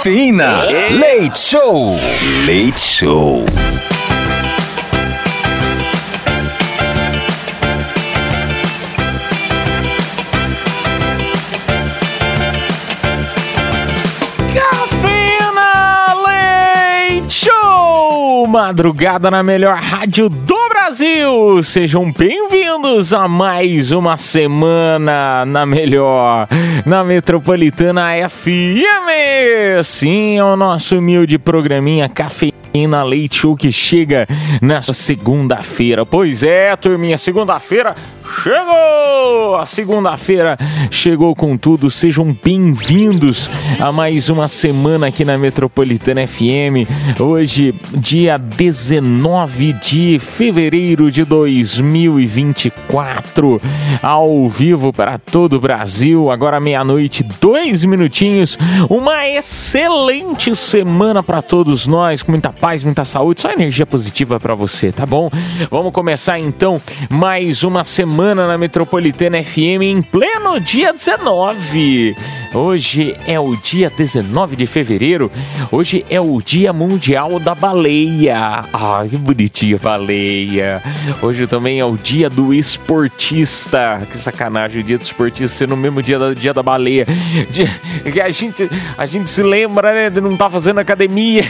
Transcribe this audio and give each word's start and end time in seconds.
Cafeína. 0.00 0.64
Leite 0.96 1.36
Show. 1.38 1.98
Leite 2.46 2.80
Show. 2.80 3.44
Cafeína 14.80 16.14
Leite 16.26 17.32
Show! 17.32 18.46
Madrugada 18.48 19.30
na 19.30 19.42
melhor 19.42 19.76
rádio 19.76 20.28
do 20.28 20.59
Brasil! 20.90 21.62
Sejam 21.62 22.10
bem-vindos 22.10 23.12
a 23.12 23.28
mais 23.28 23.92
uma 23.92 24.16
semana 24.16 25.46
na 25.46 25.64
melhor, 25.64 26.48
na 26.84 27.04
Metropolitana 27.04 28.08
FM! 28.28 29.84
Sim, 29.84 30.38
é 30.38 30.42
o 30.42 30.56
nosso 30.56 30.98
humilde 30.98 31.38
programinha 31.38 32.08
Cafeína 32.08 33.04
Leite 33.04 33.36
Show 33.36 33.54
que 33.54 33.70
chega 33.70 34.26
nessa 34.60 34.92
segunda-feira. 34.92 36.04
Pois 36.04 36.42
é, 36.42 36.74
turminha, 36.74 37.16
segunda-feira 37.18 37.94
chegou! 38.30 39.56
A 39.56 39.66
segunda-feira 39.66 40.56
chegou 40.90 41.34
com 41.34 41.58
tudo. 41.58 41.90
Sejam 41.90 42.36
bem-vindos 42.42 43.50
a 43.80 43.90
mais 43.90 44.28
uma 44.28 44.46
semana 44.48 45.08
aqui 45.08 45.24
na 45.24 45.36
Metropolitana 45.36 46.24
FM. 46.26 46.86
Hoje, 47.18 47.74
dia 47.94 48.38
19 48.38 49.72
de 49.74 50.18
fevereiro 50.18 51.10
de 51.10 51.24
2024, 51.24 53.60
ao 54.02 54.48
vivo 54.48 54.92
para 54.92 55.18
todo 55.18 55.56
o 55.56 55.60
Brasil. 55.60 56.30
Agora 56.30 56.60
meia-noite, 56.60 57.24
dois 57.40 57.84
minutinhos. 57.84 58.56
Uma 58.88 59.26
excelente 59.28 60.54
semana 60.54 61.20
para 61.22 61.42
todos 61.42 61.86
nós, 61.86 62.22
com 62.22 62.32
muita 62.32 62.52
paz, 62.52 62.84
muita 62.84 63.04
saúde, 63.04 63.40
só 63.40 63.50
energia 63.50 63.84
positiva 63.84 64.38
para 64.38 64.54
você, 64.54 64.92
tá 64.92 65.04
bom? 65.04 65.28
Vamos 65.70 65.92
começar 65.92 66.38
então 66.38 66.80
mais 67.10 67.64
uma 67.64 67.84
semana 67.84 68.19
na 68.20 68.58
Metropolitana 68.58 69.42
FM 69.42 69.82
em 69.82 70.02
pleno 70.02 70.60
dia 70.60 70.92
19. 70.92 72.14
Hoje 72.52 73.16
é 73.26 73.40
o 73.40 73.56
dia 73.56 73.88
19 73.88 74.56
de 74.56 74.66
fevereiro. 74.66 75.32
Hoje 75.72 76.04
é 76.10 76.20
o 76.20 76.42
Dia 76.42 76.70
Mundial 76.70 77.40
da 77.40 77.54
Baleia. 77.54 78.64
Ai, 78.72 79.08
que 79.08 79.16
bonitinha 79.16 79.78
baleia. 79.78 80.82
Hoje 81.22 81.46
também 81.46 81.80
é 81.80 81.84
o 81.84 81.96
Dia 81.96 82.28
do 82.28 82.52
Esportista. 82.52 84.02
Que 84.10 84.18
sacanagem 84.18 84.82
o 84.82 84.84
Dia 84.84 84.98
do 84.98 85.02
Esportista 85.02 85.56
ser 85.56 85.68
no 85.68 85.76
mesmo 85.76 86.02
dia 86.02 86.18
do 86.18 86.34
Dia 86.34 86.52
da 86.52 86.62
Baleia. 86.62 87.06
Que 88.12 88.20
a 88.20 88.30
gente, 88.30 88.68
a 88.98 89.06
gente 89.06 89.30
se 89.30 89.42
lembra, 89.42 89.94
né, 89.94 90.10
de 90.10 90.20
não 90.20 90.34
estar 90.34 90.50
fazendo 90.50 90.78
academia. 90.78 91.44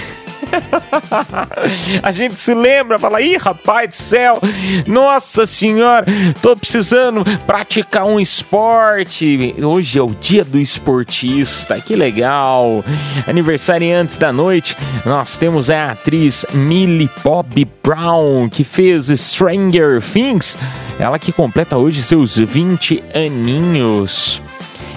A 2.02 2.13
gente 2.13 2.39
se 2.39 2.55
lembra, 2.55 2.98
fala, 2.98 3.20
ih, 3.20 3.36
rapaz 3.36 3.89
do 3.89 3.95
céu, 3.95 4.39
nossa 4.86 5.47
senhora, 5.47 6.05
tô 6.41 6.57
precisando 6.57 7.24
praticar 7.47 8.07
um 8.07 8.19
esporte. 8.19 9.55
Hoje 9.63 9.98
é 9.98 10.02
o 10.02 10.11
dia 10.11 10.45
do 10.45 10.58
esportista, 10.58 11.80
que 11.80 11.95
legal. 11.95 12.85
Aniversariantes 13.27 14.19
da 14.19 14.33
noite, 14.33 14.77
nós 15.05 15.36
temos 15.36 15.70
a 15.70 15.92
atriz 15.92 16.45
Millie 16.53 17.11
Bobby 17.23 17.69
Brown, 17.83 18.48
que 18.48 18.64
fez 18.64 19.07
Stranger 19.07 20.01
Things, 20.01 20.57
ela 20.98 21.19
que 21.19 21.33
completa 21.33 21.77
hoje 21.77 22.03
seus 22.03 22.36
20 22.36 23.03
aninhos. 23.14 24.42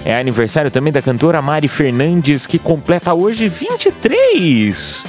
É 0.04 0.14
aniversário 0.14 0.70
também 0.70 0.92
da 0.92 1.00
cantora 1.00 1.40
Mari 1.40 1.66
Fernandes, 1.66 2.46
que 2.46 2.58
completa 2.58 3.14
hoje 3.14 3.48
23. 3.48 5.02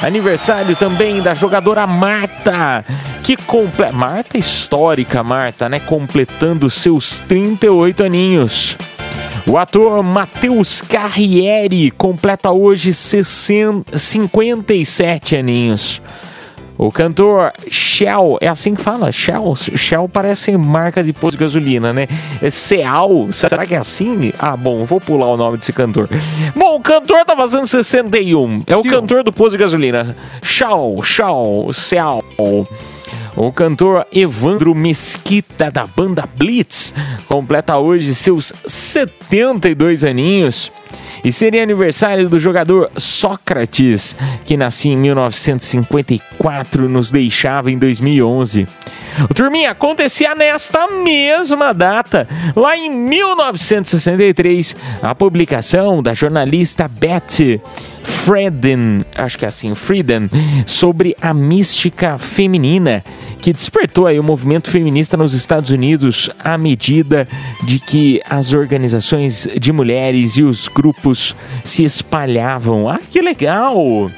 Aniversário 0.00 0.76
também 0.76 1.20
da 1.20 1.34
jogadora 1.34 1.84
Marta, 1.84 2.84
que 3.24 3.36
completa. 3.36 3.92
Marta 3.92 4.38
histórica, 4.38 5.24
Marta, 5.24 5.68
né? 5.68 5.80
Completando 5.80 6.70
seus 6.70 7.18
38 7.18 8.04
aninhos. 8.04 8.78
O 9.48 9.58
ator 9.58 10.00
Matheus 10.02 10.80
Carriere 10.80 11.90
completa 11.90 12.52
hoje 12.52 12.94
60, 12.94 13.98
57 13.98 15.34
aninhos. 15.34 16.00
O 16.82 16.90
cantor 16.90 17.52
Shell, 17.70 18.38
é 18.40 18.48
assim 18.48 18.74
que 18.74 18.80
fala? 18.80 19.12
Shell? 19.12 19.54
Shell 19.54 20.08
parece 20.08 20.56
marca 20.56 21.04
de 21.04 21.12
posto 21.12 21.36
de 21.36 21.44
gasolina, 21.44 21.92
né? 21.92 22.08
É 22.40 22.48
Seal? 22.48 23.30
Será 23.32 23.66
que 23.66 23.74
é 23.74 23.76
assim? 23.76 24.32
Ah, 24.38 24.56
bom, 24.56 24.82
vou 24.86 24.98
pular 24.98 25.26
o 25.26 25.36
nome 25.36 25.58
desse 25.58 25.74
cantor. 25.74 26.08
Bom, 26.56 26.76
o 26.76 26.80
cantor 26.80 27.22
tá 27.26 27.36
fazendo 27.36 27.66
61. 27.66 28.62
É 28.66 28.74
o 28.78 28.82
cantor 28.82 29.22
do 29.22 29.30
posto 29.30 29.52
de 29.52 29.58
gasolina. 29.58 30.16
Shell, 30.42 31.02
Shell, 31.02 31.68
Seal. 31.74 32.24
O 33.36 33.52
cantor 33.52 34.06
Evandro 34.10 34.74
Mesquita, 34.74 35.70
da 35.70 35.86
banda 35.86 36.26
Blitz, 36.34 36.94
completa 37.28 37.76
hoje 37.76 38.14
seus 38.14 38.54
72 38.66 40.02
aninhos. 40.02 40.72
E 41.24 41.32
seria 41.32 41.62
aniversário 41.62 42.28
do 42.28 42.38
jogador 42.38 42.90
Sócrates, 42.96 44.16
que 44.44 44.56
nascia 44.56 44.92
em 44.92 44.96
1954 44.96 46.84
e 46.84 46.88
nos 46.88 47.10
deixava 47.10 47.70
em 47.70 47.78
2011. 47.78 48.66
O 49.28 49.34
Turminha 49.34 49.72
acontecia 49.72 50.34
nesta 50.34 50.86
mesma 50.88 51.74
data, 51.74 52.28
lá 52.56 52.76
em 52.76 52.90
1963, 52.90 54.76
a 55.02 55.14
publicação 55.14 56.02
da 56.02 56.14
jornalista 56.14 56.88
Betty 56.88 57.60
Friedan, 58.02 59.04
acho 59.14 59.38
que 59.38 59.44
é 59.44 59.48
assim, 59.48 59.74
Friedan, 59.74 60.28
sobre 60.66 61.16
a 61.20 61.32
mística 61.32 62.18
feminina, 62.18 63.04
que 63.40 63.52
despertou 63.52 64.06
aí 64.06 64.18
o 64.18 64.24
movimento 64.24 64.70
feminista 64.70 65.16
nos 65.16 65.34
Estados 65.34 65.70
Unidos 65.70 66.30
à 66.38 66.58
medida 66.58 67.26
de 67.64 67.78
que 67.78 68.20
as 68.28 68.52
organizações 68.52 69.48
de 69.58 69.72
mulheres 69.72 70.36
e 70.36 70.42
os 70.42 70.68
grupos 70.68 71.34
se 71.64 71.84
espalhavam. 71.84 72.88
Ah, 72.88 72.98
que 73.10 73.20
legal! 73.20 74.10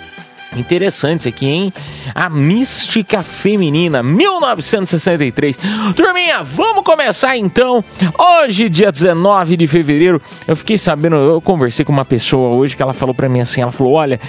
Interessante 0.57 1.21
isso 1.21 1.29
aqui, 1.29 1.47
hein? 1.47 1.73
A 2.15 2.29
Mística 2.29 3.23
Feminina, 3.23 4.03
1963. 4.03 5.57
Turminha, 5.97 6.43
vamos 6.43 6.85
começar 6.85 7.37
então. 7.39 7.83
Hoje, 8.19 8.69
dia 8.69 8.93
19 8.93 9.57
de 9.57 9.67
fevereiro, 9.67 10.21
eu 10.47 10.55
fiquei 10.55 10.77
sabendo, 10.77 11.17
eu 11.17 11.41
conversei 11.41 11.85
com 11.85 11.93
uma 11.93 12.05
pessoa 12.05 12.51
hoje 12.51 12.77
que 12.77 12.83
ela 12.83 12.93
falou 12.93 13.15
pra 13.15 13.29
mim 13.29 13.41
assim, 13.41 13.63
ela 13.63 13.71
falou, 13.71 13.95
olha, 13.95 14.21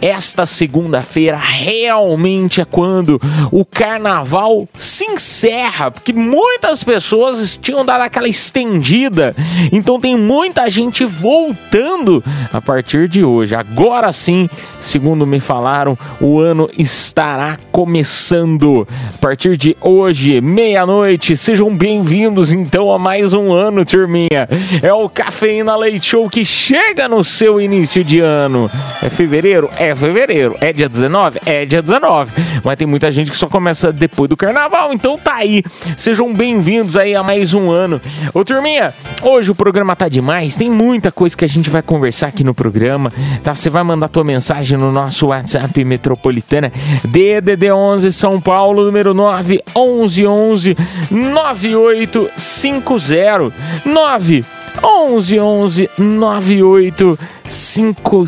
esta 0.00 0.46
segunda-feira 0.46 1.36
realmente 1.36 2.60
é 2.60 2.64
quando 2.64 3.20
o 3.50 3.64
carnaval 3.64 4.68
se 4.76 5.04
encerra, 5.04 5.90
porque 5.90 6.12
muitas 6.12 6.84
pessoas 6.84 7.56
tinham 7.56 7.84
dado 7.84 8.02
aquela 8.02 8.28
estendida, 8.28 9.34
então 9.72 10.00
tem 10.00 10.16
muita 10.16 10.70
gente 10.70 11.04
voltando 11.04 12.22
a 12.52 12.60
partir 12.60 13.08
de 13.08 13.24
hoje. 13.24 13.54
Agora 13.54 14.12
sim, 14.12 14.48
segundo 14.78 15.26
me 15.26 15.40
falaram, 15.40 15.71
o 16.20 16.38
ano 16.38 16.68
estará 16.76 17.56
começando 17.70 18.86
a 19.08 19.18
partir 19.18 19.56
de 19.56 19.74
hoje, 19.80 20.38
meia-noite. 20.42 21.34
Sejam 21.34 21.74
bem-vindos 21.74 22.52
então 22.52 22.92
a 22.92 22.98
mais 22.98 23.32
um 23.32 23.50
ano, 23.50 23.82
turminha. 23.82 24.46
É 24.82 24.92
o 24.92 25.08
Cafeína 25.08 25.74
Leite 25.74 26.10
Show 26.10 26.28
que 26.28 26.44
chega 26.44 27.08
no 27.08 27.24
seu 27.24 27.58
início 27.58 28.04
de 28.04 28.20
ano. 28.20 28.70
É 29.02 29.08
fevereiro? 29.08 29.70
É 29.78 29.94
fevereiro. 29.94 30.56
É 30.60 30.74
dia 30.74 30.90
19? 30.90 31.40
É 31.46 31.64
dia 31.64 31.80
19. 31.80 32.30
Mas 32.62 32.76
tem 32.76 32.86
muita 32.86 33.10
gente 33.10 33.30
que 33.30 33.36
só 33.36 33.46
começa 33.46 33.90
depois 33.90 34.28
do 34.28 34.36
carnaval, 34.36 34.92
então 34.92 35.16
tá 35.16 35.36
aí. 35.36 35.62
Sejam 35.96 36.34
bem-vindos 36.34 36.98
aí 36.98 37.14
a 37.14 37.22
mais 37.22 37.54
um 37.54 37.70
ano. 37.70 37.98
Ô, 38.34 38.44
turminha, 38.44 38.92
hoje 39.22 39.50
o 39.50 39.54
programa 39.54 39.96
tá 39.96 40.06
demais. 40.06 40.54
Tem 40.54 40.70
muita 40.70 41.10
coisa 41.10 41.34
que 41.34 41.46
a 41.46 41.48
gente 41.48 41.70
vai 41.70 41.80
conversar 41.80 42.26
aqui 42.26 42.44
no 42.44 42.52
programa, 42.52 43.10
tá? 43.42 43.54
Você 43.54 43.70
vai 43.70 43.82
mandar 43.82 44.08
tua 44.08 44.22
mensagem 44.22 44.76
no 44.76 44.92
nosso 44.92 45.28
WhatsApp 45.28 45.61
Metropolitana. 45.84 46.72
DDD 47.04 47.72
11 47.72 48.12
São 48.12 48.40
Paulo, 48.40 48.84
número 48.84 49.12
9 49.14 49.62
11 49.74 50.26
11 50.26 50.76
9850 51.10 53.52
9 53.84 54.44
11 54.82 55.40
11 55.40 55.90
98 55.98 57.18
50. 57.44 58.22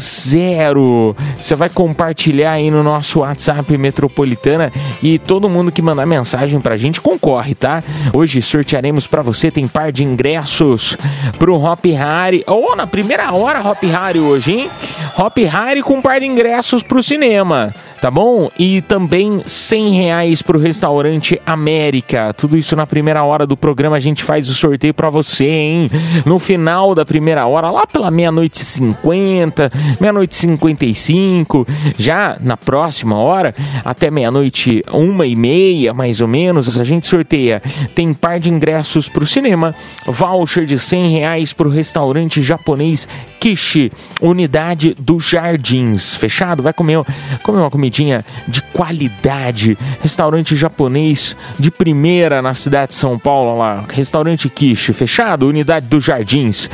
Você 1.37 1.55
vai 1.55 1.71
compartilhar 1.71 2.53
aí 2.53 2.71
no 2.71 2.83
nosso 2.83 3.21
WhatsApp 3.21 3.77
Metropolitana 3.77 4.73
e 5.03 5.19
todo 5.19 5.49
mundo 5.49 5.73
que 5.73 5.81
mandar 5.81 6.07
mensagem 6.07 6.61
pra 6.61 6.77
gente 6.77 7.01
concorre, 7.01 7.55
tá? 7.55 7.83
Hoje 8.13 8.43
sortearemos 8.43 9.07
pra 9.07 9.23
você, 9.23 9.51
tem 9.51 9.67
par 9.67 9.93
de 9.93 10.05
ingressos 10.05 10.97
pro 11.39 11.57
Hop 11.57 11.85
Harry. 11.87 12.45
Ou 12.47 12.77
na 12.77 12.87
primeira 12.87 13.33
hora 13.33 13.67
Hop 13.67 13.83
Harry 13.85 14.21
hoje, 14.21 14.53
hein? 14.53 14.71
Hop 15.19 15.39
Harry 15.39 15.83
com 15.83 16.03
par 16.03 16.21
de 16.21 16.27
ingressos 16.27 16.83
pro 16.83 17.03
cinema 17.03 17.73
tá 18.05 18.11
bom? 18.11 18.51
E 18.59 18.83
também 18.83 19.41
100 19.47 19.95
reais 19.95 20.43
pro 20.43 20.59
restaurante 20.59 21.41
América. 21.47 22.35
Tudo 22.35 22.55
isso 22.55 22.77
na 22.77 22.87
primeira 22.87 23.25
hora 23.25 23.47
do 23.47 23.57
programa 23.57 23.97
a 23.97 24.01
gente 24.01 24.23
faz 24.23 24.47
o 24.51 24.55
sorteio 24.55 24.93
para 24.93 25.09
você, 25.09 25.47
hein? 25.49 25.91
No 26.27 26.34
final 26.39 26.95
da 26.95 27.05
primeira 27.05 27.47
hora, 27.47 27.71
lá 27.71 27.87
pela 27.87 28.11
meia-noite 28.11 28.63
e 28.63 28.65
50, 28.65 29.71
meia-noite 30.01 30.33
e 30.33 30.37
55, 30.37 31.67
já 31.99 32.37
na 32.41 32.57
próxima 32.57 33.17
hora, 33.17 33.55
até 33.85 34.11
meia-noite 34.11 34.83
uma 34.93 35.27
e 35.27 35.37
meia, 35.37 35.93
mais 35.93 36.21
ou 36.21 36.29
menos, 36.29 36.77
a 36.79 36.85
gente 36.85 37.07
sorteia. 37.07 37.63
Tem 37.95 38.13
par 38.13 38.39
de 38.39 38.51
ingressos 38.51 39.09
pro 39.09 39.27
cinema, 39.27 39.75
voucher 40.07 40.67
de 40.67 40.79
100 40.79 41.11
reais 41.11 41.53
pro 41.53 41.69
restaurante 41.69 42.43
japonês 42.43 43.09
Kishi, 43.45 43.93
unidade 44.23 44.97
dos 44.99 45.29
Jardins. 45.29 46.15
Fechado? 46.15 46.63
Vai 46.63 46.73
comer, 46.73 47.05
comer 47.43 47.59
uma 47.59 47.71
comidinha 47.71 48.25
de 48.49 48.63
qualidade. 48.63 49.77
Restaurante 50.01 50.57
japonês 50.57 51.37
de 51.59 51.71
primeira 51.71 52.41
na 52.41 52.55
cidade 52.55 52.93
de 52.93 52.95
São 52.95 53.19
Paulo, 53.19 53.59
lá. 53.59 53.85
Restaurante 53.87 54.49
Kishi, 54.49 54.95
fechado? 54.95 55.47
Unidade 55.47 55.89
dos 55.89 56.03
Jardins. 56.03 56.71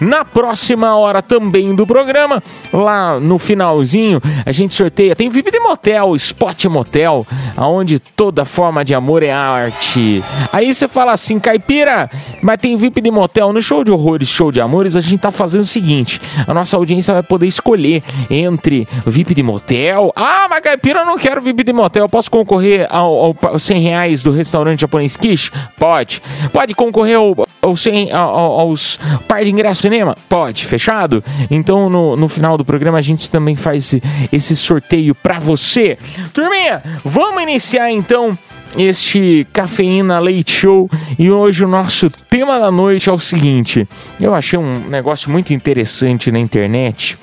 Na 0.00 0.24
próxima 0.24 0.96
hora 0.96 1.20
também 1.20 1.76
do 1.76 1.86
programa, 1.86 2.42
lá 2.72 3.20
no 3.20 3.38
finalzinho, 3.38 4.18
a 4.46 4.50
gente 4.50 4.74
sorteia. 4.74 5.14
Tem 5.14 5.28
VIP 5.28 5.50
de 5.50 5.60
motel, 5.60 6.16
Spot 6.16 6.64
Motel, 6.64 7.26
aonde 7.54 7.98
toda 7.98 8.46
forma 8.46 8.82
de 8.82 8.94
amor 8.94 9.22
é 9.22 9.30
arte. 9.30 10.24
Aí 10.50 10.72
você 10.72 10.88
fala 10.88 11.12
assim, 11.12 11.38
caipira, 11.38 12.10
mas 12.40 12.58
tem 12.58 12.76
VIP 12.78 13.02
de 13.02 13.10
motel 13.10 13.52
no 13.52 13.60
show 13.60 13.84
de 13.84 13.90
horrores, 13.90 14.30
show 14.30 14.50
de 14.50 14.62
amores. 14.62 14.96
A 14.96 15.02
gente 15.02 15.20
tá 15.20 15.30
fazendo 15.30 15.62
o 15.62 15.66
seguinte: 15.66 16.13
a 16.46 16.54
nossa 16.54 16.76
audiência 16.76 17.14
vai 17.14 17.22
poder 17.22 17.46
escolher 17.46 18.02
entre 18.30 18.86
VIP 19.06 19.34
de 19.34 19.42
motel. 19.42 20.12
Ah, 20.16 20.46
mas 20.48 20.60
caipira, 20.60 21.00
eu 21.00 21.06
não 21.06 21.18
quero 21.18 21.40
VIP 21.40 21.64
de 21.64 21.72
motel. 21.72 22.08
Posso 22.08 22.30
concorrer 22.30 22.86
ao, 22.90 23.12
ao, 23.14 23.36
ao 23.42 23.58
100 23.58 23.80
reais 23.82 24.22
do 24.22 24.30
restaurante 24.30 24.80
japonês 24.80 25.16
Kish? 25.16 25.50
Pode. 25.78 26.22
Pode 26.52 26.74
concorrer 26.74 27.16
ao, 27.16 27.34
ao 27.62 27.76
100, 27.76 28.12
ao- 28.12 28.60
aos 28.60 28.98
par 29.28 29.42
de 29.44 29.50
ingresso 29.50 29.82
de 29.82 29.88
cinema? 29.88 30.14
Pode. 30.28 30.64
Fechado? 30.66 31.22
Então, 31.50 31.88
no, 31.90 32.16
no 32.16 32.28
final 32.28 32.56
do 32.56 32.64
programa, 32.64 32.98
a 32.98 33.02
gente 33.02 33.28
também 33.30 33.54
faz 33.56 33.84
esse, 33.84 34.02
esse 34.32 34.56
sorteio 34.56 35.14
pra 35.14 35.38
você. 35.38 35.98
Turminha, 36.32 36.82
vamos 37.04 37.42
iniciar 37.42 37.90
então 37.90 38.36
este 38.76 39.46
Cafeína 39.52 40.18
Leite 40.18 40.52
Show. 40.52 40.90
E 41.18 41.30
hoje 41.30 41.64
o 41.64 41.68
nosso 41.68 42.10
tema 42.10 42.58
da 42.58 42.70
noite 42.70 43.08
é 43.08 43.12
o 43.12 43.18
seguinte: 43.18 43.88
eu 44.20 44.34
achei 44.34 44.58
um 44.58 44.88
negócio 44.88 45.30
muito 45.30 45.52
interessante 45.52 46.30
na 46.30 46.38
internet 46.38 47.16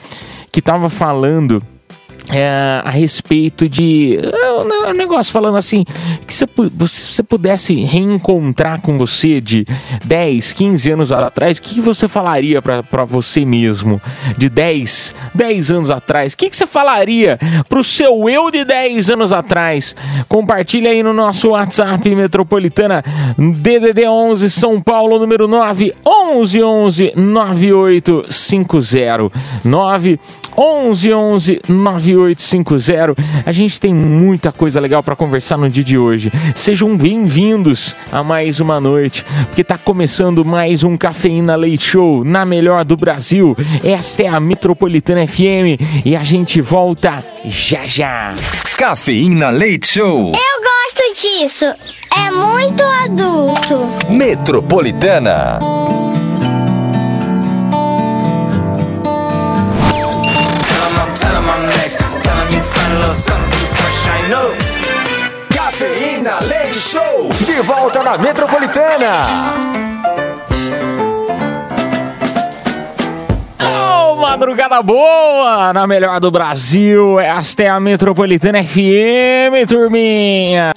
que 0.51 0.61
tava 0.61 0.89
falando 0.89 1.63
é, 2.29 2.81
a 2.83 2.89
respeito 2.89 3.67
de 3.67 4.19
é, 4.21 4.89
um 4.89 4.93
negócio 4.93 5.31
falando 5.31 5.57
assim 5.57 5.83
que 6.27 6.33
se 6.33 6.45
você 6.45 7.23
pudesse 7.23 7.75
reencontrar 7.81 8.81
com 8.81 8.97
você 8.97 9.41
de 9.41 9.65
10, 10.05 10.53
15 10.53 10.91
anos 10.91 11.11
atrás, 11.11 11.57
o 11.57 11.61
que 11.61 11.81
você 11.81 12.07
falaria 12.07 12.61
pra 12.61 13.05
você 13.05 13.43
mesmo 13.43 14.01
de 14.37 14.49
10, 14.49 15.15
10 15.33 15.71
anos 15.71 15.91
atrás? 15.91 16.33
O 16.33 16.37
que 16.37 16.49
que 16.49 16.55
você 16.55 16.67
falaria 16.67 17.39
pro 17.67 17.83
seu 17.83 18.29
eu 18.29 18.51
de 18.51 18.63
10 18.63 19.09
anos 19.09 19.31
atrás? 19.31 19.95
Compartilha 20.27 20.91
aí 20.91 21.01
no 21.01 21.13
nosso 21.13 21.49
WhatsApp 21.49 22.07
Metropolitana 22.15 23.03
DDD 23.37 24.07
11 24.07 24.49
São 24.49 24.81
Paulo 24.81 25.19
número 25.19 25.47
9 25.47 25.93
11 26.05 26.63
11 26.63 27.13
9850 27.15 29.31
9 29.63 30.19
11 30.57 31.13
11 31.13 31.61
9850. 31.67 32.10
A 33.45 33.51
gente 33.51 33.79
tem 33.79 33.93
muita 33.93 34.51
coisa 34.51 34.79
legal 34.79 35.01
para 35.03 35.15
conversar 35.15 35.57
no 35.57 35.69
dia 35.69 35.83
de 35.83 35.97
hoje. 35.97 36.31
Sejam 36.55 36.95
bem-vindos 36.97 37.95
a 38.11 38.23
mais 38.23 38.59
uma 38.59 38.79
noite, 38.79 39.25
porque 39.47 39.63
tá 39.63 39.77
começando 39.77 40.43
mais 40.43 40.83
um 40.83 40.97
Cafeína 40.97 41.55
Leite 41.55 41.91
Show 41.91 42.23
na 42.23 42.45
melhor 42.45 42.83
do 42.83 42.97
Brasil. 42.97 43.55
Esta 43.83 44.23
é 44.23 44.27
a 44.27 44.39
Metropolitana 44.39 45.25
FM 45.25 46.05
e 46.05 46.15
a 46.15 46.23
gente 46.23 46.61
volta 46.61 47.23
já 47.45 47.85
já. 47.85 48.33
Cafeína 48.77 49.49
Leite 49.49 49.87
Show. 49.87 50.31
Eu 50.31 50.61
gosto 50.61 51.21
disso. 51.21 51.65
É 51.65 52.31
muito 52.31 52.83
adulto. 52.83 54.11
Metropolitana. 54.11 55.80
Cafeína 65.53 66.39
Leite 66.47 66.79
Show. 66.79 67.29
De 67.41 67.61
volta 67.61 68.01
na 68.03 68.17
Metropolitana. 68.17 69.71
Madrugada 74.21 74.81
boa 74.81 75.73
na 75.73 75.85
melhor 75.85 76.19
do 76.21 76.31
Brasil. 76.31 77.19
Esta 77.19 77.63
é 77.63 77.69
a 77.69 77.81
Metropolitana 77.81 78.63
FM, 78.63 79.67
turminha. 79.67 80.71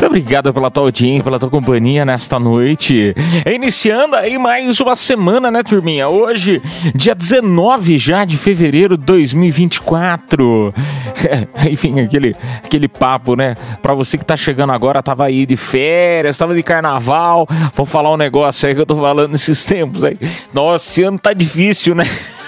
Muito 0.00 0.12
obrigado 0.12 0.54
pela 0.54 0.70
tua 0.70 0.84
audiência, 0.84 1.22
pela 1.22 1.38
tua 1.38 1.50
companhia 1.50 2.06
nesta 2.06 2.38
noite. 2.38 3.14
Iniciando 3.44 4.16
aí 4.16 4.38
mais 4.38 4.80
uma 4.80 4.96
semana, 4.96 5.50
né, 5.50 5.62
turminha? 5.62 6.08
Hoje, 6.08 6.58
dia 6.94 7.14
19 7.14 7.98
já 7.98 8.24
de 8.24 8.38
fevereiro 8.38 8.96
de 8.96 9.04
2024. 9.04 10.72
Enfim, 11.70 12.00
aquele, 12.00 12.34
aquele 12.64 12.88
papo, 12.88 13.36
né? 13.36 13.54
Pra 13.82 13.92
você 13.92 14.16
que 14.16 14.24
tá 14.24 14.38
chegando 14.38 14.72
agora, 14.72 15.02
tava 15.02 15.26
aí 15.26 15.44
de 15.44 15.54
férias, 15.54 16.38
tava 16.38 16.54
de 16.54 16.62
carnaval. 16.62 17.46
Vou 17.74 17.84
falar 17.84 18.10
um 18.10 18.16
negócio 18.16 18.66
aí 18.66 18.74
que 18.74 18.80
eu 18.80 18.86
tô 18.86 18.96
falando 18.96 19.32
nesses 19.32 19.66
tempos 19.66 20.02
aí. 20.02 20.16
Nossa, 20.54 20.90
esse 20.90 21.02
ano 21.02 21.18
tá 21.18 21.34
difícil, 21.34 21.94
né? 21.94 22.04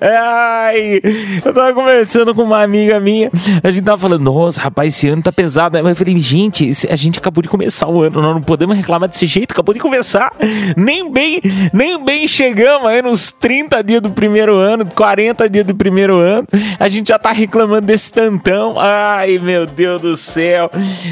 Ai, 0.00 1.00
eu 1.44 1.52
tava 1.52 1.72
conversando 1.74 2.34
com 2.34 2.42
uma 2.42 2.62
amiga 2.62 2.98
minha, 3.00 3.30
a 3.62 3.70
gente 3.70 3.84
tava 3.84 3.98
falando, 3.98 4.22
nossa, 4.22 4.60
rapaz, 4.60 4.94
esse 4.94 5.08
ano 5.08 5.22
tá 5.22 5.32
pesado, 5.32 5.80
né? 5.80 5.90
Eu 5.90 5.96
falei, 5.96 6.18
gente, 6.18 6.70
a 6.88 6.96
gente 6.96 7.18
acabou 7.18 7.42
de 7.42 7.48
começar 7.48 7.88
o 7.88 8.02
ano, 8.02 8.20
nós 8.20 8.34
não 8.34 8.42
podemos 8.42 8.76
reclamar 8.76 9.08
desse 9.08 9.26
jeito, 9.26 9.52
acabou 9.52 9.74
de 9.74 9.80
começar. 9.80 10.32
Nem 10.76 11.10
bem, 11.10 11.40
nem 11.72 12.02
bem 12.04 12.26
chegamos 12.26 12.86
aí 12.88 13.02
nos 13.02 13.32
30 13.32 13.82
dias 13.82 14.00
do 14.00 14.10
primeiro 14.10 14.56
ano, 14.56 14.86
40 14.86 15.48
dias 15.48 15.66
do 15.66 15.74
primeiro 15.74 16.16
ano, 16.18 16.46
a 16.78 16.88
gente 16.88 17.08
já 17.08 17.18
tá 17.18 17.32
reclamando 17.32 17.86
desse 17.86 18.10
tantão. 18.10 18.74
Ai, 18.78 19.38
meu 19.38 19.66
Deus 19.66 20.00
do 20.00 20.16
céu. 20.16 20.70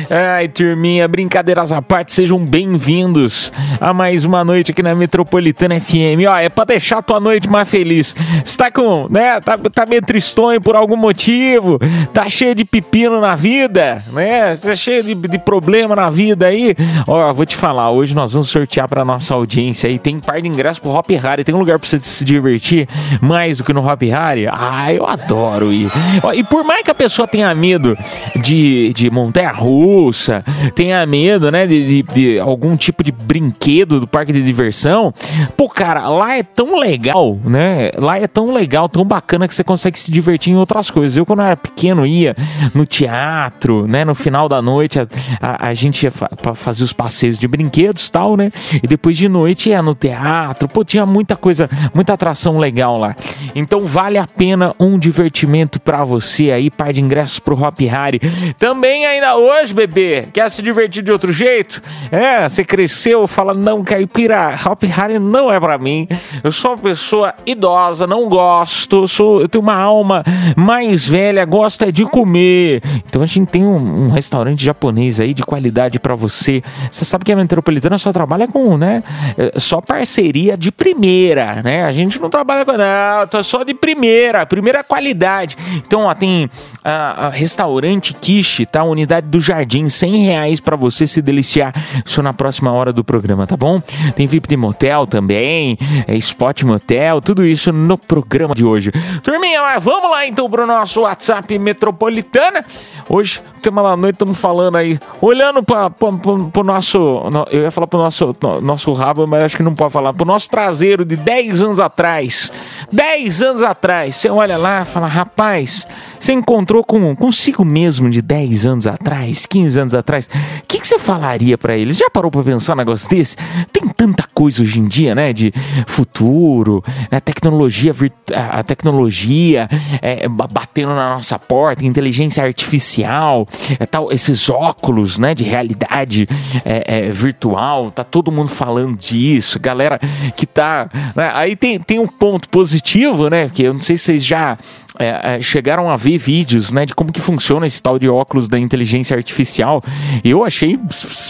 Ai, 0.09 0.49
turminha, 0.49 1.06
brincadeiras 1.06 1.73
à 1.73 1.82
parte, 1.82 2.12
sejam 2.12 2.38
bem-vindos 2.38 3.52
a 3.80 3.92
mais 3.92 4.25
uma 4.25 4.44
noite 4.44 4.70
aqui 4.73 4.82
na 4.82 4.94
Metropolitana 4.94 5.80
FM. 5.80 6.26
Ó, 6.28 6.37
é 6.37 6.49
pra 6.49 6.64
deixar 6.64 6.99
a 6.99 7.02
tua 7.02 7.20
noite 7.20 7.49
mais 7.49 7.68
feliz. 7.68 8.14
Você 8.45 8.57
tá 8.57 8.71
com, 8.71 9.07
né, 9.11 9.41
tá, 9.41 9.57
tá 9.59 9.87
meio 9.87 10.03
tristonho 10.03 10.61
por 10.61 10.77
algum 10.77 10.97
motivo, 10.97 11.79
tá 12.13 12.29
cheio 12.29 12.55
de 12.55 12.65
pepino 12.65 13.21
na 13.21 13.35
vida, 13.35 14.03
né, 14.13 14.57
tá 14.57 14.75
cheio 14.77 15.03
de, 15.03 15.15
de 15.15 15.39
problema 15.39 15.95
na 15.97 16.11
vida 16.11 16.47
aí. 16.47 16.75
Ó, 17.07 17.33
vou 17.33 17.47
te 17.47 17.57
falar, 17.57 17.91
hoje 17.91 18.15
nós 18.15 18.33
vamos 18.33 18.49
sortear 18.51 18.89
pra 18.89 19.05
nossa 19.05 19.35
audiência 19.35 19.89
aí, 19.89 19.99
tem 19.99 20.19
par 20.21 20.41
de 20.41 20.49
ingressos 20.49 20.79
pro 20.79 20.91
Hop 20.93 21.09
Harry, 21.11 21.45
tem 21.45 21.55
um 21.55 21.59
lugar 21.59 21.79
pra 21.79 21.89
você 21.89 21.99
se 22.01 22.25
divertir 22.25 22.89
mais 23.21 23.59
do 23.59 23.65
que 23.65 23.73
no 23.73 23.87
Hop 23.87 24.03
Harry? 24.03 24.47
Ah, 24.51 24.93
eu 24.93 25.07
adoro 25.07 25.73
ir. 25.73 25.91
Ó, 26.23 26.33
e 26.33 26.43
por 26.45 26.65
mais 26.65 26.83
que 26.83 26.91
a 26.91 26.95
pessoa 26.95 27.27
tenha 27.29 27.55
medo 27.55 27.97
de, 28.37 28.93
de 28.93 29.11
montanha-russa, 29.11 30.45
tenha 30.75 31.05
medo, 31.07 31.51
né, 31.51 31.67
de, 31.67 32.03
de- 32.03 32.11
de 32.15 32.39
algum 32.41 32.77
tipo 32.77 33.03
de 33.05 33.13
brinquedo 33.13 34.01
do 34.01 34.07
parque 34.07 34.33
de 34.33 34.43
diversão, 34.43 35.13
pô, 35.57 35.69
cara, 35.69 36.09
lá 36.09 36.37
é 36.37 36.43
tão 36.43 36.77
legal, 36.79 37.39
né? 37.45 37.91
Lá 37.97 38.19
é 38.19 38.20
tão 38.29 38.53
legal, 38.53 38.89
tão 38.89 39.05
bacana 39.05 39.47
que 39.47 39.55
você 39.55 39.65
consegue 39.65 39.99
se 39.99 40.11
divertir 40.11 40.53
em 40.53 40.57
outras 40.57 40.91
coisas. 40.91 41.17
Eu, 41.17 41.27
quando 41.27 41.41
eu 41.41 41.47
era 41.47 41.57
pequeno, 41.57 42.07
ia 42.07 42.37
no 42.75 42.87
teatro, 42.87 43.87
né? 43.87 44.05
No 44.05 44.15
final 44.15 44.49
da 44.49 44.61
noite, 44.61 44.99
a, 44.99 45.07
a, 45.41 45.69
a 45.69 45.75
gente 45.75 46.05
ia 46.05 46.11
fa 46.11 46.29
fazer 46.55 46.85
os 46.85 46.93
passeios 46.93 47.39
de 47.39 47.47
brinquedos 47.47 48.09
tal, 48.11 48.37
né? 48.37 48.50
E 48.83 48.87
depois 48.87 49.17
de 49.17 49.29
noite 49.29 49.71
ia 49.71 49.83
no 49.83 49.95
teatro. 49.95 50.69
Pô, 50.69 50.85
tinha 50.85 51.07
muita 51.07 51.37
coisa, 51.37 51.69
muita 51.95 52.12
atração 52.12 52.59
legal 52.59 52.99
lá. 52.99 53.17
Então 53.55 53.85
vale 53.85 54.19
a 54.19 54.27
pena 54.27 54.75
um 54.79 54.99
divertimento 54.99 55.81
pra 55.81 56.05
você 56.05 56.50
aí, 56.50 56.71
par 56.71 56.93
de 56.93 57.00
ingressos 57.00 57.39
pro 57.39 57.61
Hop 57.61 57.79
Harry. 57.81 58.21
Também 58.59 59.07
ainda 59.07 59.37
hoje, 59.37 59.73
bebê, 59.73 60.29
quer 60.33 60.50
se 60.50 60.62
divertir 60.62 61.03
de 61.03 61.12
outro 61.12 61.33
jeito? 61.33 61.83
É, 62.11 62.49
você 62.49 62.65
cresceu, 62.65 63.27
fala, 63.27 63.55
não, 63.55 63.83
caipira, 63.83 64.59
Hop 64.67 64.83
Harry 64.85 65.19
não 65.19 65.53
é 65.53 65.59
pra 65.59 65.79
mim. 65.79 66.09
Eu 66.43 66.53
sou 66.53 66.73
uma 66.73 66.79
pessoa 66.79 67.35
idosa, 67.47 68.07
não 68.11 68.29
gosto, 68.29 69.07
sou, 69.07 69.40
eu 69.40 69.49
tenho 69.49 69.62
uma 69.62 69.76
alma 69.76 70.25
mais 70.57 71.07
velha, 71.07 71.45
gosto 71.45 71.85
é 71.85 71.93
de 71.93 72.05
comer. 72.05 72.83
Então 73.09 73.23
a 73.23 73.26
gente 73.26 73.49
tem 73.49 73.64
um, 73.64 74.07
um 74.07 74.09
restaurante 74.11 74.64
japonês 74.64 75.21
aí 75.21 75.33
de 75.33 75.45
qualidade 75.45 76.00
pra 76.00 76.17
você. 76.17 76.61
Você 76.90 77.05
sabe 77.05 77.25
que 77.25 77.31
a 77.31 77.37
Metropolitana 77.37 77.99
só 77.99 78.12
trabalha 78.12 78.49
com, 78.49 78.76
né, 78.76 79.05
é, 79.38 79.61
só 79.61 79.81
parceria 79.81 80.57
de 80.57 80.73
primeira, 80.73 81.62
né? 81.62 81.85
A 81.85 81.93
gente 81.93 82.21
não 82.21 82.29
trabalha 82.29 82.64
com, 82.64 82.73
não, 82.73 83.43
só 83.45 83.62
de 83.62 83.75
primeira, 83.75 84.45
primeira 84.45 84.83
qualidade. 84.83 85.57
Então, 85.76 86.07
ó, 86.07 86.14
tem 86.14 86.50
ah, 86.85 87.26
ah, 87.26 87.29
restaurante 87.29 88.12
Kishi, 88.12 88.67
tá? 88.67 88.83
Unidade 88.83 89.29
do 89.29 89.40
Jardim, 89.40 89.88
100 89.88 90.25
reais 90.25 90.59
pra 90.59 90.75
você 90.75 91.07
se 91.07 91.23
deliciar. 91.23 91.73
Isso 92.05 92.21
na 92.25 92.33
próxima 92.33 92.73
hora 92.73 92.93
do 92.93 93.05
programa, 93.05 93.47
tá 93.47 93.57
bom? 93.57 93.81
Tem 94.17 94.26
VIP 94.26 94.49
de 94.49 94.57
motel 94.57 95.07
também, 95.07 95.79
é, 96.09 96.17
Spot 96.17 96.64
Motel, 96.64 97.21
tudo 97.21 97.47
isso 97.47 97.73
no 97.73 98.00
programa 98.07 98.54
de 98.54 98.64
hoje. 98.64 98.90
Turminha, 99.23 99.62
mas 99.62 99.83
vamos 99.83 100.11
lá 100.11 100.26
então 100.26 100.49
pro 100.50 100.66
nosso 100.66 101.02
WhatsApp 101.02 101.59
Metropolitana. 101.59 102.64
Hoje, 103.09 103.42
tema 103.62 103.83
da 103.83 103.97
noite, 103.97 104.14
estamos 104.16 104.38
falando 104.38 104.76
aí, 104.76 104.99
olhando 105.21 105.62
para 105.62 105.90
o 106.00 106.62
nosso. 106.64 106.99
no- 107.30 107.47
Eu 107.50 107.62
ia 107.62 107.71
falar 107.71 107.87
pro 107.87 107.99
nosso, 107.99 108.35
no- 108.42 108.61
nosso 108.61 108.92
rabo, 108.92 109.26
mas 109.26 109.45
acho 109.45 109.57
que 109.57 109.62
não 109.62 109.75
pode 109.75 109.92
falar. 109.92 110.12
Pro 110.12 110.25
nosso 110.25 110.49
traseiro 110.49 111.04
de 111.04 111.16
10 111.16 111.61
anos 111.62 111.80
atrás. 111.80 112.52
10 112.92 113.42
anos 113.42 113.62
atrás. 113.62 114.16
Você 114.16 114.28
olha 114.28 114.57
lá 114.57 114.83
e 114.83 114.85
fala, 114.85 115.07
rapaz, 115.07 115.87
você 116.21 116.33
encontrou 116.35 116.85
com, 116.85 117.17
consigo 117.17 117.65
mesmo 117.65 118.11
de 118.11 118.21
10 118.21 118.67
anos 118.67 118.87
atrás, 118.87 119.47
15 119.47 119.79
anos 119.81 119.95
atrás. 119.95 120.29
O 120.62 120.67
que, 120.69 120.79
que 120.79 120.87
você 120.87 120.99
falaria 120.99 121.57
para 121.57 121.77
eles? 121.77 121.97
Já 121.97 122.11
parou 122.11 122.31
para 122.31 122.43
pensar 122.45 122.75
um 122.75 122.77
negócio 122.77 123.09
desse? 123.09 123.37
Tem 123.73 123.89
tanta 123.89 124.25
coisa 124.35 124.62
hoje 124.62 124.79
em 124.79 124.85
dia, 124.85 125.15
né? 125.15 125.33
De 125.33 125.53
futuro, 125.87 126.85
né? 127.11 127.21
tecnologia, 127.21 127.95
a 128.35 128.62
tecnologia 128.62 129.69
é, 130.03 130.29
ba- 130.29 130.47
batendo 130.47 130.95
na 130.95 131.15
nossa 131.15 131.39
porta, 131.39 131.85
inteligência 131.85 132.45
artificial, 132.45 133.49
é, 133.79 133.87
tal, 133.87 134.12
esses 134.12 134.50
óculos, 134.50 135.19
né? 135.19 135.35
De 135.35 135.45
realidade 135.45 136.29
é, 136.65 137.07
é, 137.09 137.11
virtual, 137.11 137.91
tá 137.91 138.05
todo 138.05 138.31
mundo 138.31 138.49
falando 138.49 138.97
disso, 138.97 139.59
galera 139.59 139.99
que 140.37 140.47
tá. 140.47 140.91
né, 141.17 141.31
Aí 141.35 141.57
tem, 141.57 141.79
tem 141.79 141.99
um 141.99 142.07
ponto 142.07 142.49
positivo, 142.49 143.31
né? 143.31 143.49
Que 143.49 143.62
eu 143.62 143.73
não 143.75 143.83
sei 143.83 143.97
se 143.97 144.05
vocês 144.05 144.25
já 144.25 144.59
é, 145.00 145.37
é, 145.37 145.40
chegaram 145.40 145.90
a 145.90 145.97
ver 145.97 146.19
vídeos, 146.19 146.71
né, 146.73 146.85
de 146.87 146.95
como 146.95 147.11
que 147.11 147.21
funciona 147.21 147.66
esse 147.66 147.83
tal 147.83 147.99
de 147.99 148.09
óculos 148.09 148.49
da 148.49 148.59
inteligência 148.59 149.16
artificial. 149.16 149.83
Eu 150.23 150.45
achei 150.45 150.78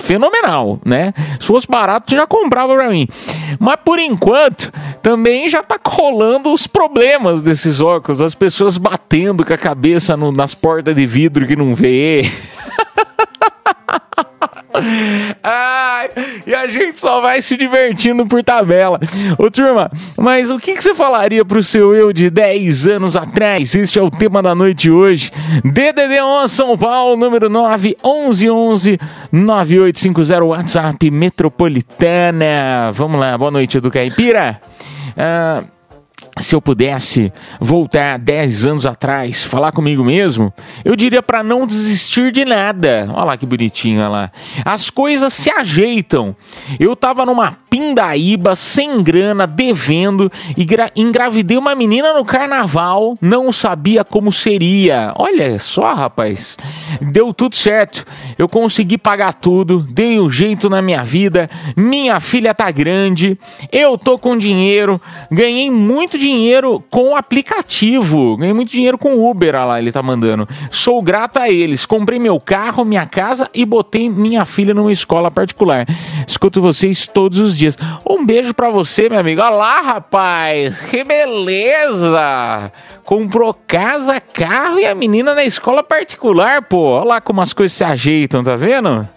fenomenal, 0.02 0.78
né? 0.84 1.14
Se 1.38 1.46
fosse 1.46 1.66
barato, 1.68 2.14
já 2.14 2.26
comprava 2.26 2.74
pra 2.74 2.90
mim. 2.90 3.06
Mas 3.58 3.76
por 3.84 3.98
enquanto, 3.98 4.72
também 5.02 5.48
já 5.48 5.62
tá 5.62 5.78
rolando 5.86 6.52
os 6.52 6.66
problemas 6.66 7.42
desses 7.42 7.80
óculos, 7.80 8.20
as 8.20 8.34
pessoas 8.34 8.76
batendo 8.76 9.44
com 9.44 9.52
a 9.52 9.58
cabeça 9.58 10.16
no- 10.16 10.32
nas 10.32 10.54
portas 10.54 10.94
de 10.94 11.06
vidro 11.06 11.46
que 11.46 11.54
não 11.56 11.74
vê. 11.74 12.30
Ai, 15.42 16.10
e 16.46 16.54
a 16.54 16.66
gente 16.68 16.98
só 17.00 17.20
vai 17.20 17.42
se 17.42 17.56
divertindo 17.56 18.26
por 18.26 18.42
tabela. 18.42 19.00
Ô 19.38 19.50
turma, 19.50 19.90
mas 20.16 20.50
o 20.50 20.58
que, 20.58 20.74
que 20.74 20.82
você 20.82 20.94
falaria 20.94 21.44
pro 21.44 21.62
seu 21.62 21.94
eu 21.94 22.12
de 22.12 22.30
10 22.30 22.86
anos 22.86 23.16
atrás? 23.16 23.74
Este 23.74 23.98
é 23.98 24.02
o 24.02 24.10
tema 24.10 24.42
da 24.42 24.54
noite 24.54 24.90
hoje. 24.90 25.30
DDD1 25.64 26.48
São 26.48 26.78
Paulo, 26.78 27.16
número 27.16 27.48
911 27.48 28.98
9850 29.32 30.44
WhatsApp 30.44 31.10
Metropolitana. 31.10 32.90
Vamos 32.92 33.20
lá, 33.20 33.36
boa 33.36 33.50
noite, 33.50 33.78
Edu 33.78 33.90
Caipira. 33.90 34.60
Ah, 35.16 35.62
se 36.40 36.54
eu 36.54 36.61
pudesse 36.62 37.32
voltar 37.61 38.18
10 38.18 38.66
anos 38.66 38.87
atrás, 38.87 39.44
falar 39.44 39.73
comigo 39.73 40.02
mesmo, 40.02 40.52
eu 40.85 40.97
diria 40.97 41.23
para 41.23 41.42
não 41.42 41.66
desistir 41.66 42.32
de 42.32 42.44
nada. 42.44 43.09
Olha 43.12 43.25
lá 43.25 43.37
que 43.37 43.44
bonitinho, 43.47 44.00
olha 44.00 44.09
lá. 44.09 44.32
As 44.64 44.88
coisas 44.90 45.32
se 45.35 45.50
ajeitam. 45.50 46.35
Eu 46.78 46.97
tava 46.97 47.26
numa 47.26 47.52
pindaíba, 47.68 48.56
sem 48.56 49.02
grana, 49.02 49.47
devendo, 49.47 50.30
e 50.56 50.64
gra- 50.64 50.90
engravidei 50.97 51.56
uma 51.59 51.75
menina 51.75 52.14
no 52.14 52.25
carnaval, 52.25 53.14
não 53.20 53.52
sabia 53.52 54.02
como 54.04 54.32
seria. 54.32 55.12
Olha 55.16 55.59
só, 55.59 55.92
rapaz. 55.94 56.56
Deu 57.00 57.32
tudo 57.35 57.54
certo. 57.54 58.04
Eu 58.38 58.49
consegui 58.49 58.97
pagar 58.99 59.35
tudo, 59.35 59.80
dei 59.80 60.18
um 60.18 60.30
jeito 60.30 60.68
na 60.70 60.80
minha 60.80 61.04
vida. 61.04 61.49
Minha 61.76 62.18
filha 62.20 62.54
tá 62.54 62.70
grande, 62.70 63.38
eu 63.70 63.99
tô 63.99 64.18
com 64.18 64.37
dinheiro, 64.38 65.00
ganhei 65.30 65.70
muito 65.70 66.16
dinheiro 66.16 66.29
com 66.90 67.10
o 67.10 67.16
aplicativo, 67.16 68.37
ganhei 68.37 68.52
muito 68.52 68.70
dinheiro 68.70 68.99
com 68.99 69.30
Uber, 69.30 69.54
olha 69.54 69.64
lá, 69.64 69.78
ele 69.78 69.92
tá 69.92 70.02
mandando. 70.02 70.49
Sou 70.70 71.02
grato 71.02 71.38
a 71.38 71.50
eles. 71.50 71.87
Comprei 71.87 72.18
meu 72.18 72.38
carro, 72.38 72.84
minha 72.84 73.06
casa 73.06 73.49
e 73.54 73.64
botei 73.64 74.08
minha 74.08 74.44
filha 74.44 74.75
numa 74.75 74.92
escola 74.92 75.30
particular. 75.30 75.87
Escuto 76.26 76.60
vocês 76.60 77.06
todos 77.06 77.38
os 77.38 77.56
dias. 77.56 77.76
Um 78.08 78.25
beijo 78.25 78.54
pra 78.54 78.70
você, 78.70 79.08
meu 79.08 79.18
amigo. 79.18 79.40
Olha 79.40 79.50
lá, 79.50 79.80
rapaz, 79.80 80.80
que 80.80 81.02
beleza! 81.04 82.72
Comprou 83.04 83.54
casa, 83.66 84.20
carro 84.20 84.78
e 84.78 84.87
a 84.87 84.94
menina 84.94 85.34
na 85.34 85.44
escola 85.44 85.82
particular, 85.82 86.62
pô. 86.62 86.99
Olha 86.99 87.04
lá 87.04 87.20
como 87.20 87.40
as 87.40 87.52
coisas 87.52 87.76
se 87.76 87.84
ajeitam, 87.84 88.44
tá 88.44 88.56
vendo? 88.56 89.08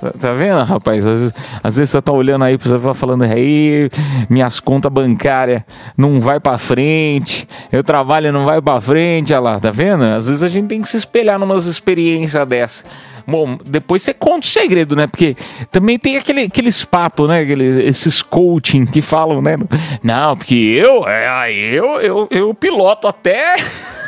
Tá- 0.00 0.12
Tá 0.18 0.32
vendo, 0.32 0.62
rapaz? 0.64 1.06
Às 1.06 1.18
vezes, 1.20 1.34
às 1.62 1.76
vezes 1.76 1.90
você 1.90 2.00
tá 2.02 2.12
olhando 2.12 2.44
aí, 2.44 2.56
você 2.56 2.76
vai 2.76 2.94
falando, 2.94 3.22
aí, 3.24 3.90
minhas 4.28 4.58
contas 4.60 4.90
bancárias 4.90 5.62
não 5.96 6.20
vai 6.20 6.40
pra 6.40 6.56
frente, 6.58 7.46
eu 7.70 7.84
trabalho 7.84 8.32
não 8.32 8.44
vai 8.44 8.60
pra 8.62 8.80
frente, 8.80 9.32
olha 9.32 9.40
lá, 9.40 9.60
tá 9.60 9.70
vendo? 9.70 10.04
Às 10.04 10.26
vezes 10.28 10.42
a 10.42 10.48
gente 10.48 10.68
tem 10.68 10.80
que 10.82 10.88
se 10.88 10.96
espelhar 10.96 11.38
numas 11.38 11.66
experiências 11.66 12.46
dessas. 12.46 12.84
Bom, 13.26 13.58
depois 13.64 14.02
você 14.02 14.14
conta 14.14 14.46
o 14.46 14.48
segredo, 14.50 14.96
né? 14.96 15.06
Porque 15.06 15.36
também 15.70 15.98
tem 15.98 16.16
aquele, 16.16 16.42
aqueles 16.44 16.82
papos, 16.84 17.28
né? 17.28 17.40
Aquele, 17.40 17.84
esses 17.84 18.22
coaching 18.22 18.86
que 18.86 19.02
falam, 19.02 19.40
né? 19.42 19.56
Não, 20.02 20.36
porque 20.36 20.54
eu, 20.54 21.06
é, 21.06 21.52
eu, 21.52 22.00
eu, 22.00 22.28
eu 22.30 22.54
piloto 22.54 23.06
até. 23.06 23.56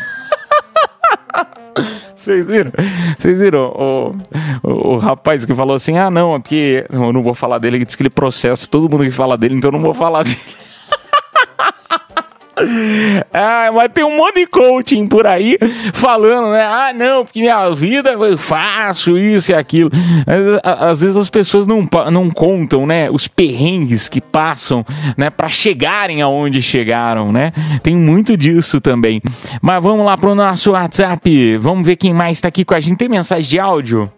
Vocês 2.17 2.47
viram? 2.47 2.71
Vocês 3.19 3.41
viram? 3.41 3.65
O, 3.71 4.17
o, 4.63 4.95
o 4.95 4.99
rapaz 4.99 5.45
que 5.45 5.55
falou 5.55 5.75
assim: 5.75 5.99
ah, 5.99 6.11
não, 6.11 6.35
é 6.35 6.39
porque. 6.39 6.87
Eu 6.93 7.13
não 7.13 7.23
vou 7.23 7.35
falar 7.35 7.59
dele, 7.59 7.79
ele 7.79 7.85
disse 7.85 7.97
que 7.97 8.03
ele 8.03 8.11
processa 8.11 8.67
todo 8.67 8.89
mundo 8.89 9.05
que 9.05 9.11
fala 9.11 9.37
dele, 9.37 9.57
então 9.57 9.69
eu 9.69 9.73
não 9.73 9.83
vou 9.83 9.95
falar 9.95 10.23
dele. 10.23 10.39
Ah, 13.35 13.71
mas 13.73 13.91
tem 13.93 14.05
um 14.05 14.17
monte 14.17 14.41
de 14.41 14.47
coaching 14.47 15.07
por 15.07 15.27
aí 15.27 15.57
falando, 15.95 16.51
né? 16.51 16.63
Ah, 16.63 16.93
não, 16.95 17.25
porque 17.25 17.41
minha 17.41 17.71
vida 17.71 18.17
foi 18.17 18.37
fácil, 18.37 19.17
isso 19.17 19.53
e 19.53 19.55
aquilo. 19.55 19.91
Mas, 20.27 20.47
às 20.63 21.01
vezes 21.01 21.17
as 21.17 21.31
pessoas 21.31 21.67
não, 21.67 21.83
não 22.11 22.31
contam, 22.31 22.87
né? 22.87 23.11
Os 23.11 23.27
perrengues 23.27 24.09
que 24.09 24.21
passam, 24.21 24.85
né? 25.17 25.31
Pra 25.31 25.49
chegarem 25.49 26.21
aonde 26.21 26.61
chegaram, 26.61 27.33
né? 27.33 27.53
Tem 27.83 27.97
muito 27.97 28.37
disso 28.37 28.81
também. 28.81 29.23
Mas 29.61 29.83
vamos 29.83 30.05
lá 30.05 30.17
pro 30.17 30.35
nosso 30.35 30.73
WhatsApp. 30.73 31.57
Vamos 31.57 31.87
ver 31.87 31.97
quem 31.97 32.13
mais 32.13 32.41
tá 32.41 32.49
aqui 32.49 32.65
com 32.65 32.75
a 32.75 32.81
gente. 32.81 32.99
Tem 32.99 33.09
mensagem 33.09 33.49
de 33.49 33.59
áudio? 33.59 34.11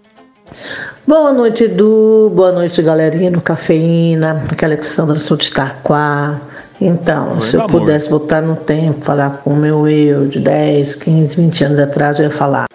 Boa 1.06 1.32
noite, 1.32 1.64
Edu. 1.64 2.30
Boa 2.34 2.52
noite, 2.52 2.80
galerinha 2.82 3.30
do 3.30 3.40
Cafeína. 3.40 4.44
Aqui 4.50 4.64
é 4.64 4.68
Alexandra 4.68 5.16
sou 5.16 5.36
de 5.36 5.46
Itaquá. 5.46 6.40
Então, 6.80 7.40
se 7.40 7.56
eu 7.56 7.62
amor. 7.62 7.80
pudesse 7.80 8.10
voltar 8.10 8.42
no 8.42 8.56
tempo, 8.56 9.04
falar 9.04 9.38
com 9.38 9.50
o 9.50 9.56
meu 9.56 9.88
eu 9.88 10.26
de 10.26 10.40
10, 10.40 10.96
15, 10.96 11.36
20 11.36 11.64
anos 11.64 11.78
atrás, 11.78 12.18
eu 12.18 12.24
ia 12.24 12.30
falar. 12.30 12.66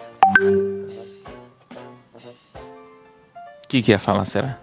O 3.64 3.68
que, 3.68 3.82
que 3.82 3.92
ia 3.92 4.00
falar, 4.00 4.26
será? 4.26 4.58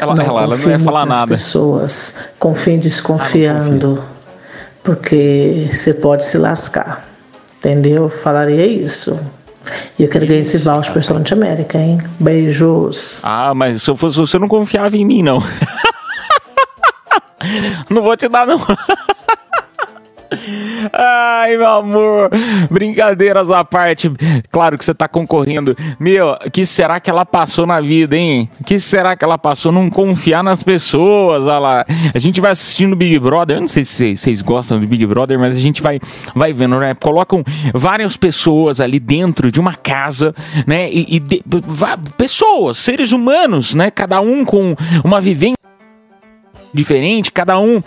Ela, 0.00 0.14
não, 0.14 0.24
ela, 0.24 0.42
ela 0.42 0.56
não 0.56 0.70
ia 0.70 0.78
falar 0.78 1.06
nada. 1.06 1.28
pessoas. 1.28 2.16
Confie 2.38 2.76
desconfiando. 2.76 4.02
porque 4.82 5.68
você 5.72 5.92
pode 5.94 6.24
se 6.24 6.38
lascar. 6.38 7.08
Entendeu? 7.58 8.04
Eu 8.04 8.08
Falaria 8.08 8.66
isso. 8.66 9.18
E 9.98 10.04
eu 10.04 10.08
quero 10.08 10.26
ganhar 10.26 10.40
esse 10.40 10.58
voucher 10.58 10.92
para 10.92 11.00
Restaurante 11.00 11.32
América, 11.32 11.78
hein? 11.78 12.00
Beijos. 12.20 13.20
Ah, 13.24 13.52
mas 13.54 13.82
se 13.82 13.90
eu 13.90 13.96
fosse 13.96 14.16
você, 14.16 14.38
não 14.38 14.46
confiava 14.46 14.96
em 14.96 15.04
mim, 15.04 15.22
não. 15.22 15.42
não 17.90 18.02
vou 18.02 18.16
te 18.16 18.28
dar, 18.28 18.46
não. 18.46 18.60
Ai, 20.92 21.56
meu 21.56 21.66
amor, 21.68 22.30
brincadeiras 22.68 23.48
à 23.50 23.64
parte. 23.64 24.10
Claro 24.50 24.76
que 24.76 24.84
você 24.84 24.92
tá 24.92 25.06
concorrendo. 25.06 25.76
Meu, 26.00 26.36
que 26.52 26.66
será 26.66 26.98
que 26.98 27.08
ela 27.08 27.24
passou 27.24 27.64
na 27.64 27.80
vida, 27.80 28.16
hein? 28.16 28.50
Que 28.66 28.78
será 28.80 29.14
que 29.16 29.24
ela 29.24 29.38
passou? 29.38 29.70
Não 29.70 29.88
confiar 29.88 30.42
nas 30.42 30.64
pessoas, 30.64 31.46
olha 31.46 31.58
lá. 31.60 31.86
A 32.12 32.18
gente 32.18 32.40
vai 32.40 32.50
assistindo 32.50 32.96
Big 32.96 33.18
Brother. 33.20 33.56
Eu 33.56 33.60
não 33.60 33.68
sei 33.68 33.84
se 33.84 34.16
vocês- 34.16 34.42
gostam 34.42 34.80
do 34.80 34.86
Big 34.86 35.06
Brother, 35.06 35.38
mas 35.38 35.56
a 35.56 35.60
gente 35.60 35.80
vai, 35.80 36.00
vai 36.34 36.52
vendo, 36.52 36.78
né? 36.80 36.94
Colocam 36.94 37.44
várias 37.72 38.16
pessoas 38.16 38.80
ali 38.80 38.98
dentro 38.98 39.50
de 39.52 39.60
uma 39.60 39.74
casa, 39.74 40.34
né? 40.66 40.90
E, 40.90 41.16
e 41.16 41.20
de- 41.20 41.42
pessoas, 42.16 42.78
seres 42.78 43.12
humanos, 43.12 43.74
né? 43.76 43.92
Cada 43.92 44.20
um 44.20 44.44
com 44.44 44.74
uma 45.04 45.20
vivência 45.20 45.56
diferente, 46.72 47.30
cada 47.32 47.58
um 47.58 47.82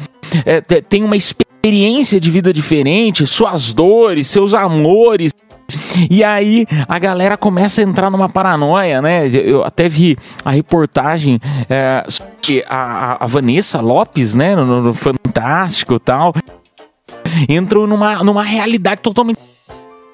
é, 0.45 0.61
te- 0.61 0.81
tem 0.81 1.03
uma 1.03 1.15
experiência 1.17 2.19
de 2.19 2.29
vida 2.31 2.51
diferente, 2.53 3.25
suas 3.27 3.73
dores, 3.73 4.27
seus 4.27 4.53
amores. 4.53 5.31
E 6.09 6.23
aí 6.23 6.65
a 6.87 6.97
galera 6.97 7.37
começa 7.37 7.81
a 7.81 7.83
entrar 7.83 8.09
numa 8.09 8.27
paranoia, 8.27 9.01
né? 9.03 9.27
Eu 9.27 9.63
até 9.63 9.87
vi 9.87 10.17
a 10.43 10.49
reportagem 10.49 11.39
é, 11.69 12.03
sobre 12.07 12.65
a, 12.67 13.23
a- 13.23 13.27
Vanessa 13.27 13.79
Lopes, 13.79 14.33
né? 14.33 14.55
No, 14.55 14.81
no 14.81 14.93
Fantástico 14.93 15.93
e 15.95 15.99
tal. 15.99 16.33
Entrou 17.47 17.85
numa, 17.85 18.23
numa 18.23 18.43
realidade 18.43 19.01
totalmente 19.01 19.37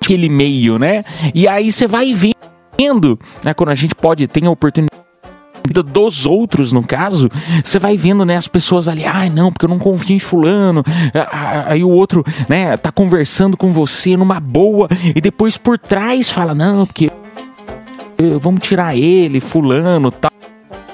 aquele 0.04 0.28
meio, 0.28 0.78
né? 0.78 1.06
E 1.34 1.48
aí 1.48 1.72
você 1.72 1.88
vai 1.88 2.14
vendo, 2.14 3.18
né? 3.44 3.54
Quando 3.54 3.70
a 3.70 3.76
gente 3.76 3.96
pode, 3.96 4.28
tem 4.28 4.46
a 4.48 4.52
oportunidade 4.52 4.95
vida 5.76 5.84
dos 5.84 6.26
outros, 6.26 6.72
no 6.72 6.82
caso, 6.82 7.30
você 7.64 7.78
vai 7.78 7.98
vendo, 7.98 8.24
né, 8.24 8.38
as 8.38 8.48
pessoas 8.48 8.88
ali, 8.88 9.04
ai, 9.04 9.30
não, 9.30 9.52
porque 9.52 9.66
eu 9.66 9.70
não 9.70 9.80
confio 9.80 10.16
em 10.16 10.20
fulano, 10.20 10.84
Ah, 11.14 11.28
ah, 11.32 11.66
aí 11.68 11.84
o 11.84 11.90
outro, 11.90 12.24
né, 12.48 12.78
tá 12.78 12.92
conversando 12.92 13.58
com 13.58 13.74
você 13.74 14.16
numa 14.16 14.40
boa, 14.40 14.88
e 15.16 15.20
depois 15.20 15.58
por 15.58 15.78
trás 15.78 16.30
fala, 16.30 16.54
não, 16.54 16.86
porque 16.86 17.10
vamos 18.40 18.62
tirar 18.62 18.96
ele, 18.96 19.40
fulano, 19.40 20.12
tal. 20.12 20.32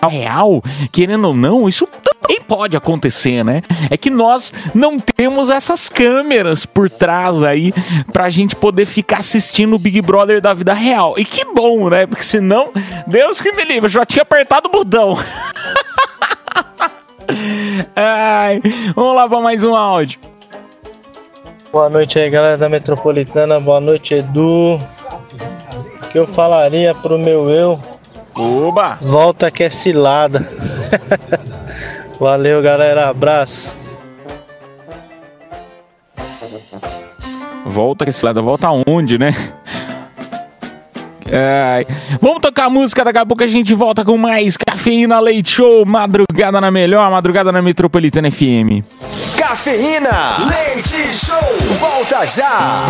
Real, 0.10 0.64
querendo 0.92 1.28
ou 1.28 1.36
não, 1.36 1.70
isso 1.70 1.88
também 2.22 2.42
pode 2.42 2.78
acontecer, 2.78 3.44
né? 3.44 3.62
É 3.90 3.98
que 3.98 4.10
nós 4.10 4.54
não 4.74 4.98
temos 5.00 5.50
essas 5.50 5.90
câmeras 5.90 6.66
por 6.66 6.90
trás 6.90 7.44
aí 7.44 7.74
pra 8.14 8.30
gente 8.30 8.56
poder 8.56 8.86
ficar 8.86 9.20
assistindo 9.20 9.76
o 9.76 9.80
Big 9.80 10.02
Brother 10.02 10.40
da 10.40 10.54
vida 10.54 10.74
real. 10.74 11.16
E 11.18 11.26
que 11.26 11.44
bom, 11.46 11.90
né? 11.90 12.06
Porque 12.06 12.24
senão, 12.24 12.72
Deus 13.08 13.42
que 13.42 13.52
me 13.52 13.66
livre, 13.66 13.88
eu 13.88 13.90
já 13.90 14.06
tinha 14.06 14.22
apertado 14.22 14.68
o 14.68 14.72
botão. 14.72 15.18
Ai, 17.96 18.62
vamos 18.96 19.16
lá 19.16 19.28
pra 19.28 19.42
mais 19.42 19.64
um 19.64 19.76
áudio. 19.76 20.20
Boa 21.72 21.90
noite 21.90 22.20
aí, 22.20 22.30
galera 22.30 22.58
da 22.58 22.70
Metropolitana. 22.70 23.60
Boa 23.60 23.80
noite, 23.80 24.14
Edu. 24.14 24.76
O 24.76 26.08
que 26.12 26.20
eu 26.20 26.28
falaria 26.28 26.94
pro 26.94 27.18
meu 27.18 27.50
eu? 27.50 27.80
Oba! 28.36 28.98
Volta 29.02 29.50
que 29.50 29.64
é 29.64 29.70
cilada. 29.70 30.48
Valeu, 32.22 32.62
galera. 32.62 33.10
Abraço. 33.10 33.76
Volta 37.66 38.06
que 38.06 38.12
esse 38.12 38.24
lado, 38.24 38.44
volta 38.44 38.68
aonde, 38.68 39.18
né? 39.18 39.34
Ai. 41.34 41.88
Vamos 42.22 42.42
tocar 42.42 42.70
música, 42.70 43.04
daqui 43.04 43.18
a 43.18 43.26
pouco 43.26 43.44
a 43.44 43.48
gente 43.48 43.74
volta 43.74 44.06
com 44.06 44.20
mais 44.20 44.56
Cafeína 44.56 45.20
Leite 45.20 45.50
Show, 45.50 45.84
madrugada 45.84 46.62
na 46.62 46.70
melhor, 46.70 47.10
madrugada 47.10 47.52
na 47.52 47.60
Metropolitana 47.60 48.30
FM. 48.30 48.86
Cafeína. 49.36 50.46
Leite 50.48 51.16
Show. 51.16 51.40
Volta 51.80 52.28
já. 52.28 52.86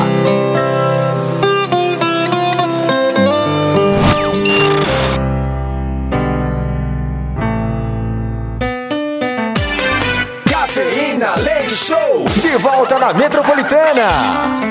Show. 11.75 12.25
De 12.35 12.57
volta 12.57 12.99
na 12.99 13.13
Metropolitana. 13.13 14.70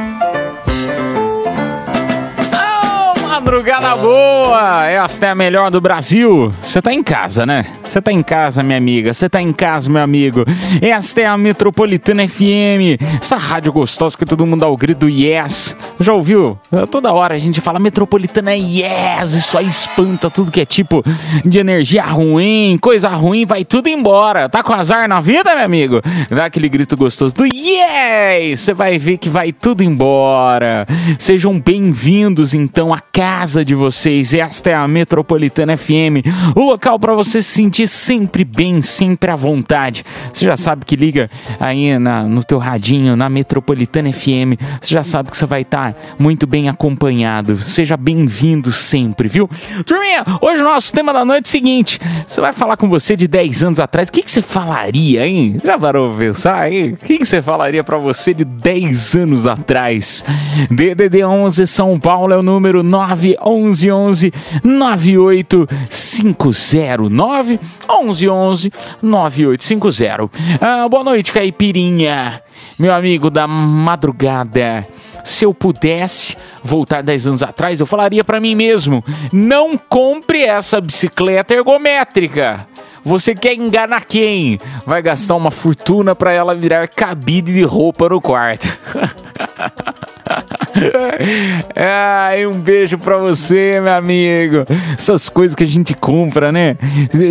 Madrugada 3.41 3.97
boa! 3.97 4.87
Esta 4.87 5.27
é 5.27 5.31
a 5.31 5.35
melhor 5.35 5.71
do 5.71 5.81
Brasil. 5.81 6.51
Você 6.63 6.83
tá 6.83 6.93
em 6.93 7.03
casa, 7.03 7.47
né? 7.47 7.65
Você 7.83 8.01
tá 8.01 8.13
em 8.13 8.23
casa, 8.23 8.63
minha 8.63 8.77
amiga. 8.77 9.15
Você 9.15 9.31
tá 9.31 9.41
em 9.41 9.53
casa, 9.53 9.89
meu 9.89 10.03
amigo. 10.03 10.45
Esta 10.83 11.23
é 11.23 11.27
a 11.27 11.39
Metropolitana 11.39 12.29
FM. 12.29 13.01
Essa 13.21 13.37
rádio 13.37 13.73
gostosa 13.73 14.17
que 14.17 14.27
todo 14.27 14.45
mundo 14.45 14.61
dá 14.61 14.69
o 14.69 14.77
grito 14.77 15.09
yes. 15.09 15.75
Já 15.99 16.13
ouviu? 16.13 16.59
Toda 16.91 17.13
hora 17.13 17.35
a 17.35 17.39
gente 17.39 17.63
fala 17.63 17.79
Metropolitana 17.79 18.55
yes. 18.55 19.33
Isso 19.33 19.57
aí 19.57 19.67
espanta 19.67 20.29
tudo 20.29 20.53
que 20.53 20.61
é 20.61 20.67
tipo 20.67 21.03
de 21.45 21.59
energia 21.59 22.05
ruim, 22.05 22.79
coisa 22.81 23.09
ruim, 23.09 23.47
vai 23.47 23.65
tudo 23.65 23.89
embora. 23.89 24.51
Tá 24.51 24.63
com 24.63 24.75
azar 24.75 25.09
na 25.09 25.21
vida, 25.21 25.55
meu 25.55 25.65
amigo? 25.65 26.03
Dá 26.29 26.45
aquele 26.45 26.69
grito 26.69 26.95
gostoso 26.95 27.35
do 27.35 27.47
yes. 27.47 28.61
Você 28.61 28.75
vai 28.75 28.99
ver 28.99 29.17
que 29.17 29.31
vai 29.31 29.51
tudo 29.51 29.83
embora. 29.83 30.87
Sejam 31.19 31.59
bem-vindos, 31.59 32.53
então, 32.53 32.93
à 32.93 33.01
casa 33.01 33.30
de 33.65 33.75
vocês. 33.75 34.35
Esta 34.35 34.71
é 34.71 34.75
a 34.75 34.87
Metropolitana 34.87 35.75
FM, 35.75 36.27
o 36.55 36.61
local 36.61 36.99
para 36.99 37.15
você 37.15 37.41
se 37.43 37.55
sentir 37.55 37.89
sempre 37.89 38.45
bem, 38.45 38.83
sempre 38.83 39.31
à 39.31 39.37
vontade. 39.37 40.05
Você 40.31 40.45
já 40.45 40.59
sabe 40.59 40.85
que 40.85 40.95
liga 40.95 41.31
aí 41.59 41.99
na, 41.99 42.25
no 42.25 42.45
teu 42.45 42.59
radinho, 42.59 43.17
na 43.17 43.31
Metropolitana 43.31 44.13
FM. 44.13 44.61
Você 44.81 44.93
já 44.93 45.03
sabe 45.03 45.31
que 45.31 45.37
você 45.37 45.47
vai 45.47 45.63
estar 45.63 45.95
muito 46.19 46.47
bem 46.47 46.69
acompanhado. 46.69 47.57
Seja 47.59 47.97
bem-vindo 47.97 48.73
sempre, 48.73 49.27
viu? 49.27 49.49
Turminha, 49.87 50.23
hoje 50.43 50.61
o 50.61 50.65
nosso 50.65 50.93
tema 50.93 51.13
da 51.13 51.25
noite 51.25 51.47
é 51.47 51.49
o 51.49 51.51
seguinte: 51.51 51.99
você 52.27 52.43
vai 52.43 52.53
falar 52.53 52.77
com 52.77 52.91
você 52.91 53.17
de 53.17 53.27
10 53.27 53.63
anos 53.63 53.81
atrás. 53.81 54.09
O 54.09 54.13
que, 54.13 54.23
que 54.23 54.31
você 54.31 54.43
falaria, 54.43 55.27
hein? 55.27 55.57
Já 55.65 55.79
parou 55.79 56.11
pra 56.11 56.27
pensar, 56.27 56.71
hein? 56.71 56.93
O 56.93 57.07
que, 57.07 57.17
que 57.17 57.25
você 57.25 57.41
falaria 57.41 57.83
para 57.83 57.97
você 57.97 58.35
de 58.35 58.45
10 58.45 59.15
anos 59.15 59.47
atrás? 59.47 60.25
DDD 60.71 61.25
11 61.25 61.67
São 61.67 61.99
Paulo 61.99 62.35
é 62.35 62.37
o 62.37 62.43
número 62.43 62.83
911 63.21 64.33
9850 64.65 67.09
911 67.11 68.73
9850. 69.03 70.31
Ah, 70.61 70.89
boa 70.89 71.05
noite, 71.05 71.33
Caipirinha, 71.33 72.43
meu 72.79 72.93
amigo 72.93 73.31
da 73.31 73.47
madrugada. 73.47 74.87
Se 75.25 75.45
eu 75.45 75.53
pudesse 75.53 76.37
voltar 76.63 77.03
10 77.03 77.27
anos 77.27 77.43
atrás, 77.43 77.79
eu 77.79 77.87
falaria 77.87 78.25
para 78.25 78.41
mim 78.41 78.55
mesmo: 78.55 79.05
não 79.33 79.77
compre 79.77 80.43
essa 80.43 80.81
bicicleta 80.81 81.55
ergométrica. 81.55 82.67
Você 83.05 83.35
quer 83.35 83.55
enganar 83.55 84.05
quem? 84.05 84.59
Vai 84.85 85.01
gastar 85.01 85.35
uma 85.35 85.51
fortuna 85.51 86.15
para 86.15 86.33
ela 86.33 86.55
virar 86.55 86.87
cabide 86.89 87.53
de 87.53 87.63
roupa 87.63 88.09
no 88.09 88.21
quarto. 88.21 88.69
Ai, 91.77 92.47
um 92.47 92.53
beijo 92.53 92.99
pra 92.99 93.19
você, 93.19 93.81
meu 93.81 93.93
amigo. 93.93 94.65
Essas 94.97 95.29
coisas 95.29 95.55
que 95.55 95.65
a 95.65 95.67
gente 95.67 95.95
compra, 95.95 96.51
né? 96.53 96.77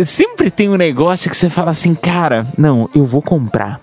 Sempre 0.04 0.50
tem 0.50 0.68
um 0.68 0.76
negócio 0.76 1.30
que 1.30 1.36
você 1.36 1.48
fala 1.48 1.70
assim, 1.70 1.94
cara, 1.94 2.46
não, 2.56 2.88
eu 2.94 3.04
vou 3.04 3.22
comprar. 3.22 3.80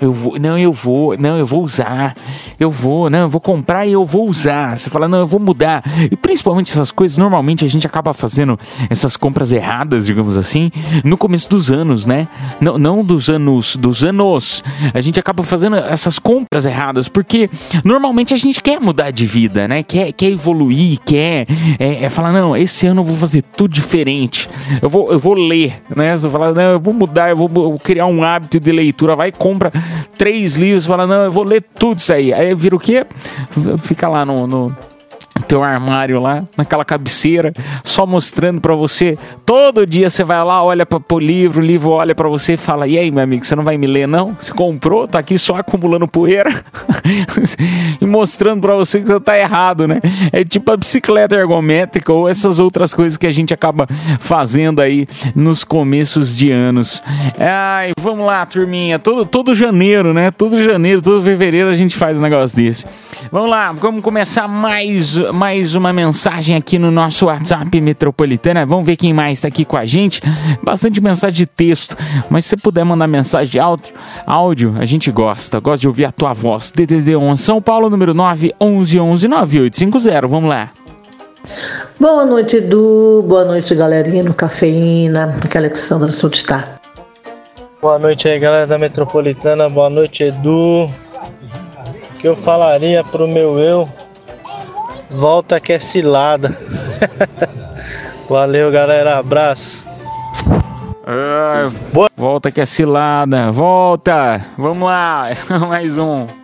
Eu 0.00 0.12
vou, 0.12 0.38
não, 0.38 0.58
eu 0.58 0.72
vou, 0.72 1.16
não, 1.18 1.36
eu 1.36 1.44
vou 1.44 1.62
usar. 1.62 2.14
Eu 2.58 2.70
vou, 2.70 3.10
não, 3.10 3.20
eu 3.20 3.28
vou 3.28 3.40
comprar 3.40 3.86
e 3.86 3.92
eu 3.92 4.04
vou 4.04 4.28
usar. 4.28 4.78
Você 4.78 4.88
fala, 4.88 5.06
não, 5.06 5.18
eu 5.18 5.26
vou 5.26 5.38
mudar. 5.38 5.82
E 6.10 6.16
principalmente 6.16 6.72
essas 6.72 6.90
coisas, 6.90 7.18
normalmente 7.18 7.64
a 7.64 7.68
gente 7.68 7.86
acaba 7.86 8.14
fazendo 8.14 8.58
essas 8.88 9.16
compras 9.16 9.52
erradas, 9.52 10.06
digamos 10.06 10.38
assim, 10.38 10.70
no 11.04 11.16
começo 11.16 11.50
dos 11.50 11.70
anos, 11.70 12.06
né? 12.06 12.28
Não, 12.60 12.78
não 12.78 13.04
dos 13.04 13.28
anos, 13.28 13.76
dos 13.76 14.02
anos. 14.02 14.64
A 14.94 15.00
gente 15.00 15.20
acaba 15.20 15.42
fazendo 15.42 15.76
essas 15.76 16.18
compras 16.18 16.64
erradas, 16.64 17.08
porque 17.08 17.50
normalmente 17.84 18.32
a 18.32 18.36
gente 18.36 18.62
quer 18.62 18.80
mudar 18.80 19.10
de 19.10 19.26
vida, 19.26 19.68
né? 19.68 19.82
Quer, 19.82 20.12
quer 20.12 20.30
evoluir, 20.30 20.98
quer 21.04 21.46
é, 21.78 22.04
é 22.04 22.10
falar, 22.10 22.32
não, 22.32 22.56
esse 22.56 22.86
ano 22.86 23.02
eu 23.02 23.04
vou 23.04 23.16
fazer 23.16 23.42
tudo 23.42 23.74
diferente. 23.74 24.48
Eu 24.80 24.88
vou, 24.88 25.12
eu 25.12 25.18
vou 25.18 25.34
ler, 25.34 25.82
né? 25.94 26.16
Você 26.16 26.28
fala, 26.28 26.52
não, 26.52 26.72
eu 26.72 26.80
vou 26.80 26.94
mudar, 26.94 27.30
eu 27.30 27.36
vou, 27.36 27.48
vou 27.48 27.78
criar 27.78 28.06
um 28.06 28.24
hábito 28.24 28.58
de 28.58 28.72
leitura. 28.72 29.14
Vai 29.14 29.30
compra 29.30 29.72
três 30.16 30.54
livros, 30.54 30.86
fala, 30.86 31.06
não, 31.06 31.24
eu 31.24 31.32
vou 31.32 31.44
ler 31.44 31.62
tudo 31.78 31.98
isso 31.98 32.12
aí. 32.12 32.32
Aí 32.32 32.54
vira 32.54 32.76
o 32.76 32.80
quê? 32.80 33.06
Fica 33.78 34.08
lá 34.08 34.24
no, 34.24 34.46
no 34.46 34.76
teu 35.50 35.64
armário 35.64 36.20
lá, 36.20 36.44
naquela 36.56 36.84
cabeceira, 36.84 37.52
só 37.82 38.06
mostrando 38.06 38.60
pra 38.60 38.76
você. 38.76 39.18
Todo 39.44 39.84
dia 39.84 40.08
você 40.08 40.22
vai 40.22 40.44
lá, 40.44 40.62
olha 40.62 40.86
para 40.86 41.00
o 41.10 41.18
livro, 41.18 41.60
o 41.60 41.64
livro 41.64 41.90
olha 41.90 42.14
pra 42.14 42.28
você 42.28 42.52
e 42.52 42.56
fala: 42.56 42.86
"E 42.86 42.96
aí, 42.96 43.10
meu 43.10 43.24
amigo, 43.24 43.44
você 43.44 43.56
não 43.56 43.64
vai 43.64 43.76
me 43.76 43.88
ler 43.88 44.06
não? 44.06 44.36
Você 44.38 44.52
comprou, 44.52 45.08
tá 45.08 45.18
aqui 45.18 45.36
só 45.36 45.56
acumulando 45.56 46.06
poeira". 46.06 46.50
e 48.00 48.06
mostrando 48.06 48.60
pra 48.60 48.76
você 48.76 49.00
que 49.00 49.08
você 49.08 49.18
tá 49.18 49.36
errado, 49.36 49.88
né? 49.88 49.98
É 50.30 50.44
tipo 50.44 50.70
a 50.70 50.76
bicicleta 50.76 51.34
ergométrica 51.34 52.12
ou 52.12 52.28
essas 52.28 52.60
outras 52.60 52.94
coisas 52.94 53.16
que 53.18 53.26
a 53.26 53.32
gente 53.32 53.52
acaba 53.52 53.88
fazendo 54.20 54.80
aí 54.80 55.08
nos 55.34 55.64
começos 55.64 56.36
de 56.36 56.52
anos. 56.52 57.02
Ai, 57.40 57.90
vamos 58.00 58.24
lá, 58.24 58.46
turminha. 58.46 59.00
Todo, 59.00 59.26
todo 59.26 59.52
janeiro, 59.52 60.14
né? 60.14 60.30
Todo 60.30 60.62
janeiro, 60.62 61.02
todo 61.02 61.20
fevereiro 61.20 61.68
a 61.68 61.74
gente 61.74 61.96
faz 61.96 62.16
um 62.16 62.22
negócio 62.22 62.56
desse. 62.56 62.86
Vamos 63.32 63.50
lá, 63.50 63.72
vamos 63.72 64.00
começar 64.00 64.46
mais, 64.46 65.16
mais 65.40 65.74
uma 65.74 65.90
mensagem 65.90 66.54
aqui 66.54 66.78
no 66.78 66.90
nosso 66.90 67.24
WhatsApp 67.24 67.80
Metropolitana. 67.80 68.66
Vamos 68.66 68.84
ver 68.84 68.94
quem 68.94 69.14
mais 69.14 69.38
está 69.38 69.48
aqui 69.48 69.64
com 69.64 69.74
a 69.74 69.86
gente. 69.86 70.20
Bastante 70.62 71.00
mensagem 71.00 71.34
de 71.34 71.46
texto, 71.46 71.96
mas 72.28 72.44
se 72.44 72.50
você 72.50 72.56
puder 72.58 72.84
mandar 72.84 73.06
mensagem 73.06 73.50
de 73.50 73.58
áudio, 73.58 73.94
áudio, 74.26 74.74
a 74.78 74.84
gente 74.84 75.10
gosta. 75.10 75.58
Gosta 75.58 75.78
de 75.78 75.88
ouvir 75.88 76.04
a 76.04 76.12
tua 76.12 76.34
voz. 76.34 76.70
DDD 76.70 77.16
11 77.16 77.42
São 77.42 77.62
Paulo, 77.62 77.88
número 77.88 78.12
9 78.12 78.54
11 78.60 79.00
11 79.00 79.28
9850. 79.28 80.26
Vamos 80.26 80.50
lá. 80.50 80.68
Boa 81.98 82.26
noite, 82.26 82.56
Edu. 82.56 83.24
Boa 83.26 83.46
noite, 83.46 83.74
galerinha 83.74 84.22
do 84.22 84.34
Cafeína. 84.34 85.36
Aqui 85.42 85.56
é 85.56 85.58
Alexandra 85.58 86.12
Sultitar. 86.12 86.82
Boa 87.80 87.98
noite 87.98 88.28
aí, 88.28 88.38
galera 88.38 88.66
da 88.66 88.76
Metropolitana. 88.76 89.70
Boa 89.70 89.88
noite, 89.88 90.22
Edu. 90.22 90.84
O 90.84 92.18
que 92.18 92.28
eu 92.28 92.36
falaria 92.36 93.02
pro 93.02 93.26
meu 93.26 93.58
eu? 93.58 93.88
Volta 95.10 95.60
que 95.60 95.72
é 95.72 95.78
cilada. 95.78 96.56
Valeu, 98.28 98.70
galera. 98.70 99.18
Abraço. 99.18 99.84
Ah, 101.06 101.68
volta 102.16 102.50
que 102.50 102.60
é 102.60 102.66
cilada. 102.66 103.50
Volta. 103.50 104.40
Vamos 104.56 104.88
lá. 104.88 105.28
Mais 105.68 105.98
um. 105.98 106.39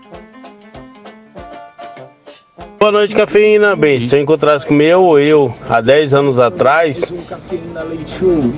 Boa 2.87 2.93
noite, 2.93 3.17
cafeína. 3.17 3.75
Bem, 3.75 3.99
se 3.99 4.15
eu 4.15 4.23
encontrasse 4.23 4.65
com 4.65 4.73
meu 4.73 5.19
eu 5.19 5.53
há 5.69 5.81
10 5.81 6.15
anos 6.15 6.39
atrás, 6.39 7.13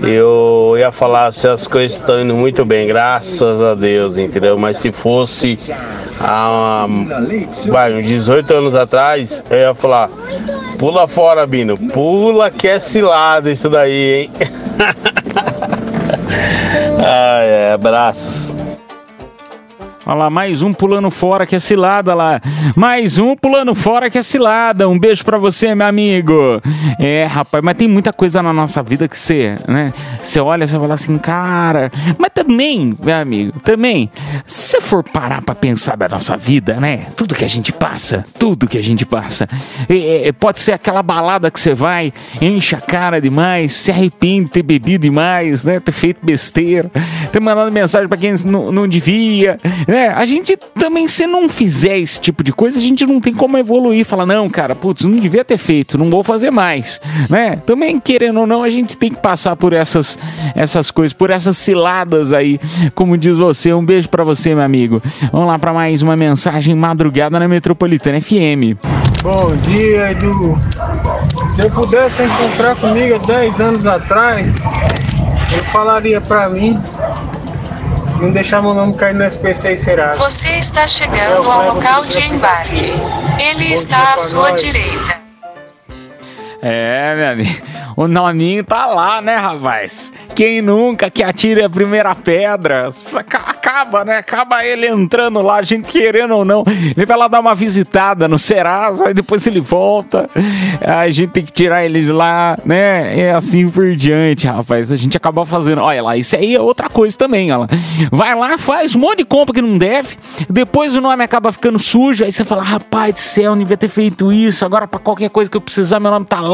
eu 0.02 0.74
ia 0.76 0.92
falar 0.92 1.32
se 1.32 1.48
as 1.48 1.66
coisas 1.66 1.96
estão 1.96 2.20
indo 2.20 2.34
muito 2.34 2.62
bem, 2.62 2.86
graças 2.86 3.62
a 3.62 3.74
Deus, 3.74 4.18
entendeu? 4.18 4.58
Mas 4.58 4.76
se 4.76 4.92
fosse 4.92 5.58
há 6.20 6.86
vai, 7.68 7.94
uns 7.94 8.04
18 8.04 8.52
anos 8.52 8.74
atrás, 8.74 9.42
eu 9.48 9.56
ia 9.56 9.74
falar: 9.74 10.10
pula 10.78 11.08
fora, 11.08 11.46
Bino, 11.46 11.78
pula 11.78 12.50
que 12.50 12.68
é 12.68 12.78
cilada 12.78 13.50
isso 13.50 13.70
daí, 13.70 14.12
hein? 14.12 14.30
Ai, 17.00 17.46
é, 17.46 17.72
abraços. 17.72 18.54
Olha 20.10 20.20
lá, 20.20 20.30
mais 20.30 20.62
um 20.62 20.72
pulando 20.72 21.10
fora 21.10 21.46
que 21.46 21.54
é 21.54 21.60
cilada 21.60 22.14
lá. 22.14 22.40
Mais 22.74 23.18
um 23.18 23.36
pulando 23.36 23.74
fora 23.74 24.08
que 24.08 24.16
é 24.16 24.22
cilada. 24.22 24.88
Um 24.88 24.98
beijo 24.98 25.22
pra 25.22 25.36
você, 25.36 25.74
meu 25.74 25.86
amigo. 25.86 26.62
É, 26.98 27.26
rapaz, 27.26 27.62
mas 27.62 27.76
tem 27.76 27.86
muita 27.86 28.10
coisa 28.10 28.42
na 28.42 28.50
nossa 28.50 28.82
vida 28.82 29.06
que 29.06 29.18
você, 29.18 29.56
né? 29.68 29.92
Você 30.18 30.40
olha 30.40 30.64
e 30.64 30.66
fala 30.66 30.94
assim, 30.94 31.18
cara. 31.18 31.92
Mas 32.16 32.30
também, 32.32 32.96
meu 32.98 33.14
amigo, 33.14 33.60
também, 33.60 34.10
se 34.46 34.78
você 34.78 34.80
for 34.80 35.04
parar 35.04 35.42
pra 35.42 35.54
pensar 35.54 35.94
da 35.94 36.08
nossa 36.08 36.38
vida, 36.38 36.80
né? 36.80 37.08
Tudo 37.14 37.34
que 37.34 37.44
a 37.44 37.48
gente 37.48 37.70
passa, 37.70 38.24
tudo 38.38 38.66
que 38.66 38.78
a 38.78 38.82
gente 38.82 39.04
passa. 39.04 39.46
É, 39.90 40.28
é, 40.28 40.32
pode 40.32 40.60
ser 40.60 40.72
aquela 40.72 41.02
balada 41.02 41.50
que 41.50 41.60
você 41.60 41.74
vai, 41.74 42.14
enche 42.40 42.74
a 42.74 42.80
cara 42.80 43.20
demais, 43.20 43.74
se 43.74 43.90
arrepende 43.90 44.46
de 44.46 44.52
ter 44.52 44.62
bebido 44.62 45.02
demais, 45.02 45.64
né? 45.64 45.78
Ter 45.78 45.92
feito 45.92 46.24
besteira, 46.24 46.90
ter 47.30 47.40
mandado 47.40 47.70
mensagem 47.70 48.08
pra 48.08 48.16
quem 48.16 48.32
não, 48.46 48.72
não 48.72 48.88
devia, 48.88 49.58
né? 49.86 49.97
A 50.06 50.24
gente 50.24 50.56
também, 50.78 51.08
se 51.08 51.26
não 51.26 51.48
fizer 51.48 51.98
esse 51.98 52.20
tipo 52.20 52.44
de 52.44 52.52
coisa, 52.52 52.78
a 52.78 52.82
gente 52.82 53.04
não 53.04 53.20
tem 53.20 53.34
como 53.34 53.58
evoluir. 53.58 54.04
Falar, 54.04 54.24
não, 54.24 54.48
cara, 54.48 54.74
putz, 54.74 55.04
não 55.04 55.18
devia 55.18 55.44
ter 55.44 55.58
feito, 55.58 55.98
não 55.98 56.08
vou 56.08 56.22
fazer 56.22 56.50
mais, 56.50 57.00
né? 57.28 57.56
Também, 57.66 57.98
querendo 57.98 58.40
ou 58.40 58.46
não, 58.46 58.62
a 58.62 58.68
gente 58.68 58.96
tem 58.96 59.10
que 59.10 59.20
passar 59.20 59.56
por 59.56 59.72
essas, 59.72 60.18
essas 60.54 60.90
coisas, 60.90 61.12
por 61.12 61.30
essas 61.30 61.56
ciladas 61.56 62.32
aí, 62.32 62.60
como 62.94 63.16
diz 63.16 63.36
você. 63.36 63.72
Um 63.72 63.84
beijo 63.84 64.08
pra 64.08 64.24
você, 64.24 64.54
meu 64.54 64.64
amigo. 64.64 65.02
Vamos 65.32 65.48
lá 65.48 65.58
pra 65.58 65.72
mais 65.72 66.02
uma 66.02 66.16
mensagem 66.16 66.74
madrugada 66.74 67.38
na 67.38 67.48
Metropolitana 67.48 68.20
FM. 68.20 68.78
Bom 69.22 69.56
dia, 69.62 70.12
Edu. 70.12 70.60
Se 71.48 71.62
eu 71.62 71.70
pudesse 71.70 72.22
encontrar 72.22 72.76
comigo 72.76 73.16
há 73.16 73.18
10 73.26 73.60
anos 73.60 73.86
atrás, 73.86 74.46
eu 75.56 75.64
falaria 75.64 76.20
pra 76.20 76.48
mim 76.48 76.78
não 78.20 78.32
deixar 78.32 78.60
meu 78.60 78.74
nome 78.74 78.94
cair 78.94 79.14
no 79.14 79.24
SPC 79.24 79.72
e 79.72 79.76
Serasa. 79.76 80.16
Você 80.18 80.48
está 80.56 80.86
chegando 80.86 81.50
ao 81.50 81.74
local 81.74 82.04
de 82.04 82.18
embarque. 82.18 82.92
Ele 83.38 83.72
está 83.72 84.14
à 84.14 84.18
sua 84.18 84.52
direita. 84.52 85.27
É, 86.60 87.14
meu 87.16 87.28
amigo. 87.30 87.62
O 87.96 88.06
nominho 88.06 88.62
tá 88.62 88.86
lá, 88.86 89.20
né, 89.20 89.36
rapaz? 89.36 90.12
Quem 90.34 90.62
nunca 90.62 91.10
que 91.10 91.22
atire 91.22 91.64
a 91.64 91.70
primeira 91.70 92.14
pedra? 92.14 92.88
Acaba, 93.14 94.04
né? 94.04 94.18
Acaba 94.18 94.64
ele 94.64 94.86
entrando 94.86 95.40
lá, 95.42 95.56
a 95.56 95.62
gente 95.62 95.88
querendo 95.88 96.36
ou 96.36 96.44
não. 96.44 96.62
Ele 96.96 97.06
vai 97.06 97.16
lá 97.16 97.26
dar 97.26 97.40
uma 97.40 97.54
visitada 97.54 98.28
no 98.28 98.38
Serasa, 98.38 99.08
aí 99.08 99.14
depois 99.14 99.46
ele 99.46 99.60
volta. 99.60 100.28
A 100.80 101.08
gente 101.10 101.30
tem 101.32 101.44
que 101.44 101.52
tirar 101.52 101.84
ele 101.84 102.02
de 102.02 102.12
lá, 102.12 102.56
né? 102.64 103.18
É 103.18 103.32
assim 103.32 103.68
por 103.68 103.94
diante, 103.96 104.46
rapaz. 104.46 104.92
A 104.92 104.96
gente 104.96 105.16
acaba 105.16 105.44
fazendo. 105.44 105.82
Olha 105.82 106.02
lá, 106.02 106.16
isso 106.16 106.36
aí 106.36 106.54
é 106.54 106.60
outra 106.60 106.88
coisa 106.88 107.16
também, 107.18 107.52
olha. 107.52 107.68
Vai 108.12 108.34
lá, 108.34 108.56
faz 108.58 108.94
um 108.94 109.00
monte 109.00 109.18
de 109.18 109.24
compra 109.24 109.54
que 109.54 109.62
não 109.62 109.76
deve. 109.76 110.16
Depois 110.48 110.94
o 110.94 111.00
nome 111.00 111.22
acaba 111.24 111.50
ficando 111.50 111.78
sujo. 111.78 112.24
Aí 112.24 112.30
você 112.30 112.44
fala, 112.44 112.62
rapaz 112.62 113.14
do 113.14 113.20
céu, 113.20 113.52
não 113.52 113.58
devia 113.58 113.76
ter 113.76 113.88
feito 113.88 114.32
isso. 114.32 114.64
Agora, 114.64 114.86
pra 114.86 115.00
qualquer 115.00 115.30
coisa 115.30 115.50
que 115.50 115.56
eu 115.56 115.60
precisar, 115.60 115.98
meu 115.98 116.10
nome 116.10 116.26
tá 116.26 116.40
lá, 116.40 116.47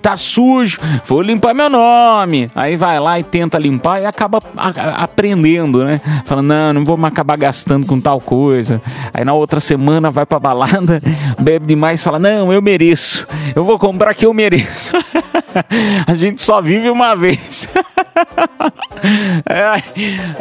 tá 0.00 0.16
sujo. 0.16 0.78
Vou 1.06 1.20
limpar 1.20 1.54
meu 1.54 1.70
nome. 1.70 2.48
Aí 2.54 2.76
vai 2.76 2.98
lá 2.98 3.18
e 3.18 3.24
tenta 3.24 3.58
limpar 3.58 4.02
e 4.02 4.06
acaba 4.06 4.40
aprendendo, 4.96 5.84
né? 5.84 6.00
Fala, 6.24 6.42
não, 6.42 6.72
não 6.72 6.84
vou 6.84 6.96
mais 6.96 7.12
acabar 7.12 7.36
gastando 7.36 7.86
com 7.86 8.00
tal 8.00 8.20
coisa. 8.20 8.80
Aí 9.12 9.24
na 9.24 9.32
outra 9.32 9.60
semana 9.60 10.10
vai 10.10 10.26
pra 10.26 10.38
balada, 10.38 11.00
bebe 11.38 11.66
demais 11.66 12.00
e 12.00 12.04
fala, 12.04 12.18
não, 12.18 12.52
eu 12.52 12.62
mereço. 12.62 13.26
Eu 13.54 13.64
vou 13.64 13.78
comprar 13.78 14.14
que 14.14 14.26
eu 14.26 14.34
mereço. 14.34 14.92
a 16.06 16.14
gente 16.14 16.40
só 16.42 16.60
vive 16.60 16.90
uma 16.90 17.14
vez. 17.14 17.68
ai, 19.48 19.82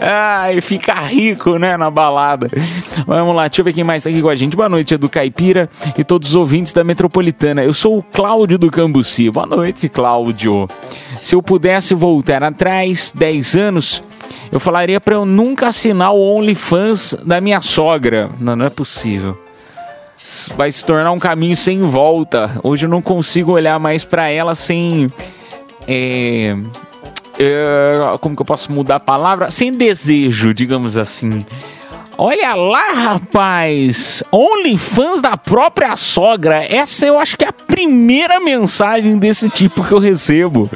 ai, 0.02 0.62
fica 0.62 0.94
rico, 0.94 1.58
né, 1.58 1.78
na 1.78 1.90
balada. 1.90 2.48
Vamos 3.06 3.36
lá, 3.36 3.48
deixa 3.48 3.62
eu 3.62 3.66
ver 3.66 3.74
quem 3.74 3.84
mais 3.84 4.04
tá 4.04 4.10
aqui 4.10 4.22
com 4.22 4.30
a 4.30 4.36
gente. 4.36 4.56
Boa 4.56 4.70
noite, 4.70 4.94
Edu 4.94 5.10
Caipira 5.10 5.70
e 5.98 6.04
todos 6.04 6.30
os 6.30 6.36
ouvintes 6.36 6.74
da 6.74 6.84
Metropolitana. 6.84 7.64
Eu 7.64 7.74
sou 7.74 7.98
o 7.98 8.04
Cláudio 8.04 8.58
do 8.58 8.70
Cambuci. 8.72 9.30
Boa 9.30 9.46
noite, 9.46 9.88
Cláudio. 9.90 10.68
Se 11.22 11.36
eu 11.36 11.42
pudesse 11.44 11.94
voltar 11.94 12.44
atrás, 12.44 13.14
10 13.16 13.56
anos, 13.56 14.04
eu 14.52 14.60
falaria 14.60 15.00
pra 15.00 15.16
eu 15.16 15.26
nunca 15.26 15.68
assinar 15.68 16.14
o 16.14 16.20
OnlyFans 16.20 17.16
da 17.26 17.40
minha 17.40 17.62
sogra. 17.62 18.30
Não, 18.40 18.56
não 18.56 18.66
é 18.66 18.70
possível. 18.70 19.38
Vai 20.56 20.72
se 20.72 20.86
tornar 20.86 21.12
um 21.12 21.20
caminho 21.20 21.56
sem 21.56 21.82
volta. 21.82 22.60
Hoje 22.64 22.86
eu 22.86 22.90
não 22.90 23.02
consigo 23.02 23.54
olhar 23.54 23.80
mais 23.80 24.04
pra 24.04 24.30
ela 24.30 24.54
sem. 24.54 25.08
é, 25.88 26.56
é, 27.40 28.18
como 28.20 28.36
que 28.36 28.42
eu 28.42 28.46
posso 28.46 28.70
mudar 28.72 28.98
a 28.98 29.00
palavra? 29.00 29.50
Sem 29.50 29.72
desejo, 29.72 30.54
digamos 30.54 30.98
assim. 30.98 31.46
Olha 32.18 32.54
lá, 32.54 32.92
rapaz! 32.92 34.22
OnlyFans 34.30 35.22
da 35.22 35.38
própria 35.38 35.96
sogra. 35.96 36.66
Essa 36.66 37.06
eu 37.06 37.18
acho 37.18 37.38
que 37.38 37.46
é 37.46 37.48
a 37.48 37.54
primeira 37.54 38.42
mensagem 38.42 39.18
desse 39.18 39.50
tipo 39.50 39.86
que 39.86 39.94
eu 39.94 40.00
recebo. 40.00 40.70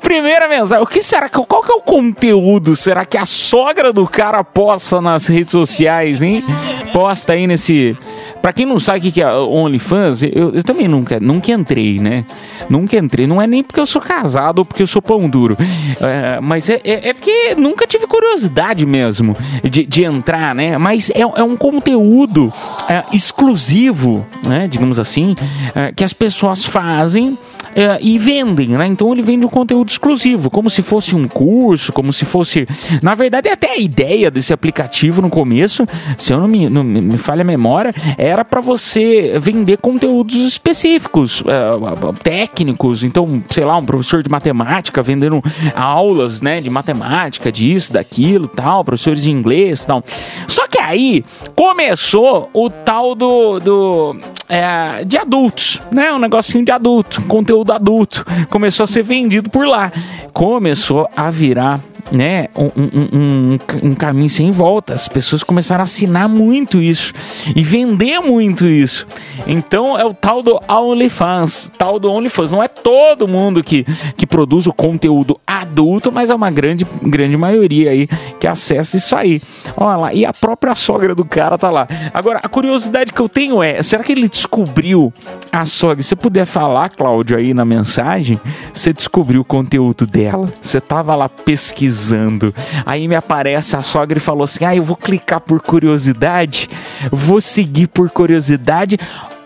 Primeira 0.00 0.46
mensagem. 0.46 0.84
O 0.84 0.86
que 0.86 1.02
será 1.02 1.28
que 1.28 1.40
qual 1.44 1.60
que 1.60 1.72
é 1.72 1.74
o 1.74 1.80
conteúdo? 1.80 2.76
Será 2.76 3.04
que 3.04 3.18
a 3.18 3.26
sogra 3.26 3.92
do 3.92 4.06
cara 4.06 4.44
posta 4.44 5.00
nas 5.00 5.26
redes 5.26 5.50
sociais, 5.50 6.22
hein? 6.22 6.44
Posta 6.92 7.32
aí 7.32 7.48
nesse 7.48 7.98
Pra 8.40 8.52
quem 8.52 8.64
não 8.64 8.78
sabe 8.78 9.08
o 9.08 9.12
que 9.12 9.20
é 9.20 9.34
OnlyFans, 9.34 10.22
eu, 10.22 10.54
eu 10.54 10.62
também 10.62 10.86
nunca, 10.86 11.18
nunca 11.18 11.50
entrei, 11.52 11.98
né? 11.98 12.24
Nunca 12.68 12.96
entrei. 12.96 13.26
Não 13.26 13.40
é 13.40 13.46
nem 13.46 13.62
porque 13.62 13.80
eu 13.80 13.86
sou 13.86 14.00
casado 14.00 14.60
ou 14.60 14.64
porque 14.64 14.82
eu 14.82 14.86
sou 14.86 15.02
pão 15.02 15.28
duro. 15.28 15.56
É, 16.00 16.40
mas 16.40 16.68
é, 16.68 16.80
é, 16.84 17.08
é 17.08 17.12
porque 17.12 17.54
nunca 17.56 17.86
tive 17.86 18.06
curiosidade 18.06 18.84
mesmo 18.86 19.36
de, 19.64 19.84
de 19.84 20.04
entrar, 20.04 20.54
né? 20.54 20.78
Mas 20.78 21.10
é, 21.10 21.20
é 21.20 21.42
um 21.42 21.56
conteúdo 21.56 22.52
é, 22.88 23.02
exclusivo, 23.12 24.24
né? 24.42 24.68
Digamos 24.68 24.98
assim, 24.98 25.34
é, 25.74 25.92
que 25.92 26.04
as 26.04 26.12
pessoas 26.12 26.64
fazem 26.64 27.36
é, 27.76 27.98
e 28.00 28.16
vendem, 28.16 28.68
né? 28.68 28.86
Então 28.86 29.12
ele 29.12 29.20
vende 29.20 29.44
um 29.44 29.50
conteúdo 29.50 29.90
exclusivo, 29.90 30.48
como 30.48 30.70
se 30.70 30.80
fosse 30.80 31.14
um 31.14 31.28
curso, 31.28 31.92
como 31.92 32.10
se 32.10 32.24
fosse. 32.24 32.66
Na 33.02 33.14
verdade, 33.14 33.50
até 33.50 33.72
a 33.72 33.78
ideia 33.78 34.30
desse 34.30 34.50
aplicativo 34.50 35.20
no 35.20 35.28
começo, 35.28 35.84
se 36.16 36.32
eu 36.32 36.40
não 36.40 36.48
me, 36.48 36.70
não 36.70 36.82
me 36.82 37.18
falha 37.18 37.42
a 37.42 37.44
memória, 37.44 37.92
era 38.16 38.46
para 38.46 38.62
você 38.62 39.38
vender 39.38 39.76
conteúdos 39.76 40.36
específicos, 40.36 41.42
é, 41.46 42.14
técnicos. 42.22 43.04
Então, 43.04 43.44
sei 43.50 43.66
lá, 43.66 43.76
um 43.76 43.84
professor 43.84 44.22
de 44.22 44.30
matemática 44.30 45.02
vendendo 45.02 45.42
aulas, 45.74 46.40
né, 46.40 46.62
de 46.62 46.70
matemática, 46.70 47.52
disso, 47.52 47.92
daquilo, 47.92 48.48
tal, 48.48 48.82
professores 48.84 49.22
de 49.22 49.30
inglês, 49.30 49.84
tal. 49.84 50.02
Só 50.48 50.66
que 50.66 50.78
aí 50.78 51.22
começou 51.54 52.48
o 52.54 52.70
tal 52.70 53.14
do, 53.14 53.60
do 53.60 54.16
é, 54.48 55.04
de 55.04 55.16
adultos, 55.18 55.82
né? 55.90 56.12
Um 56.12 56.18
negocinho 56.18 56.64
de 56.64 56.72
adulto, 56.72 57.22
conteúdo 57.22 57.65
adulto. 57.72 58.24
Começou 58.50 58.84
a 58.84 58.86
ser 58.86 59.02
vendido 59.02 59.50
por 59.50 59.66
lá. 59.66 59.92
Começou 60.32 61.08
a 61.16 61.30
virar 61.30 61.80
né, 62.12 62.48
um, 62.54 62.64
um, 62.64 63.18
um, 63.18 63.58
um 63.90 63.94
caminho 63.94 64.30
sem 64.30 64.50
volta. 64.50 64.94
As 64.94 65.08
pessoas 65.08 65.42
começaram 65.42 65.82
a 65.82 65.84
assinar 65.84 66.28
muito 66.28 66.80
isso 66.80 67.12
e 67.54 67.62
vender 67.62 68.20
muito 68.20 68.66
isso. 68.66 69.06
Então 69.46 69.98
é 69.98 70.04
o 70.04 70.14
tal 70.14 70.42
do 70.42 70.58
OnlyFans, 70.68 71.70
tal 71.76 71.98
do 71.98 72.10
OnlyFans. 72.10 72.50
Não 72.50 72.62
é 72.62 72.68
todo 72.68 73.28
mundo 73.28 73.62
que, 73.62 73.84
que 74.16 74.26
produz 74.26 74.66
o 74.66 74.72
conteúdo 74.72 75.38
adulto, 75.46 76.12
mas 76.12 76.30
é 76.30 76.34
uma 76.34 76.50
grande, 76.50 76.86
grande 77.02 77.36
maioria 77.36 77.90
aí 77.90 78.06
que 78.38 78.46
acessa 78.46 78.96
isso 78.96 79.14
aí. 79.16 79.40
Olha 79.76 79.96
lá, 79.96 80.14
e 80.14 80.24
a 80.24 80.32
própria 80.32 80.74
sogra 80.74 81.14
do 81.14 81.24
cara 81.24 81.58
tá 81.58 81.70
lá. 81.70 81.88
Agora, 82.12 82.40
a 82.42 82.48
curiosidade 82.48 83.12
que 83.12 83.20
eu 83.20 83.28
tenho 83.28 83.62
é, 83.62 83.82
será 83.82 84.02
que 84.02 84.12
ele 84.12 84.28
descobriu 84.28 85.12
a 85.52 85.64
sogra? 85.64 86.02
Se 86.02 86.10
você 86.10 86.16
puder 86.16 86.46
falar, 86.46 86.90
Cláudio, 86.90 87.36
aí 87.36 87.54
na 87.54 87.64
mensagem, 87.64 88.40
você 88.72 88.92
descobriu 88.92 89.40
o 89.40 89.44
conteúdo 89.44 90.06
dela? 90.06 90.52
Você 90.60 90.80
tava 90.80 91.14
lá 91.14 91.28
pesquisando. 91.28 92.54
Aí 92.84 93.08
me 93.08 93.14
aparece 93.14 93.76
a 93.76 93.82
sogra 93.82 94.18
e 94.18 94.20
falou 94.20 94.44
assim: 94.44 94.64
"Ah, 94.64 94.76
eu 94.76 94.82
vou 94.82 94.96
clicar 94.96 95.40
por 95.40 95.60
curiosidade, 95.60 96.68
vou 97.10 97.40
seguir 97.40 97.88
por 97.88 98.10
curiosidade." 98.10 98.98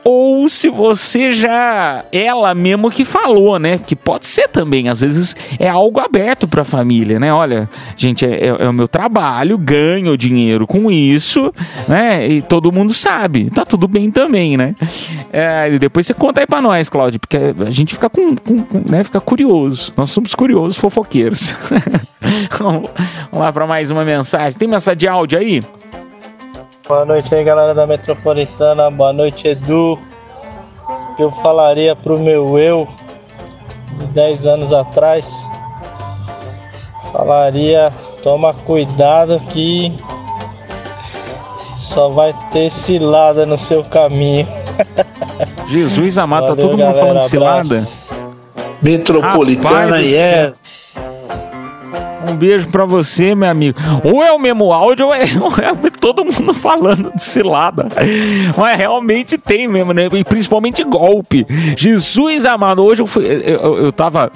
Ou 0.05 0.49
se 0.49 0.69
você 0.69 1.33
já 1.33 2.05
ela 2.13 2.55
mesmo 2.55 2.91
que 2.91 3.05
falou, 3.05 3.59
né? 3.59 3.79
Que 3.79 3.95
pode 3.95 4.27
ser 4.27 4.49
também, 4.49 4.89
às 4.89 5.01
vezes 5.01 5.37
é 5.59 5.69
algo 5.69 6.01
aberto 6.01 6.49
para 6.49 6.63
a 6.63 6.65
família, 6.65 7.19
né? 7.19 7.33
Olha, 7.33 7.69
gente, 7.97 8.25
é, 8.25 8.47
é, 8.47 8.49
é 8.49 8.69
o 8.69 8.73
meu 8.73 8.89
trabalho, 8.89 9.59
ganho 9.59 10.17
dinheiro 10.17 10.67
com 10.67 10.91
isso, 10.91 11.53
né? 11.89 12.29
E 12.29 12.43
todo 12.43 12.73
mundo 12.73 12.93
sabe, 12.95 13.51
tá 13.51 13.65
tudo 13.65 13.87
bem 13.87 14.11
também, 14.11 14.57
né? 14.57 14.75
É, 15.33 15.69
e 15.73 15.79
depois 15.79 16.07
você 16.07 16.15
conta 16.15 16.41
aí 16.41 16.47
para 16.47 16.63
nós, 16.63 16.89
Cláudio, 16.89 17.21
porque 17.21 17.37
a 17.37 17.71
gente 17.71 17.95
fica 17.95 18.09
com, 18.09 18.35
com, 18.37 18.59
com 18.59 18.91
né? 18.91 19.05
Fica 19.05 19.21
curioso. 19.21 19.93
Nós 19.97 20.11
somos 20.11 20.35
curiosos, 20.35 20.77
fofoqueiros. 20.77 21.55
vamos 22.59 22.91
lá 23.33 23.53
para 23.53 23.67
mais 23.67 23.91
uma 23.91 24.05
mensagem. 24.05 24.59
Tem 24.59 24.69
mensagem 24.69 24.99
de 24.99 25.09
áudio 25.09 25.39
aí? 25.39 25.61
Boa 26.90 27.05
noite 27.05 27.33
aí, 27.33 27.44
galera 27.44 27.72
da 27.72 27.87
Metropolitana. 27.87 28.90
Boa 28.90 29.12
noite, 29.12 29.46
Edu. 29.46 29.96
O 30.88 31.14
que 31.14 31.22
eu 31.22 31.31
falaria 31.31 31.94
pro 31.94 32.18
meu 32.18 32.59
eu 32.59 32.88
de 33.92 34.07
10 34.07 34.46
anos 34.48 34.72
atrás? 34.72 35.33
Falaria: 37.12 37.92
toma 38.24 38.53
cuidado 38.53 39.38
que 39.50 39.94
só 41.76 42.09
vai 42.09 42.35
ter 42.50 42.72
cilada 42.72 43.46
no 43.46 43.57
seu 43.57 43.85
caminho. 43.85 44.48
Jesus 45.70 46.18
amado, 46.18 46.48
tá 46.48 46.57
todo 46.57 46.70
mundo 46.70 46.79
galera, 46.79 46.98
falando 46.98 47.20
de 47.20 47.29
cilada. 47.29 47.88
Metropolitana 48.83 50.03
e 50.03 50.16
é. 50.16 50.53
Um 52.31 52.37
beijo 52.37 52.69
pra 52.69 52.85
você, 52.85 53.35
meu 53.35 53.49
amigo. 53.49 53.79
Ou 54.05 54.23
é 54.23 54.33
o 54.33 54.38
mesmo 54.38 54.73
áudio, 54.73 55.07
ou 55.07 55.14
é, 55.14 55.25
ou 55.40 55.53
é 55.53 55.90
todo 56.01 56.25
mundo 56.25 56.55
falando 56.55 57.12
de 57.14 57.23
cilada. 57.23 57.88
Mas 58.57 58.77
realmente 58.77 59.37
tem 59.37 59.69
mesmo, 59.69 59.93
né? 59.93 60.09
E 60.12 60.25
principalmente 60.25 60.83
golpe. 60.85 61.47
Jesus 61.77 62.45
amado, 62.45 62.85
hoje 62.85 63.03
eu 63.03 63.07
fui. 63.07 63.25
Eu, 63.25 63.40
eu, 63.40 63.85
eu 63.85 63.93
tava. 63.93 64.31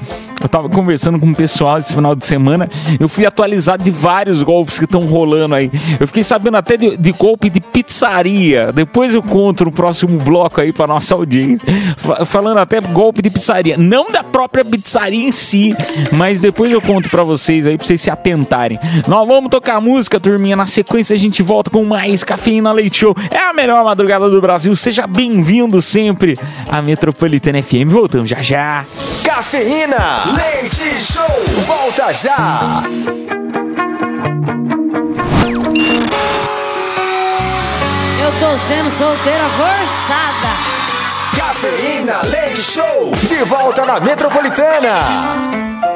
Eu 0.45 0.49
tava 0.49 0.69
conversando 0.69 1.19
com 1.19 1.31
o 1.31 1.35
pessoal 1.35 1.79
esse 1.79 1.95
final 1.95 2.15
de 2.15 2.25
semana. 2.27 2.69
Eu 3.01 3.09
fui 3.09 3.25
atualizado 3.25 3.83
de 3.83 3.91
vários 3.91 4.43
golpes 4.43 4.79
que 4.79 4.85
estão 4.85 5.01
rolando 5.07 5.55
aí. 5.55 5.71
Eu 5.99 6.07
fiquei 6.07 6.23
sabendo 6.23 6.59
até 6.59 6.77
de, 6.77 6.97
de 6.99 7.13
golpe 7.13 7.49
de 7.49 7.61
pizzaria. 7.61 8.71
Depois 8.71 9.15
eu 9.15 9.23
conto 9.23 9.65
no 9.65 9.73
próximo 9.73 10.19
bloco 10.19 10.61
aí 10.61 10.71
pra 10.71 10.87
nossa 10.87 11.15
audiência. 11.15 11.67
Fa- 11.97 12.27
Falando 12.27 12.59
até 12.59 12.79
golpe 12.81 13.23
de 13.23 13.31
pizzaria. 13.31 13.79
Não 13.79 14.11
da 14.11 14.23
própria 14.23 14.63
pizzaria 14.65 15.27
em 15.27 15.33
si, 15.33 15.75
mas 16.13 16.41
depois 16.41 16.71
eu 16.71 16.81
conto 16.83 17.09
pra 17.09 17.23
vocês 17.23 17.67
aí, 17.67 17.79
pra 17.79 17.87
vocês 17.87 18.03
se 18.03 18.11
atentarem. 18.11 18.79
Nós 19.09 19.27
vamos 19.27 19.49
tocar 19.49 19.81
música, 19.81 20.21
turminha. 20.21 20.55
Na 20.57 20.67
sequência 20.67 21.15
a 21.15 21.19
gente 21.19 21.43
volta 21.43 21.71
com 21.71 21.83
mais 21.85 22.23
Cafeína 22.23 22.71
Leite 22.71 22.99
Show. 22.99 23.17
É 23.31 23.39
a 23.49 23.53
melhor 23.55 23.83
madrugada 23.83 24.29
do 24.29 24.41
Brasil. 24.43 24.77
Seja 24.77 25.07
bem-vindo 25.07 25.81
sempre 25.81 26.39
à 26.69 26.83
Metropolitana 26.83 27.63
FM. 27.63 27.89
Voltamos 27.89 28.29
já 28.29 28.43
já. 28.43 28.85
Cafeína, 29.25 29.97
leite 30.35 31.01
show, 31.01 31.45
volta 31.67 32.13
já. 32.13 32.83
Eu 38.21 38.33
tô 38.41 38.59
sendo 38.59 38.91
solteira 38.91 39.45
forçada. 39.51 40.49
Cafeína, 41.37 42.23
leite 42.25 42.61
show, 42.61 43.13
de 43.23 43.45
volta 43.45 43.85
na 43.87 44.01
Metropolitana. 44.01 45.94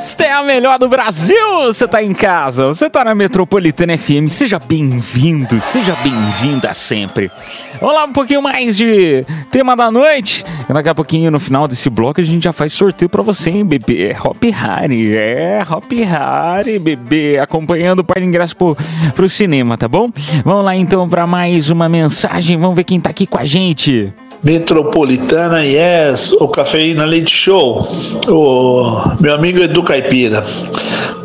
Esta 0.00 0.24
é 0.24 0.32
a 0.32 0.42
melhor 0.42 0.78
do 0.78 0.88
Brasil! 0.88 1.36
Você 1.66 1.86
tá 1.86 2.02
em 2.02 2.14
casa, 2.14 2.68
você 2.68 2.88
tá 2.88 3.04
na 3.04 3.14
Metropolitana 3.14 3.98
FM, 3.98 4.28
seja 4.28 4.58
bem-vindo, 4.58 5.60
seja 5.60 5.94
bem-vinda 5.96 6.72
sempre. 6.72 7.30
Vamos 7.78 7.94
lá, 7.94 8.06
um 8.06 8.12
pouquinho 8.14 8.40
mais 8.40 8.78
de 8.78 9.26
tema 9.50 9.76
da 9.76 9.90
noite. 9.90 10.42
Daqui 10.70 10.88
a 10.88 10.94
pouquinho, 10.94 11.30
no 11.30 11.38
final 11.38 11.68
desse 11.68 11.90
bloco, 11.90 12.18
a 12.18 12.24
gente 12.24 12.44
já 12.44 12.50
faz 12.50 12.72
sorteio 12.72 13.10
pra 13.10 13.22
você, 13.22 13.50
hein, 13.50 13.62
bebê? 13.62 14.16
Hop 14.24 14.42
Harry, 14.42 15.14
é, 15.14 15.62
Hop 15.68 15.92
Harry, 15.92 16.78
bebê, 16.78 17.38
acompanhando 17.38 17.98
o 17.98 18.04
par 18.04 18.20
de 18.20 18.26
ingresso 18.26 18.56
pro, 18.56 18.74
pro 19.14 19.28
cinema, 19.28 19.76
tá 19.76 19.86
bom? 19.86 20.10
Vamos 20.42 20.64
lá 20.64 20.74
então 20.74 21.06
pra 21.10 21.26
mais 21.26 21.68
uma 21.68 21.90
mensagem, 21.90 22.56
vamos 22.56 22.74
ver 22.74 22.84
quem 22.84 22.98
tá 22.98 23.10
aqui 23.10 23.26
com 23.26 23.38
a 23.38 23.44
gente. 23.44 24.10
Metropolitana 24.42 25.62
Yes, 25.62 26.32
o 26.32 26.48
Cafeína 26.48 27.04
Leite 27.04 27.34
Show, 27.34 27.86
o 28.28 29.02
meu 29.20 29.34
amigo 29.34 29.60
Edu 29.60 29.82
Caipira. 29.82 30.42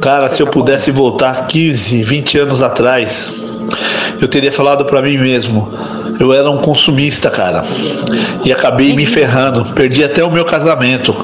Cara, 0.02 0.28
se 0.28 0.44
eu 0.44 0.48
pudesse 0.48 0.92
voltar 0.92 1.48
15, 1.48 2.04
20 2.04 2.40
anos 2.40 2.62
atrás, 2.62 3.62
eu 4.22 4.28
teria 4.28 4.52
falado 4.52 4.84
pra 4.84 5.02
mim 5.02 5.18
mesmo. 5.18 5.72
Eu 6.20 6.34
era 6.34 6.50
um 6.50 6.58
consumista, 6.58 7.30
cara, 7.30 7.64
e 8.44 8.52
acabei 8.52 8.94
me 8.94 9.06
ferrando, 9.06 9.66
perdi 9.74 10.04
até 10.04 10.24
o 10.24 10.32
meu 10.32 10.44
casamento. 10.44 11.16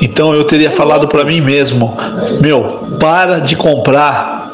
Então 0.00 0.32
eu 0.32 0.44
teria 0.44 0.70
falado 0.70 1.08
pra 1.08 1.24
mim 1.24 1.40
mesmo: 1.40 1.96
meu, 2.40 2.62
para 3.00 3.38
de 3.38 3.56
comprar 3.56 4.52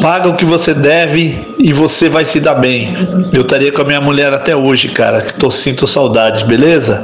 Paga 0.00 0.28
o 0.28 0.36
que 0.36 0.44
você 0.44 0.74
deve 0.74 1.54
e 1.58 1.72
você 1.72 2.08
vai 2.08 2.24
se 2.24 2.40
dar 2.40 2.54
bem. 2.56 2.94
Eu 3.32 3.42
estaria 3.42 3.72
com 3.72 3.82
a 3.82 3.84
minha 3.84 4.00
mulher 4.00 4.32
até 4.32 4.54
hoje, 4.56 4.88
cara. 4.88 5.20
Que 5.22 5.34
tô 5.34 5.50
sinto 5.50 5.86
saudades, 5.86 6.42
beleza? 6.42 7.02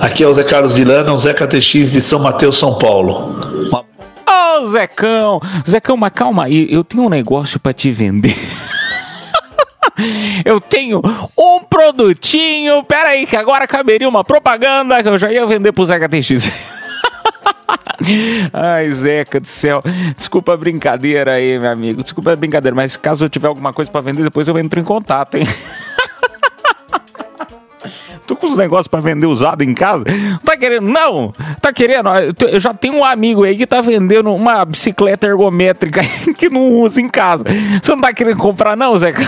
Aqui 0.00 0.22
é 0.22 0.26
o 0.26 0.34
Zé 0.34 0.42
Carlos 0.44 0.74
de 0.74 0.84
Lana, 0.84 1.12
o 1.12 1.18
Zé 1.18 1.32
KTX 1.34 1.92
de 1.92 2.00
São 2.00 2.18
Mateus, 2.18 2.58
São 2.58 2.74
Paulo. 2.78 3.38
Uma- 3.68 3.84
Ô, 4.60 4.64
Zecão! 4.66 5.40
Zecão, 5.68 5.96
mas 5.96 6.12
calma 6.14 6.44
aí, 6.44 6.66
eu 6.70 6.82
tenho 6.82 7.04
um 7.04 7.08
negócio 7.08 7.58
pra 7.60 7.72
te 7.72 7.90
vender. 7.92 8.34
Eu 10.44 10.60
tenho 10.60 11.00
um 11.38 11.60
produtinho. 11.60 12.82
Pera 12.82 13.10
aí, 13.10 13.26
que 13.26 13.36
agora 13.36 13.64
caberia 13.64 14.08
uma 14.08 14.24
propaganda 14.24 15.00
que 15.00 15.08
eu 15.08 15.16
já 15.16 15.30
ia 15.30 15.46
vender 15.46 15.70
pro 15.70 15.84
Zeca 15.84 16.08
TX. 16.08 16.50
Ai, 18.52 18.90
Zeca 18.92 19.40
do 19.40 19.48
céu. 19.48 19.82
Desculpa 20.16 20.54
a 20.54 20.56
brincadeira 20.56 21.32
aí, 21.32 21.58
meu 21.58 21.70
amigo. 21.70 22.02
Desculpa 22.02 22.32
a 22.32 22.36
brincadeira, 22.36 22.74
mas 22.74 22.96
caso 22.96 23.24
eu 23.24 23.28
tiver 23.28 23.48
alguma 23.48 23.72
coisa 23.72 23.90
pra 23.90 24.00
vender, 24.00 24.22
depois 24.22 24.48
eu 24.48 24.58
entro 24.58 24.80
em 24.80 24.84
contato, 24.84 25.36
hein? 25.36 25.46
Tu 28.26 28.34
com 28.34 28.46
os 28.46 28.56
negócios 28.56 28.88
pra 28.88 29.00
vender 29.00 29.26
usado 29.26 29.62
em 29.62 29.74
casa? 29.74 30.04
Tá 30.42 30.56
querendo? 30.56 30.88
Não! 30.88 31.30
Tá 31.60 31.72
querendo? 31.72 32.08
Eu 32.48 32.58
já 32.58 32.72
tenho 32.72 32.94
um 32.94 33.04
amigo 33.04 33.44
aí 33.44 33.54
que 33.56 33.66
tá 33.66 33.82
vendendo 33.82 34.34
uma 34.34 34.64
bicicleta 34.64 35.26
ergométrica 35.26 36.00
que 36.38 36.48
não 36.48 36.72
usa 36.80 37.02
em 37.02 37.08
casa. 37.08 37.44
Você 37.82 37.94
não 37.94 38.00
tá 38.00 38.14
querendo 38.14 38.38
comprar, 38.38 38.76
não, 38.76 38.96
Zeca? 38.96 39.22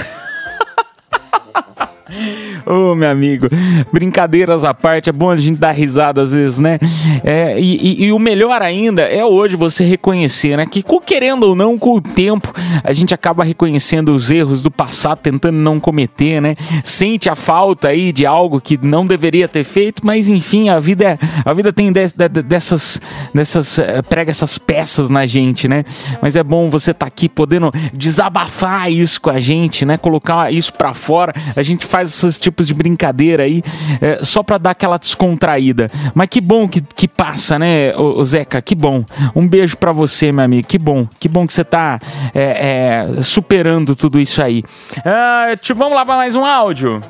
Ô, 2.66 2.94
meu 2.94 3.10
amigo, 3.10 3.48
brincadeiras 3.92 4.64
à 4.64 4.72
parte, 4.74 5.08
é 5.10 5.12
bom 5.12 5.30
a 5.30 5.36
gente 5.36 5.58
dar 5.58 5.72
risada 5.72 6.22
às 6.22 6.32
vezes, 6.32 6.58
né? 6.58 6.78
É, 7.24 7.58
e, 7.60 7.76
e- 7.76 8.04
e 8.06 8.12
o 8.12 8.18
melhor 8.18 8.62
ainda 8.62 9.02
é 9.02 9.24
hoje 9.24 9.56
você 9.56 9.84
reconhecer, 9.84 10.56
né? 10.56 10.66
Que 10.66 10.84
querendo 11.04 11.44
ou 11.44 11.54
não, 11.54 11.78
com 11.78 11.94
o 11.96 12.00
tempo, 12.00 12.52
a 12.82 12.92
gente 12.92 13.14
acaba 13.14 13.44
reconhecendo 13.44 14.08
os 14.14 14.30
erros 14.30 14.62
do 14.62 14.70
passado, 14.70 15.18
tentando 15.18 15.56
não 15.56 15.78
cometer, 15.80 16.40
né? 16.40 16.56
Sente 16.84 17.28
a 17.28 17.34
falta 17.34 17.88
aí 17.88 18.12
de 18.12 18.26
algo 18.26 18.60
que 18.60 18.78
não 18.80 19.06
deveria 19.06 19.46
ter 19.48 19.64
feito, 19.64 20.04
mas 20.04 20.28
enfim, 20.28 20.68
a 20.68 20.78
vida, 20.80 21.04
é, 21.04 21.18
a 21.44 21.52
vida 21.52 21.72
tem 21.72 21.92
de- 21.92 22.06
de- 22.08 22.42
dessas, 22.42 23.00
dessas, 23.34 23.78
eh, 23.78 24.02
prega 24.02 24.30
essas 24.30 24.58
peças 24.58 25.08
na 25.10 25.26
gente, 25.26 25.68
né? 25.68 25.84
Mas 26.20 26.34
é 26.36 26.42
bom 26.42 26.68
você 26.70 26.90
estar 26.90 27.06
aqui 27.06 27.28
podendo 27.28 27.70
desabafar 27.92 28.90
isso 28.90 29.20
com 29.20 29.30
a 29.30 29.38
gente, 29.40 29.84
né? 29.84 29.96
Colocar 29.96 30.52
isso 30.52 30.72
pra 30.72 30.92
fora. 30.94 31.32
A 31.54 31.62
gente 31.62 31.84
faz 31.86 31.95
esses 32.02 32.38
tipos 32.40 32.66
de 32.66 32.74
brincadeira 32.74 33.44
aí 33.44 33.62
é, 34.00 34.24
só 34.24 34.42
pra 34.42 34.58
dar 34.58 34.70
aquela 34.70 34.98
descontraída. 34.98 35.90
Mas 36.14 36.28
que 36.28 36.40
bom 36.40 36.68
que, 36.68 36.80
que 36.80 37.08
passa, 37.08 37.58
né, 37.58 37.94
ô, 37.96 38.20
ô 38.20 38.24
Zeca? 38.24 38.60
Que 38.60 38.74
bom. 38.74 39.04
Um 39.34 39.46
beijo 39.46 39.76
pra 39.76 39.92
você, 39.92 40.32
meu 40.32 40.44
amigo. 40.44 40.66
Que 40.66 40.78
bom. 40.78 41.06
Que 41.18 41.28
bom 41.28 41.46
que 41.46 41.54
você 41.54 41.64
tá 41.64 41.98
é, 42.34 43.08
é, 43.18 43.22
superando 43.22 43.94
tudo 43.96 44.18
isso 44.20 44.42
aí. 44.42 44.62
Ah, 45.04 45.48
vamos 45.74 45.94
lá 45.94 46.04
pra 46.04 46.16
mais 46.16 46.34
um 46.34 46.44
áudio. 46.44 47.00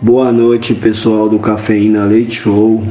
Boa 0.00 0.32
noite, 0.32 0.74
pessoal 0.74 1.28
do 1.28 1.38
Cafeína 1.38 2.04
Leite 2.04 2.34
Show. 2.34 2.82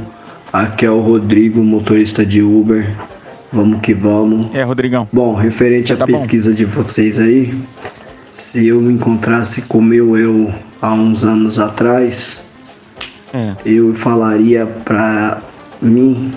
Aqui 0.52 0.86
é 0.86 0.92
o 0.92 1.02
Rodrigo, 1.02 1.62
motorista 1.62 2.26
de 2.26 2.42
Uber. 2.42 2.90
Vamos 3.52 3.82
que 3.82 3.94
vamos. 3.94 4.48
É, 4.56 4.64
Rodrigão. 4.64 5.08
Bom, 5.12 5.34
referente 5.34 5.92
à 5.92 5.98
Tá 5.98 6.06
bom. 6.06 6.14
pesquisa 6.14 6.54
de 6.54 6.64
vocês 6.64 7.20
aí, 7.20 7.54
se 8.32 8.68
eu 8.68 8.80
me 8.82 8.94
encontrasse 8.94 9.64
com 9.64 9.80
o 9.80 9.82
meu 9.82 10.18
eu 10.18 10.54
há 10.82 10.94
uns 10.94 11.24
anos 11.24 11.60
atrás, 11.60 12.44
É. 13.34 13.54
eu 13.66 13.94
falaria 13.94 14.66
pra 14.66 15.40
mim 15.82 16.32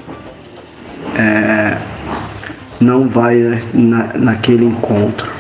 é, 1.17 1.77
não 2.81 3.09
vai 3.09 3.37
na, 3.75 4.09
naquele 4.15 4.65
encontro. 4.65 5.33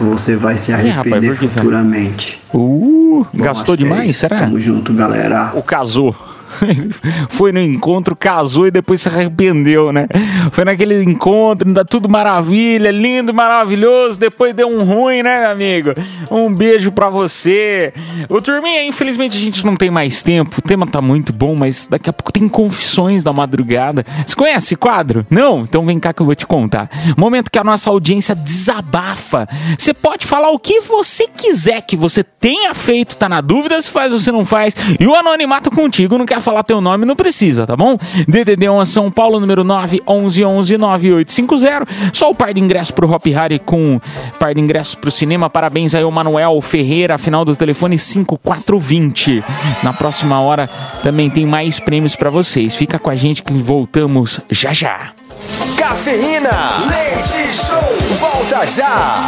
Você 0.00 0.36
vai 0.36 0.56
se 0.56 0.70
rapaz, 0.70 0.88
arrepender 0.98 1.32
que 1.32 1.38
será? 1.38 1.50
futuramente. 1.50 2.40
Uh, 2.54 3.26
Bom, 3.34 3.42
gastou 3.44 3.74
é 3.74 3.78
demais, 3.78 4.10
isso. 4.10 4.20
será? 4.20 4.38
Tamo 4.40 4.60
junto, 4.60 4.92
galera. 4.94 5.50
O 5.56 5.62
casou. 5.62 6.14
Foi 7.30 7.52
no 7.52 7.60
encontro, 7.60 8.16
casou 8.16 8.66
e 8.66 8.70
depois 8.70 9.02
se 9.02 9.08
arrependeu, 9.08 9.92
né? 9.92 10.06
Foi 10.52 10.64
naquele 10.64 11.02
encontro, 11.02 11.72
tá 11.72 11.84
tudo 11.84 12.08
maravilha, 12.08 12.90
lindo, 12.90 13.32
maravilhoso. 13.32 14.18
Depois 14.18 14.54
deu 14.54 14.68
um 14.68 14.82
ruim, 14.82 15.22
né, 15.22 15.46
amigo? 15.46 15.90
Um 16.30 16.52
beijo 16.52 16.90
pra 16.90 17.08
você. 17.08 17.92
O 18.28 18.40
Turminha, 18.40 18.84
infelizmente 18.84 19.36
a 19.36 19.40
gente 19.40 19.64
não 19.64 19.76
tem 19.76 19.90
mais 19.90 20.22
tempo. 20.22 20.56
O 20.58 20.62
tema 20.62 20.86
tá 20.86 21.00
muito 21.00 21.32
bom, 21.32 21.54
mas 21.54 21.86
daqui 21.86 22.10
a 22.10 22.12
pouco 22.12 22.32
tem 22.32 22.48
confissões 22.48 23.22
da 23.22 23.32
madrugada. 23.32 24.04
Você 24.26 24.34
conhece 24.34 24.76
quadro? 24.76 25.26
Não? 25.30 25.62
Então 25.62 25.84
vem 25.84 25.98
cá 26.00 26.12
que 26.12 26.22
eu 26.22 26.26
vou 26.26 26.34
te 26.34 26.46
contar. 26.46 26.90
Momento 27.16 27.50
que 27.50 27.58
a 27.58 27.64
nossa 27.64 27.90
audiência 27.90 28.34
desabafa. 28.34 29.48
Você 29.78 29.92
pode 29.92 30.26
falar 30.26 30.50
o 30.50 30.58
que 30.58 30.80
você 30.80 31.26
quiser 31.28 31.82
que 31.82 31.96
você 31.96 32.22
tenha 32.22 32.74
feito, 32.74 33.16
tá 33.16 33.28
na 33.28 33.40
dúvida 33.40 33.80
se 33.80 33.90
faz 33.90 34.12
ou 34.12 34.18
se 34.18 34.30
não 34.30 34.44
faz. 34.44 34.74
E 34.98 35.06
o 35.06 35.14
anonimato 35.14 35.70
contigo 35.70 36.18
não 36.18 36.26
quer 36.26 36.37
falar 36.40 36.62
teu 36.62 36.80
nome, 36.80 37.04
não 37.04 37.16
precisa, 37.16 37.66
tá 37.66 37.76
bom? 37.76 37.96
DDD 38.26 38.68
1 38.68 38.84
São 38.84 39.10
Paulo, 39.10 39.40
número 39.40 39.64
9 39.64 40.02
11 40.06 40.44
11 40.44 40.78
9850. 40.78 41.86
Só 42.12 42.30
o 42.30 42.34
par 42.34 42.52
de 42.52 42.60
ingressos 42.60 42.90
pro 42.90 43.10
Hop 43.10 43.26
Harry 43.26 43.58
com 43.58 44.00
par 44.38 44.54
de 44.54 44.60
ingressos 44.60 44.94
pro 44.94 45.10
cinema. 45.10 45.50
Parabéns 45.50 45.94
aí 45.94 46.02
ao 46.02 46.10
Manuel 46.10 46.60
Ferreira, 46.60 47.18
final 47.18 47.44
do 47.44 47.56
telefone 47.56 47.98
5420. 47.98 49.44
Na 49.82 49.92
próxima 49.92 50.40
hora 50.40 50.68
também 51.02 51.30
tem 51.30 51.46
mais 51.46 51.80
prêmios 51.80 52.16
pra 52.16 52.30
vocês. 52.30 52.74
Fica 52.74 52.98
com 52.98 53.10
a 53.10 53.14
gente 53.14 53.42
que 53.42 53.52
voltamos 53.52 54.40
já 54.50 54.72
já. 54.72 55.12
Cafeína. 55.76 56.50
Leite 56.88 57.54
Show. 57.54 58.18
Volta 58.18 58.66
já. 58.66 59.26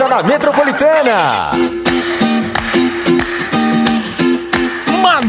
Volta 0.00 0.08
na 0.08 0.22
Metropolitana. 0.22 1.79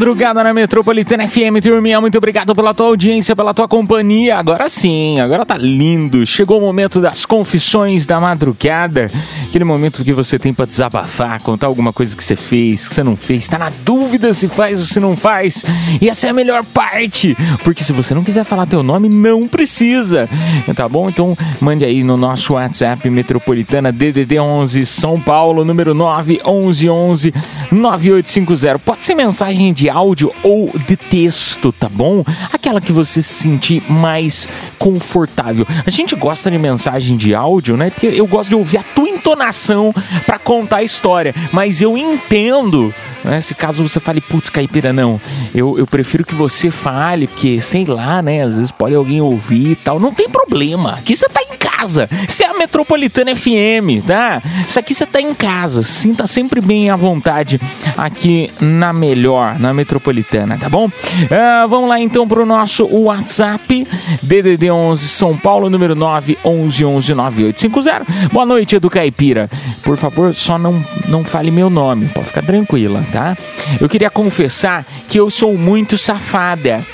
Madrugada 0.02 0.42
na 0.42 0.52
Metropolitana 0.52 1.28
FM, 1.28 1.62
turminha, 1.62 2.00
muito 2.00 2.18
obrigado 2.18 2.52
pela 2.56 2.74
tua 2.74 2.88
audiência, 2.88 3.36
pela 3.36 3.54
tua 3.54 3.68
companhia. 3.68 4.36
Agora 4.36 4.68
sim, 4.68 5.20
agora 5.20 5.46
tá 5.46 5.56
lindo. 5.56 6.26
Chegou 6.26 6.58
o 6.58 6.60
momento 6.60 7.00
das 7.00 7.24
confissões 7.24 8.04
da 8.04 8.18
madrugada. 8.18 9.08
Aquele 9.44 9.62
momento 9.62 10.02
que 10.02 10.12
você 10.12 10.40
tem 10.40 10.52
pra 10.52 10.66
desabafar, 10.66 11.40
contar 11.40 11.68
alguma 11.68 11.92
coisa 11.92 12.16
que 12.16 12.24
você 12.24 12.34
fez, 12.34 12.88
que 12.88 12.96
você 12.96 13.04
não 13.04 13.14
fez, 13.14 13.46
tá 13.46 13.56
na 13.56 13.70
dúvida 13.84 14.34
se 14.34 14.48
faz 14.48 14.80
ou 14.80 14.86
se 14.86 14.98
não 14.98 15.16
faz. 15.16 15.64
E 16.00 16.08
essa 16.08 16.26
é 16.26 16.30
a 16.30 16.34
melhor 16.34 16.64
parte, 16.64 17.36
porque 17.62 17.84
se 17.84 17.92
você 17.92 18.12
não 18.12 18.24
quiser 18.24 18.42
falar 18.42 18.66
teu 18.66 18.82
nome, 18.82 19.08
não 19.08 19.46
precisa. 19.46 20.28
Tá 20.74 20.88
bom? 20.88 21.08
Então 21.08 21.38
mande 21.60 21.84
aí 21.84 22.02
no 22.02 22.16
nosso 22.16 22.54
WhatsApp 22.54 23.08
Metropolitana 23.08 23.92
DDD 23.92 24.40
11 24.40 24.84
São 24.84 25.20
Paulo, 25.20 25.64
número 25.64 25.94
9 25.94 26.40
11 26.44 26.90
11 26.90 27.34
9850. 27.70 28.80
Pode 28.80 29.04
ser 29.04 29.14
mensagem 29.14 29.72
de 29.72 29.91
áudio 29.92 30.32
ou 30.42 30.70
de 30.86 30.96
texto, 30.96 31.72
tá 31.72 31.88
bom? 31.88 32.24
Aquela 32.52 32.80
que 32.80 32.92
você 32.92 33.22
se 33.22 33.34
sentir 33.34 33.82
mais 33.90 34.48
confortável. 34.78 35.66
A 35.86 35.90
gente 35.90 36.16
gosta 36.16 36.50
de 36.50 36.58
mensagem 36.58 37.16
de 37.16 37.34
áudio, 37.34 37.76
né? 37.76 37.90
Porque 37.90 38.06
eu 38.06 38.26
gosto 38.26 38.48
de 38.48 38.54
ouvir 38.54 38.78
a 38.78 38.82
tua 38.82 39.08
entonação 39.08 39.94
pra 40.26 40.38
contar 40.38 40.78
a 40.78 40.82
história, 40.82 41.34
mas 41.52 41.80
eu 41.80 41.96
entendo 41.96 42.92
né? 43.24 43.40
Se 43.40 43.54
caso 43.54 43.86
você 43.86 44.00
fale, 44.00 44.20
putz, 44.20 44.50
caipira, 44.50 44.92
não. 44.92 45.20
Eu, 45.54 45.78
eu 45.78 45.86
prefiro 45.86 46.24
que 46.24 46.34
você 46.34 46.70
fale, 46.70 47.26
porque, 47.26 47.60
sei 47.60 47.84
lá, 47.84 48.22
né? 48.22 48.42
Às 48.42 48.56
vezes 48.56 48.70
pode 48.70 48.94
alguém 48.94 49.20
ouvir 49.20 49.72
e 49.72 49.76
tal. 49.76 50.00
Não 50.00 50.12
tem 50.12 50.28
problema. 50.28 50.94
Aqui 50.94 51.16
você 51.16 51.28
tá 51.28 51.42
em 51.42 51.56
casa. 51.56 52.08
Você 52.28 52.44
é 52.44 52.48
a 52.48 52.54
Metropolitana 52.54 53.34
FM, 53.34 54.06
tá? 54.06 54.40
Isso 54.66 54.78
aqui 54.78 54.94
você 54.94 55.04
tá 55.04 55.20
em 55.20 55.34
casa. 55.34 55.82
Sinta 55.82 56.26
sempre 56.26 56.60
bem 56.60 56.90
à 56.90 56.96
vontade 56.96 57.60
aqui 57.96 58.50
na 58.60 58.92
melhor, 58.92 59.58
na 59.58 59.74
Metropolitana, 59.74 60.56
tá 60.58 60.68
bom? 60.68 60.90
Ah, 61.30 61.66
vamos 61.68 61.88
lá 61.88 61.98
então 61.98 62.26
pro 62.26 62.46
nosso 62.46 62.86
WhatsApp. 62.86 63.86
DDD 64.22 64.70
11 64.70 65.08
São 65.08 65.36
Paulo, 65.36 65.68
número 65.68 65.94
9 65.94 66.38
11 66.44 66.84
11 66.84 67.14
9850. 67.14 68.28
Boa 68.32 68.46
noite, 68.46 68.76
Edu 68.76 68.88
Caipira. 68.88 69.50
Por 69.82 69.96
favor, 69.96 70.32
só 70.34 70.58
não, 70.58 70.84
não 71.08 71.24
fale 71.24 71.50
meu 71.50 71.68
nome. 71.68 72.06
Pode 72.06 72.28
ficar 72.28 72.42
tranquila, 72.42 73.04
tá? 73.12 73.36
Eu 73.80 73.88
queria 73.88 74.10
confessar 74.10 74.84
que 75.08 75.20
eu 75.20 75.30
sou 75.30 75.56
muito 75.56 75.96
safada. 75.96 76.84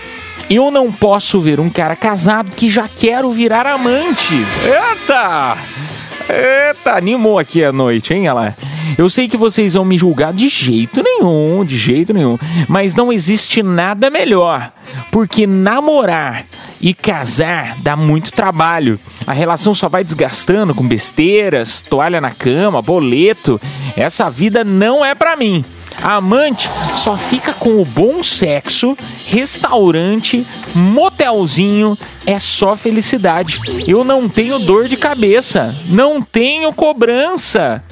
Eu 0.50 0.70
não 0.70 0.90
posso 0.90 1.40
ver 1.40 1.60
um 1.60 1.70
cara 1.70 1.94
casado 1.94 2.50
que 2.52 2.68
já 2.68 2.88
quero 2.88 3.30
virar 3.30 3.66
amante. 3.66 4.34
Eita! 4.64 5.56
Eita, 6.28 6.94
animou 6.94 7.38
aqui 7.38 7.64
a 7.64 7.72
noite, 7.72 8.12
hein, 8.12 8.26
ela? 8.26 8.54
Eu 8.96 9.08
sei 9.08 9.28
que 9.28 9.36
vocês 9.36 9.74
vão 9.74 9.84
me 9.84 9.96
julgar 9.96 10.32
de 10.32 10.48
jeito 10.48 11.02
nenhum, 11.02 11.64
de 11.64 11.76
jeito 11.78 12.12
nenhum, 12.12 12.38
mas 12.68 12.94
não 12.94 13.12
existe 13.12 13.62
nada 13.62 14.10
melhor, 14.10 14.70
porque 15.10 15.46
namorar 15.46 16.44
e 16.80 16.94
casar 16.94 17.76
dá 17.80 17.96
muito 17.96 18.32
trabalho. 18.32 18.98
A 19.26 19.32
relação 19.32 19.74
só 19.74 19.88
vai 19.88 20.04
desgastando 20.04 20.74
com 20.74 20.86
besteiras, 20.86 21.80
toalha 21.80 22.20
na 22.20 22.30
cama, 22.30 22.82
boleto. 22.82 23.60
Essa 23.96 24.30
vida 24.30 24.64
não 24.64 25.04
é 25.04 25.14
pra 25.14 25.36
mim. 25.36 25.64
A 26.02 26.14
amante 26.14 26.70
só 26.94 27.16
fica 27.16 27.52
com 27.52 27.80
o 27.80 27.84
bom 27.84 28.22
sexo, 28.22 28.96
restaurante, 29.26 30.46
motelzinho, 30.74 31.98
é 32.24 32.38
só 32.38 32.76
felicidade. 32.76 33.60
Eu 33.86 34.04
não 34.04 34.28
tenho 34.28 34.58
dor 34.58 34.88
de 34.88 34.96
cabeça, 34.96 35.74
não 35.88 36.22
tenho 36.22 36.72
cobrança. 36.72 37.82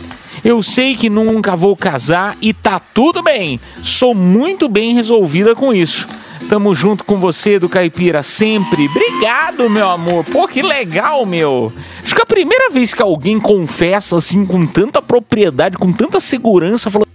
Eu 0.45 0.63
sei 0.63 0.95
que 0.95 1.11
nunca 1.11 1.57
vou 1.57 1.75
casar 1.75 2.37
e 2.41 2.53
tá 2.53 2.79
tudo 2.79 3.23
bem. 3.23 3.61
Sou 3.83 4.15
muito 4.15 4.69
bem 4.69 4.95
resolvida 4.95 5.55
com 5.55 5.75
isso. 5.75 6.07
Tamo 6.49 6.75
junto 6.75 7.05
com 7.05 7.19
você 7.19 7.59
do 7.59 7.69
Caipira 7.69 8.23
sempre. 8.23 8.87
Obrigado, 8.87 9.69
meu 9.69 9.91
amor. 9.91 10.25
Pô, 10.25 10.47
que 10.47 10.63
legal, 10.63 11.27
meu. 11.27 11.73
Acho 12.05 12.15
que 12.15 12.21
é 12.21 12.23
a 12.23 12.27
primeira 12.27 12.71
vez 12.71 12.95
que 12.95 13.03
alguém 13.03 13.41
confessa 13.41 14.17
assim 14.17 14.47
com 14.47 14.65
tanta 14.65 15.03
propriedade, 15.03 15.77
com 15.77 15.93
tanta 15.93 16.21
segurança, 16.21 16.89
falou 16.89 17.07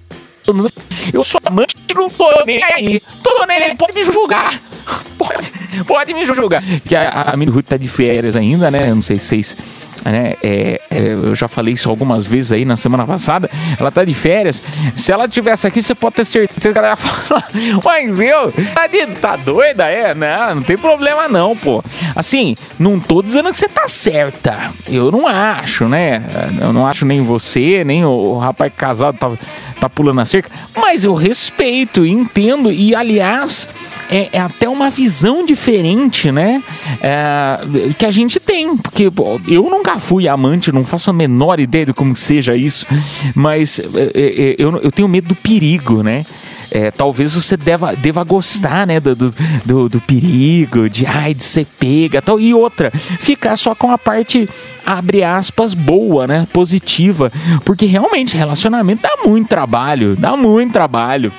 eu 1.13 1.23
sou 1.23 1.39
amante, 1.45 1.75
não 1.95 2.09
tô 2.09 2.29
nem 2.45 2.63
aí. 2.63 3.01
Tô 3.23 3.45
nem 3.45 3.57
aí, 3.57 3.75
pode 3.75 3.93
me 3.93 4.03
julgar. 4.03 4.61
Pode, 5.17 5.51
pode 5.85 6.13
me 6.15 6.25
julgar. 6.25 6.63
Que 6.87 6.95
a, 6.95 7.21
a 7.21 7.37
Mini 7.37 7.51
Ruth 7.51 7.67
tá 7.67 7.77
de 7.77 7.87
férias 7.87 8.35
ainda, 8.35 8.71
né? 8.71 8.89
Eu 8.89 8.95
não 8.95 9.01
sei 9.03 9.19
se 9.19 9.27
vocês 9.27 9.57
né? 10.03 10.33
É, 10.43 10.81
é, 10.89 10.97
eu 11.13 11.35
já 11.35 11.47
falei 11.47 11.73
isso 11.73 11.89
algumas 11.89 12.25
vezes 12.25 12.51
aí 12.51 12.65
na 12.65 12.75
semana 12.75 13.05
passada. 13.05 13.49
Ela 13.79 13.91
tá 13.91 14.03
de 14.03 14.13
férias. 14.13 14.61
Se 14.95 15.11
ela 15.11 15.27
tivesse 15.27 15.67
aqui, 15.67 15.81
você 15.81 15.93
pode 15.95 16.15
ter 16.15 16.25
certeza 16.25 16.71
que 16.73 16.77
ela 16.77 16.89
ia 16.89 16.95
falar. 16.97 17.47
Mas 17.83 18.19
eu, 18.19 18.51
tá, 18.73 18.87
de- 18.87 19.07
tá 19.19 19.35
doida? 19.35 19.85
É, 19.89 20.13
não, 20.13 20.55
não 20.55 20.63
tem 20.63 20.77
problema 20.77 21.27
não, 21.27 21.55
pô. 21.55 21.83
Assim, 22.15 22.55
não 22.79 22.99
tô 22.99 23.21
dizendo 23.21 23.51
que 23.51 23.57
você 23.57 23.67
tá 23.67 23.87
certa. 23.87 24.71
Eu 24.87 25.11
não 25.11 25.27
acho, 25.27 25.87
né? 25.87 26.23
Eu 26.59 26.71
não 26.73 26.85
acho 26.87 27.05
nem 27.05 27.21
você, 27.21 27.83
nem 27.83 28.03
o, 28.05 28.09
o 28.09 28.37
rapaz 28.39 28.71
casado 28.75 29.17
tá, 29.17 29.31
tá 29.79 29.89
pulando 29.89 30.21
a 30.21 30.25
cerca. 30.25 30.49
Mas 30.75 31.03
eu 31.03 31.13
respeito, 31.13 32.05
entendo. 32.05 32.71
E 32.71 32.95
aliás, 32.95 33.67
é, 34.11 34.29
é 34.33 34.39
até 34.39 34.67
uma 34.69 34.89
visão 34.89 35.45
diferente, 35.45 36.31
né? 36.31 36.61
É, 37.01 37.59
que 37.97 38.05
a 38.05 38.11
gente 38.11 38.39
tem. 38.39 38.75
Porque 38.77 39.09
pô, 39.09 39.39
eu 39.47 39.63
nunca 39.69 39.97
fui 39.99 40.27
amante, 40.27 40.71
não 40.71 40.83
faço 40.83 41.09
a 41.09 41.13
menor 41.13 41.59
ideia 41.59 41.85
de 41.87 41.93
como 41.93 42.15
seja 42.15 42.55
isso. 42.55 42.85
Mas 43.33 43.79
é, 43.79 43.83
é, 44.13 44.55
eu, 44.57 44.77
eu 44.81 44.91
tenho 44.91 45.07
medo 45.07 45.29
do 45.29 45.35
perigo, 45.35 46.03
né? 46.03 46.25
É, 46.73 46.89
talvez 46.89 47.35
você 47.35 47.57
deva, 47.57 47.93
deva 47.93 48.23
gostar, 48.23 48.87
né, 48.87 48.97
do, 48.97 49.13
do, 49.13 49.35
do- 49.65 49.89
do 49.89 49.99
perigo, 49.99 50.89
de 50.89 51.05
ai, 51.05 51.33
de 51.33 51.43
ser 51.43 51.65
pega 51.77 52.21
tal. 52.21 52.39
E 52.39 52.53
outra, 52.53 52.89
ficar 52.91 53.57
só 53.57 53.75
com 53.75 53.91
a 53.91 53.97
parte, 53.97 54.47
abre 54.85 55.21
aspas, 55.21 55.73
boa, 55.73 56.25
né, 56.27 56.47
positiva. 56.53 57.29
Porque 57.65 57.85
realmente, 57.85 58.37
relacionamento 58.37 59.01
dá 59.03 59.27
muito 59.29 59.49
trabalho, 59.49 60.15
dá 60.15 60.37
muito 60.37 60.71
trabalho. 60.71 61.33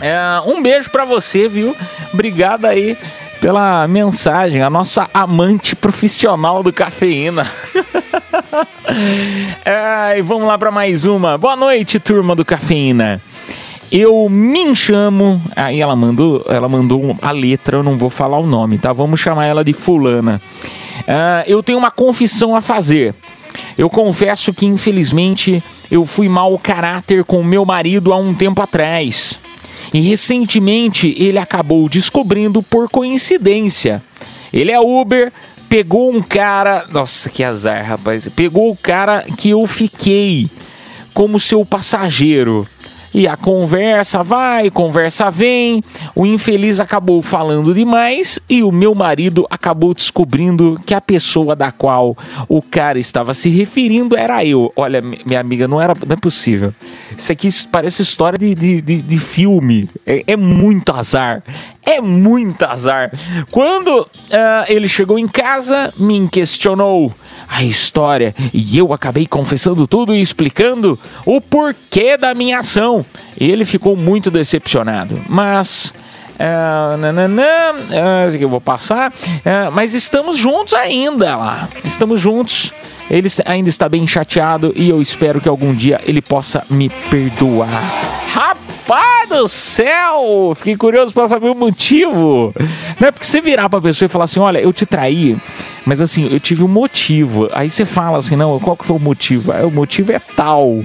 É, 0.00 0.18
um 0.46 0.62
beijo 0.62 0.90
pra 0.90 1.04
você, 1.04 1.48
viu? 1.48 1.76
Obrigado 2.12 2.64
aí 2.64 2.96
pela 3.40 3.88
mensagem, 3.88 4.62
a 4.62 4.70
nossa 4.70 5.08
amante 5.12 5.74
profissional 5.74 6.62
do 6.62 6.72
cafeína. 6.72 7.46
É, 9.64 10.18
e 10.18 10.22
vamos 10.22 10.46
lá 10.46 10.58
pra 10.58 10.70
mais 10.70 11.04
uma. 11.04 11.38
Boa 11.38 11.56
noite, 11.56 11.98
turma 11.98 12.34
do 12.34 12.44
cafeína. 12.44 13.22
Eu 13.90 14.28
me 14.28 14.74
chamo. 14.76 15.40
Aí 15.56 15.80
ela 15.80 15.96
mandou, 15.96 16.44
ela 16.48 16.68
mandou 16.68 17.16
a 17.22 17.30
letra, 17.30 17.78
eu 17.78 17.82
não 17.82 17.96
vou 17.96 18.10
falar 18.10 18.38
o 18.38 18.46
nome, 18.46 18.78
tá? 18.78 18.92
Vamos 18.92 19.20
chamar 19.20 19.46
ela 19.46 19.64
de 19.64 19.72
fulana. 19.72 20.40
Ah, 21.08 21.44
eu 21.46 21.62
tenho 21.62 21.78
uma 21.78 21.90
confissão 21.90 22.54
a 22.54 22.60
fazer. 22.60 23.14
Eu 23.76 23.88
confesso 23.88 24.52
que 24.52 24.66
infelizmente 24.66 25.62
eu 25.90 26.04
fui 26.04 26.28
mau 26.28 26.58
caráter 26.58 27.24
com 27.24 27.42
meu 27.42 27.64
marido 27.64 28.12
há 28.12 28.16
um 28.16 28.34
tempo 28.34 28.60
atrás. 28.62 29.38
E 29.92 30.00
recentemente 30.00 31.14
ele 31.18 31.38
acabou 31.38 31.88
descobrindo 31.88 32.62
por 32.62 32.88
coincidência. 32.88 34.02
Ele 34.52 34.70
é 34.70 34.80
Uber, 34.80 35.32
pegou 35.68 36.12
um 36.12 36.22
cara. 36.22 36.86
Nossa, 36.90 37.28
que 37.28 37.44
azar, 37.44 37.84
rapaz. 37.84 38.28
Pegou 38.28 38.70
o 38.70 38.76
cara 38.76 39.24
que 39.36 39.50
eu 39.50 39.66
fiquei 39.66 40.48
como 41.12 41.38
seu 41.38 41.64
passageiro. 41.64 42.66
E 43.14 43.28
a 43.28 43.36
conversa 43.36 44.22
vai, 44.22 44.70
conversa 44.70 45.30
vem. 45.30 45.82
O 46.14 46.24
infeliz 46.26 46.80
acabou 46.80 47.20
falando 47.20 47.74
demais 47.74 48.38
e 48.48 48.62
o 48.62 48.72
meu 48.72 48.94
marido 48.94 49.46
acabou 49.50 49.92
descobrindo 49.94 50.80
que 50.86 50.94
a 50.94 51.00
pessoa 51.00 51.54
da 51.54 51.70
qual 51.70 52.16
o 52.48 52.62
cara 52.62 52.98
estava 52.98 53.34
se 53.34 53.50
referindo 53.50 54.16
era 54.16 54.44
eu. 54.44 54.72
Olha, 54.74 55.00
mi- 55.02 55.20
minha 55.26 55.40
amiga, 55.40 55.68
não 55.68 55.80
era, 55.80 55.94
não 56.06 56.14
é 56.14 56.16
possível. 56.16 56.72
Isso 57.16 57.30
aqui 57.30 57.48
parece 57.70 58.02
história 58.02 58.38
de, 58.38 58.54
de, 58.54 58.80
de- 58.80 59.02
de 59.02 59.18
filme. 59.18 59.90
É, 60.06 60.24
é 60.28 60.36
muito 60.36 60.90
azar. 60.92 61.42
É 61.84 62.00
muito 62.00 62.64
azar. 62.64 63.12
Quando 63.50 64.06
ah, 64.32 64.64
ele 64.68 64.88
chegou 64.88 65.18
em 65.18 65.28
casa, 65.28 65.92
me 65.98 66.28
questionou 66.28 67.12
a 67.52 67.62
história 67.62 68.34
e 68.52 68.78
eu 68.78 68.94
acabei 68.94 69.26
confessando 69.26 69.86
tudo 69.86 70.14
e 70.14 70.22
explicando 70.22 70.98
o 71.26 71.38
porquê 71.38 72.16
da 72.16 72.34
minha 72.34 72.60
ação. 72.60 73.04
Ele 73.38 73.66
ficou 73.66 73.94
muito 73.94 74.30
decepcionado, 74.30 75.20
mas. 75.28 75.92
ah, 76.38 76.96
nananã, 76.98 77.44
esse 78.26 78.36
aqui 78.36 78.44
eu 78.44 78.48
vou 78.48 78.60
passar. 78.60 79.12
ah, 79.44 79.70
mas 79.70 79.92
estamos 79.92 80.38
juntos 80.38 80.72
ainda 80.72 81.36
lá. 81.36 81.68
Estamos 81.84 82.18
juntos. 82.18 82.72
Ele 83.10 83.28
ainda 83.44 83.68
está 83.68 83.86
bem 83.86 84.06
chateado 84.06 84.72
e 84.74 84.88
eu 84.88 85.02
espero 85.02 85.38
que 85.38 85.48
algum 85.48 85.74
dia 85.74 86.00
ele 86.06 86.22
possa 86.22 86.64
me 86.70 86.88
perdoar. 87.10 87.68
Rapaz 88.32 89.28
do 89.28 89.46
céu! 89.48 90.54
Fiquei 90.56 90.76
curioso 90.76 91.12
para 91.12 91.28
saber 91.28 91.50
o 91.50 91.54
motivo. 91.54 92.54
Não 92.98 93.08
é 93.08 93.10
porque 93.10 93.26
você 93.26 93.42
virar 93.42 93.68
pra 93.68 93.82
pessoa 93.82 94.06
e 94.06 94.08
falar 94.08 94.24
assim: 94.24 94.40
olha, 94.40 94.58
eu 94.58 94.72
te 94.72 94.86
traí, 94.86 95.36
mas 95.84 96.00
assim, 96.00 96.28
eu 96.30 96.38
tive 96.40 96.62
um 96.62 96.68
motivo. 96.68 97.48
Aí 97.52 97.68
você 97.70 97.84
fala 97.84 98.18
assim: 98.18 98.36
não, 98.36 98.58
qual 98.60 98.76
que 98.76 98.84
foi 98.84 98.96
o 98.96 99.00
motivo? 99.00 99.52
Ah, 99.52 99.66
o 99.66 99.70
motivo 99.70 100.12
é 100.12 100.18
tal. 100.18 100.80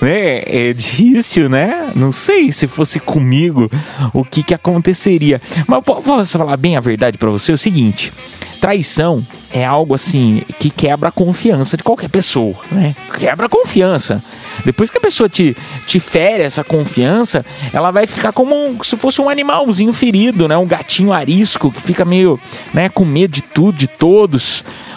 Né? 0.00 0.42
É 0.46 0.72
difícil, 0.72 1.48
né? 1.48 1.90
Não 1.94 2.12
sei 2.12 2.50
se 2.52 2.66
fosse 2.66 2.98
comigo 3.00 3.70
o 4.14 4.24
que 4.24 4.42
que 4.42 4.54
aconteceria. 4.54 5.40
Mas 5.66 5.82
po- 5.84 6.02
posso 6.02 6.36
falar 6.38 6.56
bem 6.56 6.76
a 6.76 6.80
verdade 6.80 7.18
pra 7.18 7.30
você? 7.30 7.52
É 7.52 7.54
o 7.54 7.58
seguinte. 7.58 8.12
Traição 8.60 9.24
é 9.52 9.64
algo 9.64 9.94
assim 9.94 10.42
que 10.58 10.68
quebra 10.68 11.10
a 11.10 11.12
confiança 11.12 11.76
de 11.76 11.82
qualquer 11.84 12.08
pessoa, 12.10 12.54
né? 12.72 12.94
Quebra 13.16 13.46
a 13.46 13.48
confiança. 13.48 14.22
Depois 14.64 14.90
que 14.90 14.98
a 14.98 15.00
pessoa 15.00 15.28
te, 15.28 15.56
te 15.86 16.00
fere 16.00 16.42
essa 16.42 16.64
confiança, 16.64 17.46
ela 17.72 17.92
vai 17.92 18.04
ficar 18.04 18.32
como 18.32 18.52
um- 18.56 18.82
se 18.82 18.96
fosse 18.96 19.20
um 19.22 19.28
animalzinho 19.28 19.92
ferido, 19.92 20.48
né? 20.48 20.56
Um 20.56 20.66
gatinho 20.66 21.12
arisco 21.12 21.70
que 21.70 21.80
fica 21.80 22.04
meio, 22.04 22.38
né, 22.74 22.88
com 22.88 23.04
medo 23.04 23.30
de 23.30 23.42
tudo, 23.42 23.78
de 23.78 23.86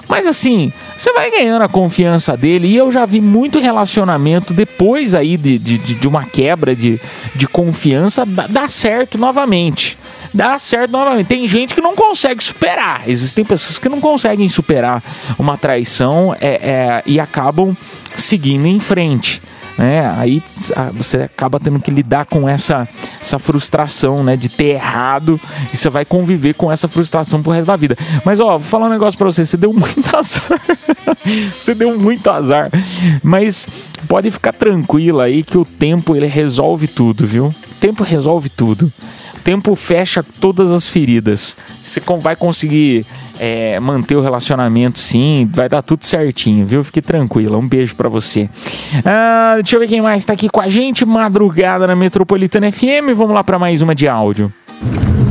Mas 0.07 0.27
assim, 0.27 0.73
você 0.97 1.13
vai 1.13 1.31
ganhando 1.31 1.63
a 1.63 1.69
confiança 1.69 2.35
dele 2.35 2.67
e 2.67 2.75
eu 2.75 2.91
já 2.91 3.05
vi 3.05 3.21
muito 3.21 3.59
relacionamento 3.59 4.53
depois 4.53 5.15
aí 5.15 5.37
de, 5.37 5.57
de, 5.57 5.77
de- 5.77 6.07
uma 6.07 6.25
quebra 6.25 6.75
de, 6.75 6.99
de 7.33 7.47
confiança 7.47 8.25
dar 8.25 8.69
certo 8.69 9.17
novamente 9.17 9.97
dá 10.33 10.57
certo 10.59 10.91
novamente. 10.91 11.27
Tem 11.27 11.45
gente 11.45 11.73
que 11.75 11.81
não 11.81 11.93
consegue 11.93 12.41
superar. 12.41 13.03
Existem 13.05 13.43
pessoas 13.43 13.77
que 13.77 13.89
não 13.89 13.99
conseguem 13.99 14.47
superar 14.47 15.03
uma 15.37 15.57
traição 15.57 16.33
é, 16.39 16.47
é, 16.47 17.03
e 17.05 17.19
acabam 17.19 17.75
seguindo 18.15 18.65
em 18.65 18.79
frente. 18.79 19.41
Né? 19.77 20.09
Aí 20.17 20.43
você 20.93 21.17
acaba 21.23 21.59
tendo 21.59 21.79
que 21.79 21.91
lidar 21.91 22.25
com 22.25 22.47
essa, 22.47 22.87
essa 23.19 23.39
frustração 23.39 24.23
né? 24.23 24.35
de 24.35 24.49
ter 24.49 24.75
errado 24.75 25.39
e 25.73 25.77
você 25.77 25.89
vai 25.89 26.05
conviver 26.05 26.53
com 26.53 26.71
essa 26.71 26.87
frustração 26.87 27.41
pro 27.41 27.51
resto 27.51 27.67
da 27.67 27.75
vida. 27.75 27.97
Mas 28.25 28.39
ó, 28.39 28.57
vou 28.57 28.59
falar 28.59 28.87
um 28.87 28.91
negócio 28.91 29.17
pra 29.17 29.25
você: 29.25 29.45
você 29.45 29.57
deu 29.57 29.71
muito 29.73 30.15
azar. 30.15 30.61
você 31.59 31.73
deu 31.73 31.97
muito 31.97 32.29
azar. 32.29 32.69
Mas 33.23 33.67
pode 34.07 34.29
ficar 34.31 34.53
tranquilo 34.53 35.19
aí 35.19 35.43
que 35.43 35.57
o 35.57 35.65
tempo 35.65 36.15
ele 36.15 36.27
resolve 36.27 36.87
tudo, 36.87 37.25
viu? 37.25 37.47
O 37.47 37.75
tempo 37.79 38.03
resolve 38.03 38.49
tudo. 38.49 38.91
Tempo 39.43 39.75
fecha 39.75 40.23
todas 40.39 40.69
as 40.69 40.87
feridas. 40.87 41.55
Você 41.83 42.01
vai 42.19 42.35
conseguir 42.35 43.05
é, 43.39 43.79
manter 43.79 44.15
o 44.15 44.21
relacionamento, 44.21 44.99
sim. 44.99 45.49
Vai 45.53 45.67
dar 45.67 45.81
tudo 45.81 46.05
certinho, 46.05 46.65
viu? 46.65 46.83
Fique 46.83 47.01
tranquila. 47.01 47.57
Um 47.57 47.67
beijo 47.67 47.95
pra 47.95 48.07
você. 48.07 48.49
Ah, 49.03 49.53
deixa 49.55 49.75
eu 49.75 49.79
ver 49.79 49.87
quem 49.87 50.01
mais 50.01 50.23
tá 50.23 50.33
aqui 50.33 50.47
com 50.47 50.61
a 50.61 50.67
gente. 50.67 51.05
Madrugada 51.05 51.87
na 51.87 51.95
Metropolitana 51.95 52.71
FM. 52.71 53.15
Vamos 53.15 53.33
lá 53.33 53.43
pra 53.43 53.57
mais 53.57 53.81
uma 53.81 53.95
de 53.95 54.07
áudio. 54.07 54.53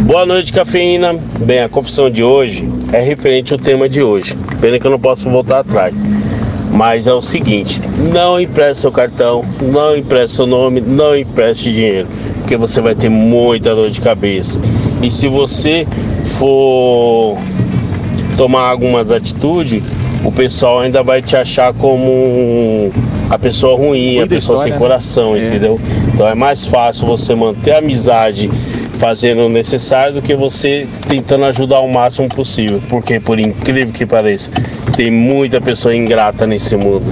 Boa 0.02 0.26
noite, 0.26 0.52
cafeína. 0.52 1.14
Bem, 1.40 1.60
a 1.60 1.68
confissão 1.68 2.10
de 2.10 2.24
hoje 2.24 2.68
é 2.92 3.00
referente 3.00 3.52
ao 3.52 3.58
tema 3.58 3.88
de 3.88 4.02
hoje. 4.02 4.36
Pena 4.60 4.78
que 4.78 4.86
eu 4.86 4.90
não 4.90 4.98
posso 4.98 5.30
voltar 5.30 5.60
atrás. 5.60 5.94
Mas 6.70 7.06
é 7.06 7.12
o 7.12 7.20
seguinte: 7.20 7.80
não 8.12 8.40
empreste 8.40 8.82
seu 8.82 8.92
cartão, 8.92 9.44
não 9.60 9.96
empreste 9.96 10.36
seu 10.36 10.46
nome, 10.46 10.80
não 10.80 11.16
empreste 11.16 11.72
dinheiro, 11.72 12.06
porque 12.38 12.56
você 12.56 12.80
vai 12.80 12.94
ter 12.94 13.08
muita 13.08 13.74
dor 13.74 13.90
de 13.90 14.00
cabeça. 14.00 14.60
E 15.02 15.10
se 15.10 15.28
você 15.28 15.86
for 16.38 17.36
tomar 18.36 18.62
algumas 18.70 19.10
atitudes, 19.10 19.82
o 20.24 20.30
pessoal 20.30 20.80
ainda 20.80 21.02
vai 21.02 21.20
te 21.22 21.36
achar 21.36 21.72
como 21.74 22.90
a 23.28 23.38
pessoa 23.38 23.76
ruim, 23.76 24.20
a 24.20 24.26
pessoa 24.26 24.56
história, 24.56 24.62
sem 24.62 24.72
né? 24.72 24.78
coração, 24.78 25.36
É. 25.36 25.46
entendeu? 25.46 25.80
Então 26.12 26.26
é 26.26 26.34
mais 26.34 26.66
fácil 26.66 27.06
você 27.06 27.34
manter 27.34 27.72
a 27.72 27.78
amizade 27.78 28.50
fazendo 29.00 29.46
o 29.46 29.48
necessário 29.48 30.14
do 30.14 30.22
que 30.22 30.36
você 30.36 30.86
tentando 31.08 31.46
ajudar 31.46 31.80
o 31.80 31.90
máximo 31.90 32.28
possível. 32.28 32.80
Porque, 32.88 33.18
por 33.18 33.40
incrível 33.40 33.92
que 33.92 34.04
pareça, 34.04 34.52
tem 34.94 35.10
muita 35.10 35.60
pessoa 35.60 35.96
ingrata 35.96 36.46
nesse 36.46 36.76
mundo. 36.76 37.06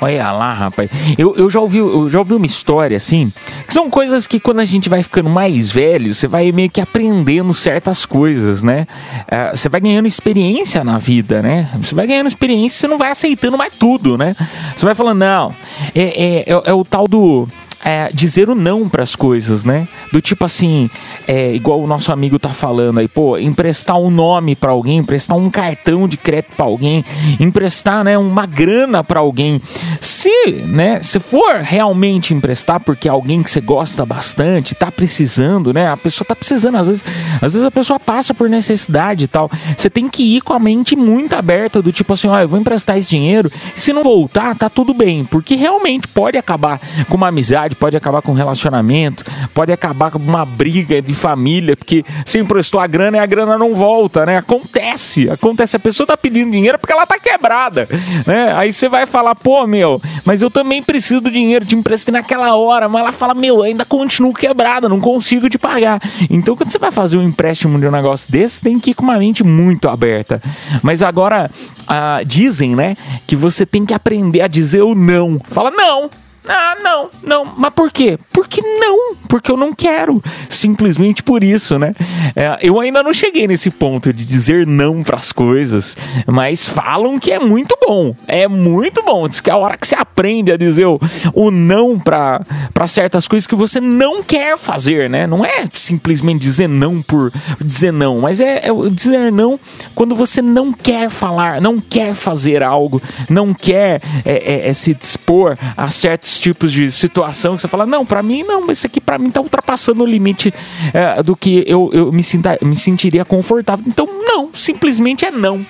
Olha 0.00 0.30
lá, 0.30 0.52
rapaz. 0.52 0.90
Eu, 1.16 1.34
eu, 1.36 1.50
já 1.50 1.60
ouvi, 1.60 1.78
eu 1.78 2.08
já 2.08 2.20
ouvi 2.20 2.34
uma 2.34 2.46
história 2.46 2.96
assim, 2.96 3.32
que 3.66 3.72
são 3.72 3.90
coisas 3.90 4.26
que 4.26 4.38
quando 4.38 4.60
a 4.60 4.64
gente 4.64 4.88
vai 4.88 5.02
ficando 5.02 5.28
mais 5.28 5.72
velho, 5.72 6.14
você 6.14 6.28
vai 6.28 6.52
meio 6.52 6.70
que 6.70 6.80
aprendendo 6.80 7.52
certas 7.52 8.06
coisas, 8.06 8.62
né? 8.62 8.86
Ah, 9.28 9.50
você 9.54 9.68
vai 9.68 9.80
ganhando 9.80 10.06
experiência 10.06 10.84
na 10.84 10.98
vida, 10.98 11.42
né? 11.42 11.68
Você 11.82 11.94
vai 11.94 12.06
ganhando 12.06 12.28
experiência, 12.28 12.78
você 12.78 12.86
não 12.86 12.98
vai 12.98 13.10
aceitando 13.10 13.58
mais 13.58 13.72
tudo, 13.74 14.16
né? 14.16 14.36
Você 14.76 14.84
vai 14.84 14.94
falando, 14.94 15.18
não, 15.18 15.54
é, 15.94 16.02
é, 16.02 16.38
é, 16.46 16.62
é 16.66 16.72
o 16.72 16.84
tal 16.84 17.08
do. 17.08 17.48
É, 17.84 18.10
dizer 18.12 18.50
o 18.50 18.54
não 18.54 18.88
para 18.88 19.02
as 19.02 19.14
coisas, 19.14 19.64
né? 19.64 19.86
Do 20.12 20.20
tipo 20.20 20.44
assim, 20.44 20.90
é, 21.26 21.54
igual 21.54 21.80
o 21.80 21.86
nosso 21.86 22.10
amigo 22.12 22.38
tá 22.38 22.50
falando 22.50 22.98
aí, 22.98 23.08
pô, 23.08 23.38
emprestar 23.38 23.98
um 23.98 24.10
nome 24.10 24.56
para 24.56 24.70
alguém, 24.70 24.98
emprestar 24.98 25.36
um 25.36 25.50
cartão 25.50 26.08
de 26.08 26.16
crédito 26.16 26.56
para 26.56 26.66
alguém, 26.66 27.04
emprestar, 27.38 28.04
né, 28.04 28.18
uma 28.18 28.46
grana 28.46 29.04
para 29.04 29.20
alguém. 29.20 29.60
Se, 30.00 30.62
né, 30.66 31.00
se 31.02 31.20
for 31.20 31.56
realmente 31.60 32.34
emprestar 32.34 32.80
porque 32.80 33.08
é 33.08 33.10
alguém 33.10 33.42
que 33.42 33.50
você 33.50 33.60
gosta 33.60 34.04
bastante, 34.04 34.74
tá 34.74 34.90
precisando, 34.90 35.72
né? 35.72 35.88
A 35.88 35.96
pessoa 35.96 36.26
tá 36.26 36.34
precisando, 36.34 36.76
às 36.76 36.86
vezes, 36.86 37.04
às 37.40 37.52
vezes 37.52 37.64
a 37.64 37.70
pessoa 37.70 38.00
passa 38.00 38.34
por 38.34 38.48
necessidade 38.48 39.24
e 39.24 39.28
tal. 39.28 39.50
Você 39.76 39.88
tem 39.88 40.08
que 40.08 40.36
ir 40.36 40.40
com 40.40 40.52
a 40.52 40.58
mente 40.58 40.96
muito 40.96 41.34
aberta 41.34 41.80
do 41.80 41.92
tipo 41.92 42.12
assim, 42.12 42.28
ó, 42.28 42.40
eu 42.40 42.48
vou 42.48 42.58
emprestar 42.58 42.98
esse 42.98 43.10
dinheiro, 43.10 43.50
se 43.76 43.92
não 43.92 44.02
voltar, 44.02 44.54
tá 44.56 44.68
tudo 44.68 44.92
bem, 44.92 45.24
porque 45.24 45.54
realmente 45.54 46.08
pode 46.08 46.36
acabar 46.36 46.80
com 47.08 47.16
uma 47.16 47.28
amizade, 47.28 47.67
pode 47.74 47.96
acabar 47.96 48.22
com 48.22 48.32
um 48.32 48.34
relacionamento, 48.34 49.24
pode 49.54 49.72
acabar 49.72 50.10
com 50.10 50.18
uma 50.18 50.44
briga 50.44 51.00
de 51.00 51.14
família, 51.14 51.76
porque 51.76 52.04
você 52.24 52.38
emprestou 52.38 52.80
a 52.80 52.86
grana 52.86 53.16
e 53.16 53.20
a 53.20 53.26
grana 53.26 53.58
não 53.58 53.74
volta, 53.74 54.24
né? 54.26 54.38
Acontece, 54.38 55.28
acontece. 55.30 55.76
A 55.76 55.80
pessoa 55.80 56.06
tá 56.06 56.16
pedindo 56.16 56.50
dinheiro 56.50 56.78
porque 56.78 56.92
ela 56.92 57.06
tá 57.06 57.18
quebrada, 57.18 57.88
né? 58.26 58.52
Aí 58.56 58.72
você 58.72 58.88
vai 58.88 59.06
falar, 59.06 59.34
pô, 59.34 59.66
meu, 59.66 60.00
mas 60.24 60.42
eu 60.42 60.50
também 60.50 60.82
preciso 60.82 61.20
do 61.20 61.30
dinheiro, 61.30 61.64
te 61.64 61.74
emprestei 61.74 62.12
naquela 62.12 62.54
hora, 62.56 62.88
mas 62.88 63.02
ela 63.02 63.12
fala, 63.12 63.34
meu, 63.34 63.62
ainda 63.62 63.84
continuo 63.84 64.32
quebrada, 64.32 64.88
não 64.88 65.00
consigo 65.00 65.48
te 65.48 65.58
pagar. 65.58 66.00
Então, 66.30 66.56
quando 66.56 66.70
você 66.70 66.78
vai 66.78 66.90
fazer 66.90 67.16
um 67.16 67.22
empréstimo 67.22 67.78
de 67.78 67.86
um 67.86 67.90
negócio 67.90 68.30
desse, 68.30 68.62
tem 68.62 68.78
que 68.78 68.90
ir 68.90 68.94
com 68.94 69.02
uma 69.02 69.18
mente 69.18 69.42
muito 69.44 69.88
aberta. 69.88 70.40
Mas 70.82 71.02
agora, 71.02 71.50
ah, 71.86 72.20
dizem, 72.24 72.76
né, 72.76 72.96
que 73.26 73.36
você 73.36 73.64
tem 73.64 73.84
que 73.84 73.94
aprender 73.94 74.40
a 74.40 74.48
dizer 74.48 74.82
o 74.82 74.94
não. 74.94 75.40
Fala, 75.50 75.70
não. 75.70 76.10
Ah, 76.48 76.76
não, 76.82 77.10
não. 77.22 77.44
Mas 77.56 77.70
por 77.74 77.92
quê? 77.92 78.18
Porque 78.32 78.62
não. 78.62 79.14
Porque 79.28 79.50
eu 79.50 79.56
não 79.56 79.74
quero. 79.74 80.22
Simplesmente 80.48 81.22
por 81.22 81.44
isso, 81.44 81.78
né? 81.78 81.94
É, 82.34 82.58
eu 82.62 82.80
ainda 82.80 83.02
não 83.02 83.12
cheguei 83.12 83.46
nesse 83.46 83.70
ponto 83.70 84.12
de 84.12 84.24
dizer 84.24 84.66
não 84.66 85.02
pras 85.02 85.30
coisas, 85.30 85.96
mas 86.26 86.66
falam 86.66 87.18
que 87.18 87.30
é 87.30 87.38
muito 87.38 87.76
bom. 87.86 88.14
É 88.26 88.48
muito 88.48 89.02
bom. 89.02 89.28
Diz 89.28 89.40
que 89.40 89.50
é 89.50 89.52
a 89.52 89.56
hora 89.56 89.76
que 89.76 89.86
você 89.86 89.94
aprende 89.94 90.50
a 90.50 90.56
dizer 90.56 90.86
o, 90.86 90.98
o 91.34 91.50
não 91.50 91.98
pra 91.98 92.40
certas 92.86 93.28
coisas 93.28 93.46
que 93.46 93.54
você 93.54 93.80
não 93.80 94.22
quer 94.22 94.56
fazer, 94.56 95.10
né? 95.10 95.26
Não 95.26 95.44
é 95.44 95.64
simplesmente 95.72 96.40
dizer 96.40 96.68
não 96.68 97.02
por 97.02 97.30
dizer 97.60 97.92
não, 97.92 98.20
mas 98.20 98.40
é, 98.40 98.68
é 98.68 98.90
dizer 98.90 99.30
não 99.30 99.60
quando 99.94 100.14
você 100.14 100.40
não 100.40 100.72
quer 100.72 101.10
falar, 101.10 101.60
não 101.60 101.78
quer 101.78 102.14
fazer 102.14 102.62
algo, 102.62 103.02
não 103.28 103.52
quer 103.52 104.00
é, 104.24 104.32
é, 104.32 104.68
é 104.68 104.72
se 104.72 104.94
dispor 104.94 105.56
a 105.76 105.90
certos 105.90 106.37
tipos 106.40 106.72
de 106.72 106.90
situação 106.90 107.54
que 107.56 107.62
você 107.62 107.68
fala, 107.68 107.86
não, 107.86 108.04
pra 108.04 108.22
mim 108.22 108.42
não, 108.42 108.70
isso 108.70 108.86
aqui 108.86 109.00
pra 109.00 109.18
mim 109.18 109.30
tá 109.30 109.40
ultrapassando 109.40 110.02
o 110.02 110.06
limite 110.06 110.52
é, 110.92 111.22
do 111.22 111.36
que 111.36 111.64
eu, 111.66 111.90
eu 111.92 112.12
me, 112.12 112.22
sinta, 112.22 112.58
me 112.62 112.76
sentiria 112.76 113.24
confortável. 113.24 113.84
Então, 113.86 114.06
não, 114.06 114.50
simplesmente 114.54 115.24
é 115.24 115.30
não. 115.30 115.64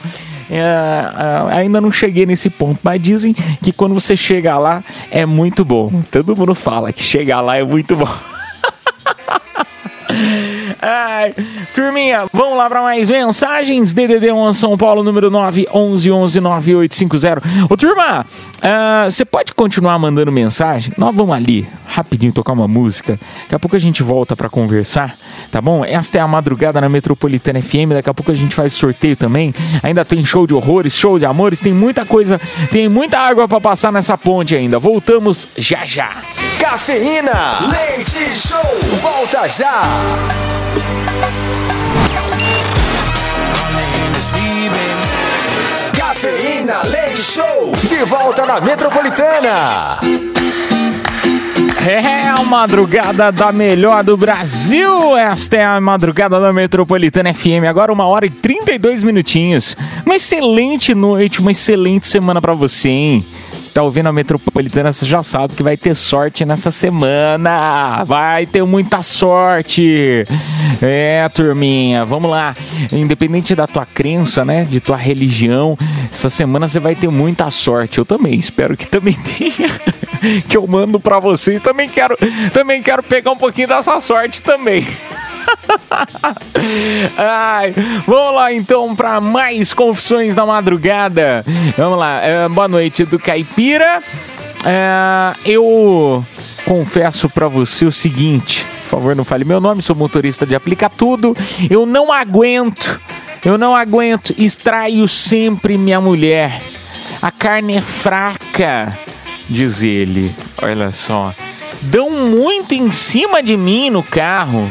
É, 0.51 0.59
é, 0.59 1.59
ainda 1.59 1.81
não 1.81 1.93
cheguei 1.93 2.25
nesse 2.25 2.49
ponto, 2.49 2.81
mas 2.83 3.01
dizem 3.01 3.35
que 3.63 3.73
quando 3.73 3.95
você 3.95 4.17
chega 4.17 4.59
lá 4.59 4.83
é 5.11 5.27
muito 5.27 5.65
bom. 5.65 6.03
Todo 6.11 6.35
mundo 6.37 6.55
fala 6.55 6.93
que 6.93 7.03
chegar 7.03 7.41
lá 7.41 7.57
é 7.57 7.65
muito 7.65 7.97
bom. 7.97 8.09
Ai, 10.81 11.35
turminha, 11.75 12.27
vamos 12.33 12.57
lá 12.57 12.69
para 12.69 12.81
mais 12.83 13.11
mensagens. 13.11 13.93
DDD 13.93 14.31
1 14.31 14.53
São 14.53 14.77
Paulo, 14.77 15.03
número 15.03 15.29
9 15.29 15.67
11 15.73 16.11
11 16.11 16.41
9850. 16.41 17.43
Ô, 17.69 17.77
turma, 17.77 18.25
ah, 18.63 19.07
você 19.11 19.25
pode 19.25 19.53
continuar 19.55 19.99
mandando 19.99 20.31
mensagem? 20.31 20.93
Nós 20.97 21.15
vamos 21.15 21.35
ali, 21.35 21.67
rapidinho, 21.87 22.33
tocar 22.33 22.53
uma 22.53 22.69
música. 22.69 23.19
Daqui 23.43 23.55
a 23.57 23.59
pouco 23.59 23.75
a 23.75 23.79
gente 23.79 24.03
volta 24.05 24.37
para 24.37 24.49
conversar, 24.49 25.17
tá 25.51 25.61
bom? 25.61 25.85
Esta 25.85 26.19
é 26.19 26.21
a 26.21 26.29
madrugada 26.29 26.81
na 26.81 26.89
Metropolitana 26.89 27.61
FM. 27.61 27.95
Daqui 27.95 28.11
a 28.11 28.15
pouco 28.15 28.31
a 28.31 28.35
gente 28.35 28.55
faz 28.55 28.73
sorteio 28.73 29.17
também. 29.17 29.53
Ainda 29.83 30.05
tem 30.05 30.25
show 30.25 30.47
de 30.47 30.55
horrores, 30.55 30.95
show 30.95 31.19
de 31.19 31.27
amores, 31.27 31.61
tem 31.61 31.73
muita 31.73 32.07
coisa, 32.07 32.41
tem 32.71 32.89
muita 32.89 33.19
água 33.19 33.49
para 33.49 33.61
passar 33.61 33.93
nessa 33.93 34.17
ponte 34.17 34.55
ainda. 34.55 34.79
Voltamos 34.79 35.49
já 35.57 35.85
já. 35.85 36.11
Cafeína, 36.71 37.71
leite 37.73 38.37
show, 38.37 38.61
volta 39.01 39.49
já. 39.49 39.83
Cafeína, 45.97 46.83
leite 46.85 47.23
show, 47.23 47.73
de 47.83 48.05
volta 48.05 48.45
na 48.45 48.61
Metropolitana. 48.61 49.99
É 51.87 52.29
a 52.29 52.43
madrugada 52.43 53.33
da 53.33 53.51
melhor 53.51 54.05
do 54.05 54.15
Brasil. 54.15 55.17
Esta 55.17 55.57
é 55.57 55.65
a 55.65 55.81
madrugada 55.81 56.39
da 56.39 56.53
Metropolitana 56.53 57.33
FM. 57.33 57.65
Agora 57.67 57.91
uma 57.91 58.05
hora 58.05 58.27
e 58.27 58.31
32 58.31 59.03
minutinhos. 59.03 59.75
Uma 60.05 60.17
excelente 60.17 60.95
noite, 60.95 61.41
uma 61.41 61.51
excelente 61.51 62.07
semana 62.07 62.43
pra 62.43 62.53
você, 62.53 62.91
hein? 62.91 63.27
Você 63.69 63.75
tá 63.75 63.83
ouvindo 63.83 64.09
a 64.09 64.13
Metropolitana, 64.13 64.91
você 64.91 65.05
já 65.05 65.23
sabe 65.23 65.53
que 65.53 65.63
vai 65.63 65.77
ter 65.77 65.95
sorte 65.95 66.43
nessa 66.43 66.71
semana. 66.71 68.03
Vai 68.05 68.47
ter 68.47 68.65
muita 68.65 69.03
sorte. 69.03 70.25
É, 70.81 71.29
turminha, 71.29 72.03
vamos 72.03 72.31
lá. 72.31 72.55
Independente 72.91 73.55
da 73.55 73.67
tua 73.67 73.85
crença, 73.85 74.43
né? 74.43 74.65
De 74.65 74.81
tua 74.81 74.97
religião, 74.97 75.77
essa 76.11 76.31
semana 76.31 76.67
você 76.67 76.81
vai 76.81 76.95
ter 76.95 77.11
muita 77.11 77.51
sorte. 77.51 77.99
Eu 77.99 78.07
também 78.07 78.39
espero 78.39 78.75
que 78.75 78.87
também 78.87 79.13
tenha. 79.37 79.69
que 80.49 80.57
eu 80.57 80.67
mando 80.67 80.99
pra 80.99 81.21
vocês. 81.21 81.61
Também 81.61 81.91
quero, 81.91 82.17
também 82.55 82.83
quero 82.83 83.03
pegar 83.03 83.33
um 83.33 83.37
pouquinho 83.37 83.69
dessa 83.69 84.01
sorte 84.01 84.43
também. 84.43 84.87
Ai, 87.17 87.75
vamos 88.07 88.35
lá 88.35 88.53
então 88.53 88.95
para 88.95 89.21
mais 89.21 89.73
confissões 89.73 90.35
da 90.35 90.45
madrugada. 90.47 91.45
Vamos 91.77 91.99
lá, 91.99 92.21
é, 92.23 92.49
boa 92.49 92.69
noite 92.69 93.05
do 93.05 93.19
Caipira. 93.19 94.03
É, 94.65 95.35
eu 95.45 96.25
confesso 96.65 97.29
para 97.29 97.49
você 97.49 97.85
o 97.85 97.93
seguinte, 97.93 98.67
por 98.83 98.89
favor, 98.89 99.17
não 99.17 99.25
fale 99.25 99.45
meu 99.45 99.61
nome, 99.61 99.83
sou 99.83 99.97
motorista 99.97 100.47
de 100.47 100.55
aplica 100.55 100.89
tudo. 100.89 101.37
Eu 101.71 101.87
não 101.87 102.13
aguento, 102.13 103.01
eu 103.45 103.57
não 103.57 103.75
aguento, 103.75 104.35
extraio 104.39 105.07
sempre 105.09 105.79
minha 105.79 106.01
mulher. 106.01 106.61
A 107.21 107.31
carne 107.31 107.77
é 107.77 107.81
fraca, 107.81 108.97
diz 109.49 109.83
ele. 109.83 110.35
Olha 110.63 110.93
só. 110.93 111.35
Dão 111.83 112.11
muito 112.11 112.75
em 112.75 112.91
cima 112.91 113.43
de 113.43 113.57
mim 113.57 113.91
no 113.91 114.03
carro. 114.03 114.71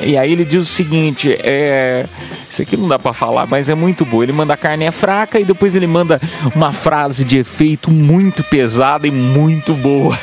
E 0.00 0.16
aí 0.16 0.32
ele 0.32 0.44
diz 0.44 0.62
o 0.62 0.72
seguinte, 0.72 1.32
é... 1.40 2.06
Isso 2.48 2.62
aqui 2.62 2.76
não 2.76 2.88
dá 2.88 2.98
pra 2.98 3.12
falar, 3.12 3.46
mas 3.46 3.68
é 3.68 3.74
muito 3.74 4.04
bom. 4.04 4.22
Ele 4.22 4.32
manda 4.32 4.54
a 4.54 4.56
carne 4.56 4.84
é 4.84 4.90
fraca 4.90 5.38
e 5.38 5.44
depois 5.44 5.74
ele 5.74 5.86
manda 5.86 6.20
uma 6.54 6.72
frase 6.72 7.24
de 7.24 7.38
efeito 7.38 7.90
muito 7.90 8.42
pesada 8.44 9.06
e 9.06 9.10
muito 9.10 9.74
boa. 9.74 10.18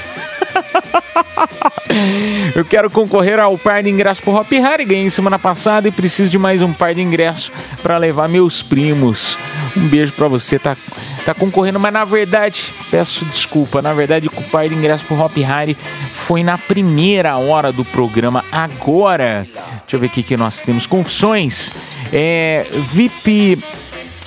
Eu 2.56 2.66
quero 2.66 2.90
concorrer 2.90 3.40
ao 3.40 3.58
par 3.58 3.84
de 3.84 3.90
ingressos 3.90 4.24
pro 4.24 4.34
Hop 4.34 4.52
Harry. 4.52 4.86
Ganhei 4.86 5.10
semana 5.10 5.38
passada 5.40 5.88
e 5.88 5.92
preciso 5.92 6.30
de 6.30 6.38
mais 6.38 6.62
um 6.62 6.74
par 6.74 6.94
de 6.94 7.02
ingressos 7.02 7.52
para 7.82 7.98
levar 7.98 8.28
meus 8.28 8.62
primos. 8.62 9.38
Um 9.76 9.88
beijo 9.88 10.14
para 10.14 10.28
você, 10.28 10.60
tá, 10.60 10.78
tá 11.26 11.34
concorrendo, 11.34 11.80
mas 11.80 11.94
na 11.94 12.06
verdade, 12.06 12.74
peço 12.92 13.26
desculpa, 13.26 13.82
na 13.82 13.94
verdade 13.94 14.28
o 14.28 14.44
par 14.44 14.68
de 14.68 14.76
ingressos 14.76 15.06
pro 15.06 15.20
Hop 15.20 15.36
Harry 15.38 15.76
foi 16.14 16.44
na 16.44 16.58
primeira 16.58 17.38
hora 17.38 17.72
do 17.72 17.84
programa. 17.86 18.44
Agora, 18.52 19.48
deixa 19.82 19.96
eu 19.96 20.00
ver 20.00 20.08
aqui 20.08 20.24
que 20.24 20.38
nós 20.38 20.62
temos 20.62 20.86
confissões. 20.86 21.72
É, 22.12 22.66
VIP, 22.92 23.58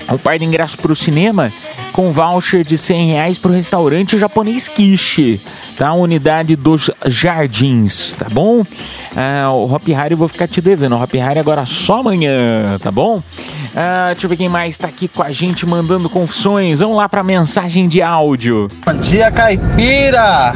o 0.08 0.18
par 0.18 0.38
de 0.38 0.44
ingressos 0.44 0.76
pro 0.76 0.94
cinema 0.94 1.52
com 1.96 2.12
voucher 2.12 2.62
de 2.62 2.76
100 2.76 3.12
reais 3.12 3.38
pro 3.38 3.50
restaurante 3.50 4.18
japonês 4.18 4.68
Kishi, 4.68 5.40
tá? 5.78 5.94
Unidade 5.94 6.54
dos 6.54 6.90
Jardins, 7.06 8.12
tá 8.12 8.26
bom? 8.30 8.62
Ah, 9.16 9.50
o 9.50 9.64
Hop 9.72 9.88
Harry 9.88 10.12
eu 10.12 10.18
vou 10.18 10.28
ficar 10.28 10.46
te 10.46 10.60
devendo. 10.60 10.94
O 10.94 11.02
Hop 11.02 11.14
Harry 11.14 11.38
agora 11.38 11.64
só 11.64 12.00
amanhã, 12.00 12.78
tá 12.82 12.90
bom? 12.90 13.22
Ah, 13.74 14.10
deixa 14.12 14.26
eu 14.26 14.28
ver 14.28 14.36
quem 14.36 14.48
mais 14.48 14.76
tá 14.76 14.86
aqui 14.86 15.08
com 15.08 15.22
a 15.22 15.30
gente 15.30 15.64
mandando 15.64 16.10
confissões. 16.10 16.80
Vamos 16.80 16.98
lá 16.98 17.08
pra 17.08 17.24
mensagem 17.24 17.88
de 17.88 18.02
áudio. 18.02 18.68
Bom 18.84 18.94
dia, 18.98 19.30
caipira! 19.30 20.52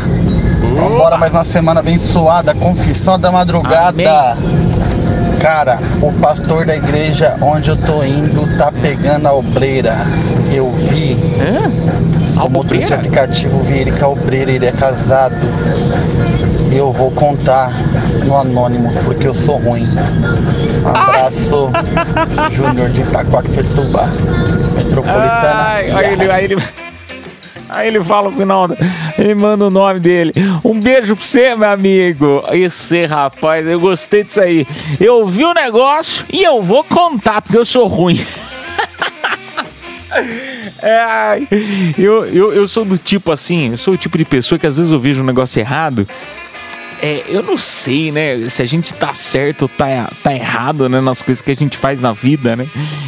Vambora 0.77 1.17
mais 1.17 1.33
uma 1.33 1.45
semana 1.45 1.81
abençoada, 1.81 2.55
confissão 2.55 3.19
da 3.19 3.33
madrugada. 3.33 4.37
Cara, 5.41 5.79
o 6.03 6.13
pastor 6.21 6.67
da 6.67 6.77
igreja 6.77 7.39
onde 7.41 7.71
eu 7.71 7.77
tô 7.77 8.05
indo 8.05 8.59
tá 8.59 8.71
pegando 8.71 9.27
a 9.27 9.33
obreira. 9.33 9.97
Eu 10.53 10.71
vi. 10.73 11.17
A 12.37 12.45
o 12.45 12.51
motorista 12.51 12.89
de 12.89 12.95
aplicativo 12.95 13.63
vi 13.63 13.79
ele 13.79 13.93
com 13.93 14.05
a 14.05 14.09
obreira, 14.09 14.51
ele 14.51 14.67
é 14.67 14.73
casado. 14.73 15.35
E 16.71 16.77
eu 16.77 16.93
vou 16.93 17.11
contar 17.11 17.71
no 18.25 18.37
anônimo, 18.37 18.93
porque 19.05 19.27
eu 19.27 19.35
sou 19.35 19.59
ruim. 19.59 19.87
Um 20.85 20.89
abraço, 20.89 21.71
Júnior 22.53 22.91
de 22.91 23.01
Itacoaxetuba, 23.01 24.07
Metropolitana. 24.75 25.55
Ai, 25.55 25.91
aí 25.91 26.13
ele, 26.13 26.31
aí 26.31 26.45
ele... 26.45 26.63
Aí 27.69 27.87
ele 27.87 28.03
fala 28.03 28.29
o 28.29 28.33
final, 28.33 28.69
ele 29.17 29.33
manda 29.33 29.65
o 29.65 29.71
nome 29.71 30.01
dele. 30.01 30.33
Um 30.65 30.81
beijo 30.81 31.15
pra 31.15 31.25
você, 31.25 31.55
meu 31.55 31.69
amigo. 31.69 32.43
Esse 32.51 33.07
rapaz, 33.07 33.65
eu 33.65 33.79
gostei 33.79 34.25
disso 34.25 34.41
aí. 34.41 34.67
Eu 34.99 35.25
vi 35.25 35.45
o 35.45 35.55
negócio 35.55 36.27
e 36.33 36.43
eu 36.43 36.61
vou 36.61 36.83
contar, 36.83 37.41
porque 37.41 37.57
eu 37.57 37.65
sou 37.65 37.87
ruim. 37.87 38.21
É, 40.83 41.41
eu, 41.99 42.25
eu, 42.27 42.53
eu 42.53 42.67
sou 42.67 42.85
do 42.85 42.97
tipo 42.97 43.33
assim, 43.33 43.71
eu 43.71 43.77
sou 43.77 43.95
o 43.95 43.97
tipo 43.97 44.17
de 44.17 44.25
pessoa 44.25 44.59
que 44.59 44.67
às 44.67 44.77
vezes 44.77 44.93
eu 44.93 45.01
vejo 45.01 45.23
um 45.23 45.27
negócio 45.27 45.61
errado. 45.61 46.07
É, 47.03 47.25
eu 47.29 47.43
não 47.43 47.57
sei, 47.57 48.13
né, 48.13 48.49
se 48.49 48.61
a 48.61 48.67
gente 48.67 48.93
tá 48.93 49.15
certo 49.15 49.63
ou 49.63 49.69
tá, 49.69 50.11
tá 50.23 50.35
errado, 50.35 50.89
né, 50.89 51.01
nas 51.01 51.23
coisas 51.23 51.41
que 51.41 51.51
a 51.51 51.57
gente 51.57 51.79
faz 51.79 52.01
na 52.01 52.13
vida, 52.13 52.55
né? 52.55 52.67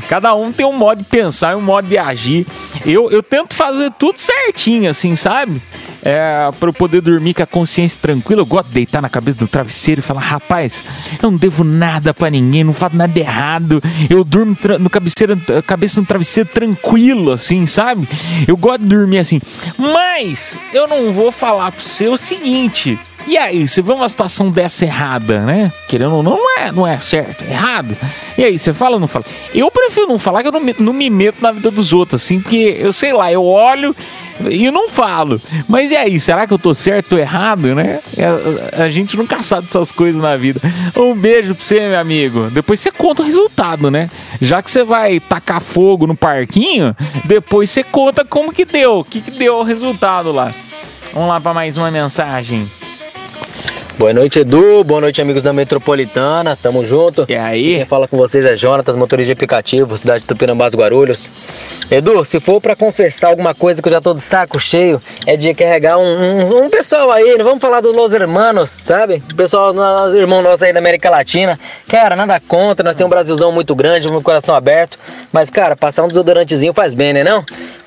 Cada 0.08 0.34
um 0.34 0.50
tem 0.50 0.64
um 0.64 0.72
modo 0.72 0.98
de 0.98 1.04
pensar 1.04 1.52
e 1.52 1.56
um 1.56 1.60
modo 1.60 1.88
de 1.88 1.98
agir. 1.98 2.46
Eu, 2.86 3.10
eu 3.10 3.22
tento 3.22 3.54
fazer 3.54 3.92
tudo 3.98 4.18
certinho, 4.18 4.90
assim, 4.90 5.14
sabe? 5.14 5.60
É, 6.04 6.50
pra 6.58 6.68
eu 6.68 6.72
poder 6.72 7.00
dormir 7.00 7.32
com 7.32 7.42
a 7.42 7.46
consciência 7.46 8.00
tranquila. 8.00 8.42
Eu 8.42 8.46
gosto 8.46 8.68
de 8.68 8.74
deitar 8.74 9.00
na 9.00 9.08
cabeça 9.08 9.38
do 9.38 9.46
travesseiro 9.46 10.00
e 10.00 10.02
falar: 10.02 10.20
rapaz, 10.20 10.84
eu 11.22 11.30
não 11.30 11.38
devo 11.38 11.62
nada 11.62 12.12
pra 12.12 12.28
ninguém, 12.28 12.64
não 12.64 12.72
faço 12.72 12.96
nada 12.96 13.16
errado. 13.16 13.80
Eu 14.10 14.24
durmo 14.24 14.56
no 14.80 14.90
cabeceiro, 14.90 15.40
cabeça 15.64 16.00
no 16.00 16.06
travesseiro 16.06 16.48
tranquilo, 16.52 17.30
assim, 17.30 17.66
sabe? 17.66 18.08
Eu 18.48 18.56
gosto 18.56 18.80
de 18.80 18.88
dormir 18.88 19.18
assim. 19.18 19.40
Mas 19.78 20.58
eu 20.74 20.88
não 20.88 21.12
vou 21.12 21.30
falar 21.30 21.70
pra 21.70 21.80
você 21.80 22.08
o 22.08 22.16
seguinte. 22.16 22.98
E 23.26 23.38
aí, 23.38 23.66
você 23.66 23.80
vê 23.80 23.92
uma 23.92 24.08
situação 24.08 24.50
dessa 24.50 24.84
errada, 24.84 25.40
né? 25.40 25.72
Querendo 25.88 26.16
ou 26.16 26.22
não, 26.22 26.32
não 26.32 26.58
é, 26.58 26.72
não 26.72 26.86
é 26.86 26.98
certo, 26.98 27.44
é 27.44 27.50
errado. 27.50 27.96
E 28.36 28.44
aí, 28.44 28.58
você 28.58 28.72
fala 28.72 28.94
ou 28.94 29.00
não 29.00 29.06
fala? 29.06 29.24
Eu 29.54 29.70
prefiro 29.70 30.08
não 30.08 30.18
falar 30.18 30.42
que 30.42 30.48
eu 30.48 30.52
não 30.52 30.60
me, 30.60 30.74
não 30.78 30.92
me 30.92 31.08
meto 31.08 31.40
na 31.40 31.52
vida 31.52 31.70
dos 31.70 31.92
outros, 31.92 32.22
assim, 32.22 32.40
porque 32.40 32.76
eu 32.78 32.92
sei 32.92 33.12
lá, 33.12 33.30
eu 33.30 33.44
olho 33.44 33.94
e 34.50 34.70
não 34.70 34.88
falo. 34.88 35.40
Mas 35.68 35.90
e 35.90 35.96
aí, 35.96 36.18
será 36.18 36.46
que 36.46 36.52
eu 36.52 36.58
tô 36.58 36.74
certo 36.74 37.12
ou 37.12 37.18
errado, 37.18 37.74
né? 37.74 38.00
É, 38.16 38.24
A, 38.80 38.84
a 38.84 38.88
gente 38.90 39.16
nunca 39.16 39.42
sabe 39.42 39.66
dessas 39.66 39.92
coisas 39.92 40.20
na 40.20 40.36
vida. 40.36 40.60
Um 40.96 41.14
beijo 41.14 41.54
pra 41.54 41.64
você, 41.64 41.80
meu 41.80 42.00
amigo. 42.00 42.50
Depois 42.50 42.80
você 42.80 42.90
conta 42.90 43.22
o 43.22 43.24
resultado, 43.24 43.90
né? 43.90 44.10
Já 44.40 44.62
que 44.62 44.70
você 44.70 44.82
vai 44.82 45.20
tacar 45.20 45.60
fogo 45.60 46.06
no 46.06 46.16
parquinho, 46.16 46.96
depois 47.24 47.70
você 47.70 47.84
conta 47.84 48.24
como 48.24 48.52
que 48.52 48.64
deu, 48.64 48.98
o 48.98 49.04
que, 49.04 49.20
que 49.20 49.30
deu 49.30 49.58
o 49.58 49.62
resultado 49.62 50.32
lá. 50.32 50.52
Vamos 51.12 51.28
lá 51.28 51.40
para 51.40 51.54
mais 51.54 51.76
uma 51.76 51.90
mensagem. 51.90 52.68
Boa 53.98 54.12
noite, 54.12 54.40
Edu. 54.40 54.82
Boa 54.82 55.00
noite, 55.02 55.20
amigos 55.20 55.42
da 55.42 55.52
Metropolitana. 55.52 56.56
Tamo 56.56 56.84
junto. 56.84 57.26
E 57.28 57.36
aí? 57.36 57.76
Quem 57.76 57.84
fala 57.84 58.08
com 58.08 58.16
vocês 58.16 58.44
é 58.44 58.56
Jonatas, 58.56 58.96
motorista 58.96 59.26
de 59.26 59.32
aplicativo, 59.32 59.96
cidade 59.98 60.20
de 60.20 60.26
Tupinambás, 60.26 60.74
Guarulhos. 60.74 61.30
Edu, 61.90 62.24
se 62.24 62.40
for 62.40 62.60
pra 62.60 62.74
confessar 62.74 63.28
alguma 63.28 63.54
coisa 63.54 63.82
que 63.82 63.88
eu 63.88 63.92
já 63.92 64.00
tô 64.00 64.14
de 64.14 64.22
saco 64.22 64.58
cheio, 64.58 65.00
é 65.26 65.36
de 65.36 65.52
carregar 65.54 65.98
um, 65.98 66.02
um, 66.02 66.64
um 66.64 66.70
pessoal 66.70 67.10
aí, 67.12 67.36
não 67.36 67.44
vamos 67.44 67.60
falar 67.60 67.80
dos 67.80 67.94
Los 67.94 68.12
Hermanos, 68.12 68.70
sabe? 68.70 69.22
O 69.30 69.36
pessoal, 69.36 69.74
os 70.08 70.14
irmãos 70.14 70.42
nossos 70.42 70.62
aí 70.62 70.72
da 70.72 70.78
América 70.78 71.10
Latina. 71.10 71.60
Cara, 71.86 72.16
nada 72.16 72.40
contra, 72.40 72.82
nós 72.82 72.96
temos 72.96 73.08
um 73.08 73.14
Brasilzão 73.14 73.52
muito 73.52 73.74
grande, 73.74 74.08
um 74.08 74.22
coração 74.22 74.54
aberto. 74.54 74.98
Mas, 75.30 75.50
cara, 75.50 75.76
passar 75.76 76.02
um 76.02 76.08
desodorantezinho 76.08 76.72
faz 76.72 76.94
bem, 76.94 77.12
né 77.12 77.22
não? 77.22 77.44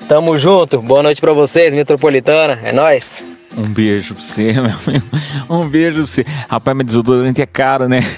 Tamo 0.08 0.38
junto. 0.38 0.80
Boa 0.80 1.02
noite 1.02 1.20
pra 1.20 1.32
vocês, 1.32 1.74
Metropolitana. 1.74 2.60
É 2.62 2.72
nóis. 2.72 3.24
Um 3.56 3.64
beijo 3.64 4.14
pra 4.14 4.22
você, 4.22 4.52
meu 4.54 4.64
amigo. 4.86 5.06
Um 5.50 5.68
beijo 5.68 5.96
pra 5.96 6.06
você. 6.06 6.24
Rapaz, 6.48 6.76
mas 6.76 6.86
desodorante 6.86 7.42
é 7.42 7.46
caro, 7.46 7.88
né? 7.88 8.02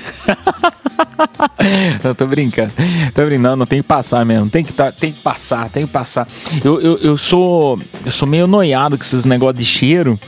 Eu 2.05 2.15
tô 2.15 2.27
brincando. 2.27 2.73
Tô 3.15 3.25
brincando, 3.25 3.65
tem 3.67 3.81
que 3.81 3.89
passar 3.89 4.25
mesmo. 4.25 4.51
Tem 4.51 4.65
que, 4.65 4.73
tá, 4.73 4.93
tem 4.93 5.13
que 5.13 5.21
passar, 5.21 5.71
tem 5.71 5.87
que 5.87 5.93
passar. 5.93 6.27
Eu, 6.63 6.81
eu, 6.81 6.99
eu 6.99 7.17
sou. 7.17 7.79
Eu 8.05 8.11
sou 8.11 8.29
meio 8.29 8.47
noiado 8.47 8.97
com 8.99 9.05
esses 9.05 9.25
negócios 9.25 9.59
de 9.59 9.65
cheiro. 9.65 10.19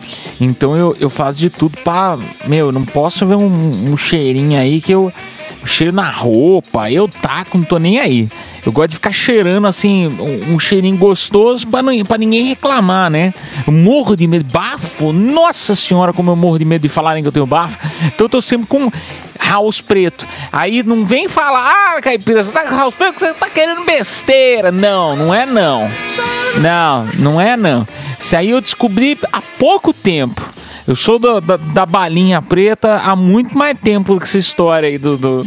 Então 0.40 0.76
eu, 0.76 0.96
eu 0.98 1.10
faço 1.10 1.38
de 1.38 1.50
tudo 1.50 1.76
pra. 1.84 2.18
Meu, 2.46 2.72
não 2.72 2.84
posso 2.84 3.26
ver 3.26 3.34
um, 3.34 3.92
um 3.92 3.96
cheirinho 3.96 4.58
aí 4.58 4.80
que 4.80 4.92
eu. 4.92 5.12
cheiro 5.64 5.92
na 5.92 6.10
roupa, 6.10 6.90
eu 6.90 7.08
taco, 7.08 7.58
não 7.58 7.64
tô 7.64 7.78
nem 7.78 7.98
aí. 7.98 8.28
Eu 8.64 8.72
gosto 8.72 8.90
de 8.90 8.96
ficar 8.96 9.12
cheirando 9.12 9.66
assim, 9.66 10.06
um, 10.08 10.54
um 10.54 10.58
cheirinho 10.58 10.96
gostoso 10.96 11.66
pra 11.66 11.82
ninguém 12.18 12.44
reclamar, 12.46 13.10
né? 13.10 13.32
Eu 13.66 13.72
morro 13.72 14.16
de 14.16 14.26
medo. 14.26 14.44
Bafo, 14.52 15.12
nossa 15.12 15.74
senhora, 15.74 16.12
como 16.12 16.30
eu 16.30 16.36
morro 16.36 16.58
de 16.58 16.64
medo 16.64 16.82
de 16.82 16.88
falarem 16.88 17.22
que 17.22 17.28
eu 17.28 17.32
tenho 17.32 17.46
bafo. 17.46 17.78
Então 18.06 18.26
eu 18.26 18.28
tô 18.28 18.42
sempre 18.42 18.66
com 18.66 18.90
house 19.38 19.80
preto. 19.80 20.26
Aí 20.52 20.82
não 20.82 21.04
vem 21.06 21.26
falar, 21.28 21.96
ah, 21.96 22.00
caipira, 22.02 22.42
você 22.44 22.52
tá 22.52 22.66
com 22.66 22.76
house 22.76 22.94
preto, 22.94 23.18
você 23.18 23.32
tá 23.32 23.48
querendo 23.48 23.84
besteira. 23.84 24.70
Não, 24.70 25.16
não 25.16 25.34
é 25.34 25.46
não. 25.46 25.90
Não, 26.60 27.06
não 27.18 27.40
é 27.40 27.56
não. 27.56 27.86
Isso 28.18 28.36
aí 28.36 28.50
eu 28.50 28.60
descobri 28.60 29.18
há 29.32 29.40
pouco 29.40 29.92
tempo. 29.92 30.48
Eu 30.86 30.96
sou 30.96 31.18
do- 31.18 31.40
da, 31.40 31.56
da 31.56 31.86
balinha 31.86 32.42
preta 32.42 33.00
há 33.04 33.14
muito 33.14 33.56
mais 33.56 33.78
tempo 33.78 34.18
que 34.18 34.24
essa 34.24 34.38
história 34.38 34.88
aí 34.88 34.98
do- 34.98 35.16
do- 35.16 35.46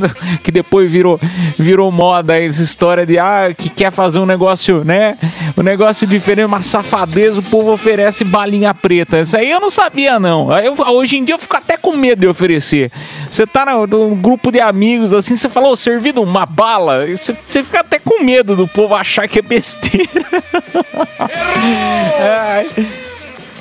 que 0.42 0.50
depois 0.50 0.90
virou, 0.90 1.20
virou 1.58 1.90
moda 1.92 2.38
essa 2.40 2.62
história 2.62 3.04
de 3.06 3.18
ah, 3.18 3.54
que 3.56 3.68
quer 3.68 3.90
fazer 3.90 4.18
um 4.18 4.26
negócio, 4.26 4.84
né? 4.84 5.16
Um 5.56 5.62
negócio 5.62 6.06
diferente, 6.06 6.46
uma 6.46 6.62
safadeza, 6.62 7.40
o 7.40 7.42
povo 7.42 7.72
oferece 7.72 8.24
balinha 8.24 8.72
preta. 8.74 9.20
Isso 9.20 9.36
aí 9.36 9.50
eu 9.50 9.60
não 9.60 9.70
sabia, 9.70 10.18
não. 10.18 10.56
Eu- 10.58 10.74
hoje 10.94 11.18
em 11.18 11.24
dia 11.24 11.34
eu 11.34 11.38
fico 11.38 11.56
até 11.56 11.76
com 11.76 11.96
medo 11.96 12.20
de 12.20 12.26
oferecer. 12.26 12.90
Você 13.30 13.46
tá 13.46 13.64
num 13.86 14.14
grupo 14.16 14.50
de 14.50 14.60
amigos 14.60 15.12
assim, 15.14 15.36
você 15.36 15.48
falou, 15.48 15.76
servido 15.76 16.22
uma 16.22 16.46
bala, 16.46 17.06
você, 17.06 17.36
você 17.44 17.62
fica 17.62 17.80
até 17.80 17.98
com 17.98 18.22
medo 18.24 18.56
do 18.56 18.66
povo 18.68 18.94
achar 18.94 19.28
que 19.28 19.38
é 19.38 19.42
besteira. 19.42 20.08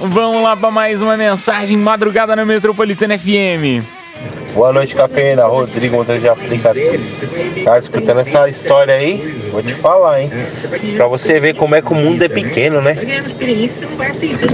Vamos 0.03 0.41
lá 0.41 0.57
para 0.57 0.71
mais 0.71 0.99
uma 1.01 1.15
mensagem 1.15 1.77
madrugada 1.77 2.35
na 2.35 2.43
Metropolitana 2.43 3.17
FM. 3.17 3.85
Boa 4.53 4.73
noite, 4.73 4.95
cafeína. 4.95 5.45
Rodrigo, 5.45 5.95
motorista 5.97 6.33
de 6.35 6.41
aplicativo. 6.41 7.63
Tá 7.63 7.77
escutando 7.77 8.19
essa 8.19 8.47
história 8.49 8.93
aí? 8.95 9.15
Vou 9.51 9.63
te 9.63 9.73
falar, 9.73 10.21
hein? 10.21 10.31
Pra 10.97 11.07
você 11.07 11.39
ver 11.39 11.55
como 11.55 11.75
é 11.75 11.81
que 11.81 11.91
o 11.91 11.95
mundo 11.95 12.21
é 12.23 12.27
pequeno, 12.29 12.81
né? 12.81 12.95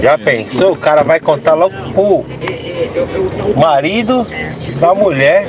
Já 0.00 0.16
pensou? 0.16 0.72
O 0.72 0.76
cara 0.76 1.02
vai 1.02 1.18
contar 1.18 1.54
logo 1.54 1.74
pro 1.92 2.24
marido 3.56 4.26
da 4.78 4.94
mulher 4.94 5.46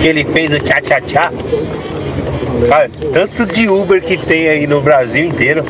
que 0.00 0.08
ele 0.08 0.24
fez 0.24 0.52
o 0.52 0.58
tchá-tchá-tchá. 0.60 1.30
Cara, 2.68 2.90
tanto 3.12 3.44
de 3.46 3.68
Uber 3.68 4.02
que 4.02 4.16
tem 4.16 4.48
aí 4.48 4.66
no 4.66 4.80
Brasil 4.80 5.26
inteiro. 5.26 5.62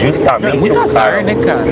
Justamente 0.00 0.56
É 0.56 0.58
muito 0.58 0.78
o 0.78 0.82
azar, 0.82 1.10
cara. 1.10 1.22
né, 1.22 1.34
cara? 1.34 1.62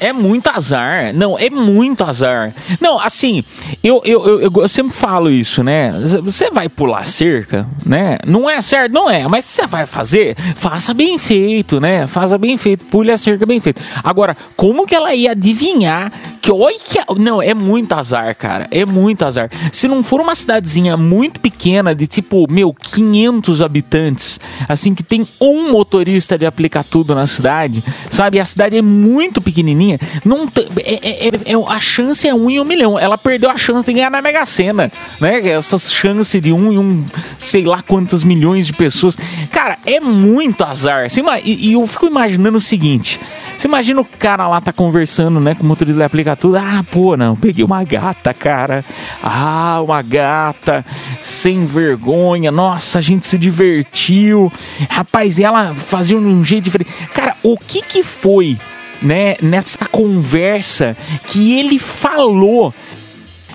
É 0.00 0.12
muito 0.12 0.48
azar. 0.48 1.12
Não, 1.14 1.38
é 1.38 1.48
muito 1.50 2.02
azar. 2.04 2.52
Não, 2.80 2.98
assim, 2.98 3.42
eu, 3.82 4.00
eu, 4.04 4.40
eu, 4.40 4.52
eu- 4.54 4.68
sempre 4.68 4.92
falo 4.94 5.30
isso, 5.30 5.62
né? 5.62 5.90
Você 6.22 6.50
vai 6.50 6.68
pular 6.68 7.06
cerca, 7.06 7.66
né? 7.84 8.18
Não 8.26 8.48
é 8.48 8.60
certo, 8.62 8.92
não 8.92 9.10
é. 9.10 9.26
Mas 9.28 9.44
se 9.44 9.52
você 9.62 9.66
vai 9.66 9.86
fazer, 9.86 10.36
faça 10.56 10.92
bem 10.94 11.18
feito, 11.18 11.80
né? 11.80 12.06
Faça 12.06 12.36
bem 12.38 12.56
feito. 12.56 12.84
Pule 12.86 13.10
a 13.10 13.18
cerca 13.18 13.44
bem 13.46 13.60
feito. 13.60 13.80
Agora, 14.02 14.36
como 14.56 14.86
que 14.86 14.94
ela 14.94 15.14
ia 15.14 15.30
adivinhar 15.32 16.12
que. 16.40 16.50
Olha 16.50 16.76
que. 16.78 16.98
Não, 17.18 17.40
é 17.42 17.54
muito 17.54 17.92
azar, 17.92 18.34
cara. 18.36 18.66
É 18.70 18.84
muito 18.84 19.24
azar. 19.24 19.48
Se 19.72 19.86
não 19.88 20.02
for 20.02 20.20
uma 20.20 20.34
cidadezinha 20.34 20.96
muito 20.96 21.40
pequena, 21.40 21.94
de 21.94 22.06
tipo, 22.06 22.46
meu, 22.50 22.72
500 22.74 23.60
habitantes, 23.62 24.40
assim, 24.68 24.94
que 24.94 25.02
tem 25.02 25.26
um 25.40 25.70
motorista 25.70 26.36
de 26.38 26.46
aplicar 26.46 26.84
tudo 26.84 27.14
na 27.14 27.26
cidade, 27.26 27.82
sabe? 28.10 28.40
A 28.40 28.44
cidade 28.44 28.76
é 28.76 28.82
muito 28.82 29.40
pequenininha, 29.40 29.83
não 30.24 30.48
é, 30.84 30.94
é- 30.94 31.28
é- 31.28 31.52
é- 31.52 31.72
a 31.74 31.80
chance 31.80 32.26
é 32.28 32.34
um 32.34 32.50
em 32.50 32.60
um 32.60 32.64
milhão. 32.64 32.98
Ela 32.98 33.16
perdeu 33.18 33.50
a 33.50 33.56
chance 33.56 33.84
de 33.86 33.92
ganhar 33.92 34.10
na 34.10 34.22
Mega 34.22 34.44
Sena, 34.46 34.90
né? 35.20 35.48
Essas 35.48 35.92
chances 35.92 36.40
de 36.40 36.52
um 36.52 36.72
em 36.72 36.78
um, 36.78 37.04
sei 37.38 37.64
lá 37.64 37.82
quantas 37.82 38.22
milhões 38.22 38.66
de 38.66 38.72
pessoas. 38.72 39.16
Cara, 39.50 39.78
é 39.86 40.00
muito 40.00 40.62
azar. 40.64 41.06
E, 41.44 41.70
e 41.70 41.72
eu 41.74 41.86
fico 41.86 42.06
imaginando 42.06 42.58
o 42.58 42.60
seguinte: 42.60 43.20
você 43.56 43.66
imagina 43.68 44.00
o 44.00 44.04
cara 44.04 44.46
lá 44.48 44.60
tá 44.60 44.72
conversando, 44.72 45.40
né, 45.40 45.54
com 45.54 45.62
o 45.62 45.66
motorista 45.66 46.04
aplicar 46.04 46.36
tudo. 46.36 46.56
Ah, 46.56 46.84
pô, 46.90 47.16
não, 47.16 47.36
peguei 47.36 47.64
uma 47.64 47.82
gata, 47.84 48.32
cara. 48.34 48.84
Ah, 49.22 49.80
uma 49.82 50.02
gata, 50.02 50.84
sem 51.22 51.64
vergonha. 51.66 52.50
Nossa, 52.50 52.98
a 52.98 53.02
gente 53.02 53.26
se 53.26 53.38
divertiu. 53.38 54.52
Rapaz, 54.88 55.38
ela 55.38 55.74
fazia 55.74 56.18
de 56.18 56.24
um 56.24 56.44
jeito 56.44 56.64
diferente. 56.64 56.90
Cara, 57.14 57.36
o 57.42 57.56
que 57.56 57.82
que 57.82 58.02
foi, 58.02 58.58
né, 59.04 59.36
nessa 59.40 59.86
conversa 59.86 60.96
que 61.26 61.58
ele 61.58 61.78
falou? 61.78 62.74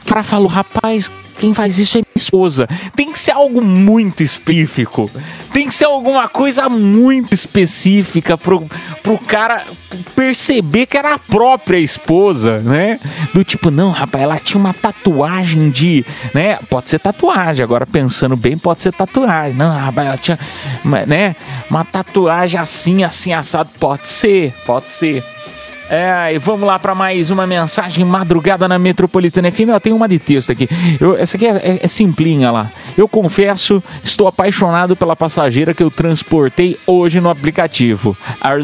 Cara 0.06 0.24
falou, 0.24 0.48
rapaz, 0.48 1.12
quem 1.40 1.54
faz 1.54 1.80
isso 1.80 1.98
é 1.98 2.02
minha 2.02 2.18
esposa. 2.18 2.68
Tem 2.96 3.12
que 3.14 3.20
ser 3.20 3.32
algo 3.32 3.62
muito 3.62 4.22
específico. 4.22 5.10
Tem 5.54 5.68
que 5.68 5.74
ser 5.74 5.86
alguma 5.86 6.28
coisa 6.28 6.68
muito 6.68 7.34
específica 7.34 8.38
pro, 8.38 8.68
pro 9.02 9.18
cara 9.18 9.64
perceber 10.16 10.86
que 10.86 10.98
era 10.98 11.14
a 11.14 11.20
própria 11.20 11.78
esposa, 11.78 12.60
né? 12.60 13.00
Do 13.34 13.44
tipo, 13.44 13.72
não, 13.72 13.90
rapaz, 13.90 14.24
ela 14.24 14.38
tinha 14.38 14.60
uma 14.60 14.74
tatuagem 14.74 15.70
de, 15.70 16.06
né? 16.34 16.60
Pode 16.70 16.90
ser 16.90 17.00
tatuagem, 17.00 17.64
agora 17.64 17.88
pensando 17.88 18.36
bem, 18.36 18.58
pode 18.58 18.82
ser 18.82 18.94
tatuagem. 18.94 19.58
Não, 19.58 19.72
rapaz, 19.72 20.08
ela 20.08 20.18
tinha, 20.18 20.40
né? 21.08 21.36
Uma 21.70 21.86
tatuagem 21.86 22.60
assim, 22.60 23.04
assim, 23.04 23.32
assado. 23.32 23.70
Pode 23.80 24.08
ser, 24.08 24.54
pode 24.66 24.90
ser. 24.90 25.24
É, 25.90 26.36
e 26.36 26.38
vamos 26.38 26.68
lá 26.68 26.78
para 26.78 26.94
mais 26.94 27.32
uma 27.32 27.48
mensagem 27.48 28.06
madrugada 28.06 28.68
na 28.68 28.78
Metropolitana 28.78 29.52
FM. 29.52 29.70
Eu 29.70 29.80
tenho 29.80 29.96
uma 29.96 30.08
de 30.08 30.20
texto 30.20 30.52
aqui. 30.52 30.70
Eu, 31.02 31.18
essa 31.18 31.36
aqui 31.36 31.48
é, 31.48 31.50
é, 31.50 31.80
é 31.82 31.88
simplinha 31.88 32.52
lá. 32.52 32.72
Eu 32.96 33.08
confesso, 33.08 33.82
estou 34.04 34.28
apaixonado 34.28 34.96
pela 34.96 35.16
passageira 35.16 35.74
que 35.74 35.82
eu 35.82 35.90
transportei 35.90 36.78
hoje 36.86 37.20
no 37.20 37.30
aplicativo. 37.30 38.16
A 38.40 38.60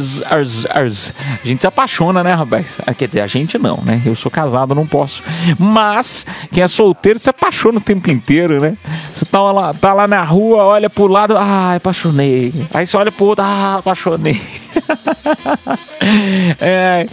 gente 1.44 1.62
se 1.62 1.68
apaixona, 1.68 2.24
né, 2.24 2.34
rapaz? 2.34 2.80
Ah, 2.86 2.94
Quer 2.94 3.08
dizer, 3.08 3.22
a 3.22 3.28
gente 3.28 3.58
não, 3.58 3.78
né? 3.84 4.02
Eu 4.06 4.14
sou 4.14 4.30
casado, 4.30 4.76
não 4.76 4.86
posso. 4.86 5.24
Mas 5.58 6.28
quem 6.52 6.64
é 6.64 6.68
solteiro 6.68 7.18
se 7.18 7.30
apaixona 7.30 7.80
o 7.80 7.82
tempo 7.82 8.12
inteiro, 8.12 8.62
né? 8.62 8.78
Você 9.12 9.26
tá 9.26 9.42
lá, 9.52 9.74
tá 9.74 9.94
lá 9.94 10.08
na 10.08 10.24
rua, 10.24 10.64
olha 10.64 10.92
pro 10.92 11.08
lado, 11.08 11.36
ah, 11.36 11.74
apaixonei. 11.76 12.54
Aí 12.72 12.86
você 12.86 12.96
olha 12.96 13.12
pro 13.12 13.26
outro, 13.26 13.44
ah, 13.44 13.78
apaixonei. 13.80 14.40
É, 16.62 17.08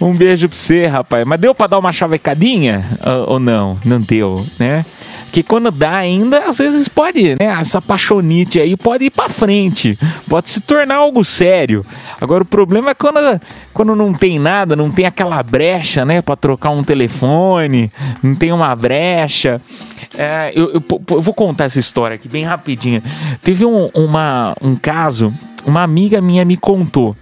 um 0.00 0.12
beijo 0.14 0.48
pra 0.48 0.56
você, 0.56 0.86
rapaz. 0.86 1.24
Mas 1.26 1.40
deu 1.40 1.54
pra 1.54 1.66
dar 1.66 1.78
uma 1.78 1.92
chavecadinha? 1.92 2.84
Ou, 3.26 3.38
não? 3.38 3.78
Não 3.84 4.00
deu, 4.00 4.46
né? 4.58 4.84
Que 5.30 5.42
quando 5.42 5.70
dá 5.70 5.94
ainda, 5.96 6.38
às 6.48 6.56
vezes 6.56 6.88
pode, 6.88 7.22
né? 7.38 7.44
Essa 7.60 7.82
paixonite 7.82 8.58
aí 8.58 8.74
pode 8.76 9.04
ir 9.04 9.10
pra 9.10 9.28
frente. 9.28 9.98
Pode 10.28 10.48
se 10.48 10.60
tornar 10.62 10.96
algo 10.96 11.22
sério. 11.22 11.84
Agora 12.18 12.42
o 12.42 12.46
problema 12.46 12.90
é 12.90 12.94
quando, 12.94 13.18
quando 13.74 13.94
não 13.94 14.14
tem 14.14 14.38
nada, 14.38 14.74
não 14.74 14.90
tem 14.90 15.04
aquela 15.04 15.42
brecha, 15.42 16.04
né? 16.04 16.22
Pra 16.22 16.34
trocar 16.34 16.70
um 16.70 16.82
telefone, 16.82 17.92
não 18.22 18.34
tem 18.34 18.52
uma 18.52 18.74
brecha. 18.74 19.60
É, 20.16 20.50
eu, 20.54 20.70
eu- 20.72 20.82
eu 21.10 21.20
vou 21.20 21.34
contar 21.34 21.64
essa 21.64 21.78
história 21.78 22.14
aqui 22.14 22.28
bem 22.28 22.44
rapidinho. 22.44 23.02
Teve 23.42 23.66
um, 23.66 23.90
uma, 23.94 24.56
um 24.62 24.74
caso, 24.74 25.32
uma 25.68 25.82
amiga 25.82 26.20
minha 26.20 26.44
me 26.44 26.56
contou 26.56 27.14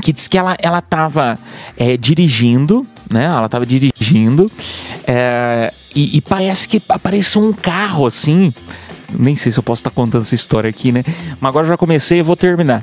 que 0.00 0.12
disse 0.12 0.30
que 0.30 0.38
ela, 0.38 0.56
ela 0.62 0.80
tava 0.80 1.38
é, 1.76 1.96
dirigindo, 1.96 2.86
né? 3.10 3.24
Ela 3.24 3.48
tava 3.48 3.66
dirigindo 3.66 4.50
é, 5.06 5.72
e, 5.94 6.16
e 6.16 6.20
parece 6.20 6.68
que 6.68 6.80
apareceu 6.88 7.42
um 7.42 7.52
carro 7.52 8.06
assim. 8.06 8.52
Nem 9.16 9.36
sei 9.36 9.50
se 9.50 9.58
eu 9.58 9.62
posso 9.62 9.80
estar 9.80 9.90
contando 9.90 10.22
essa 10.22 10.34
história 10.34 10.68
aqui, 10.68 10.92
né? 10.92 11.02
Mas 11.40 11.48
agora 11.48 11.66
já 11.66 11.76
comecei 11.76 12.18
e 12.18 12.22
vou 12.22 12.36
terminar. 12.36 12.82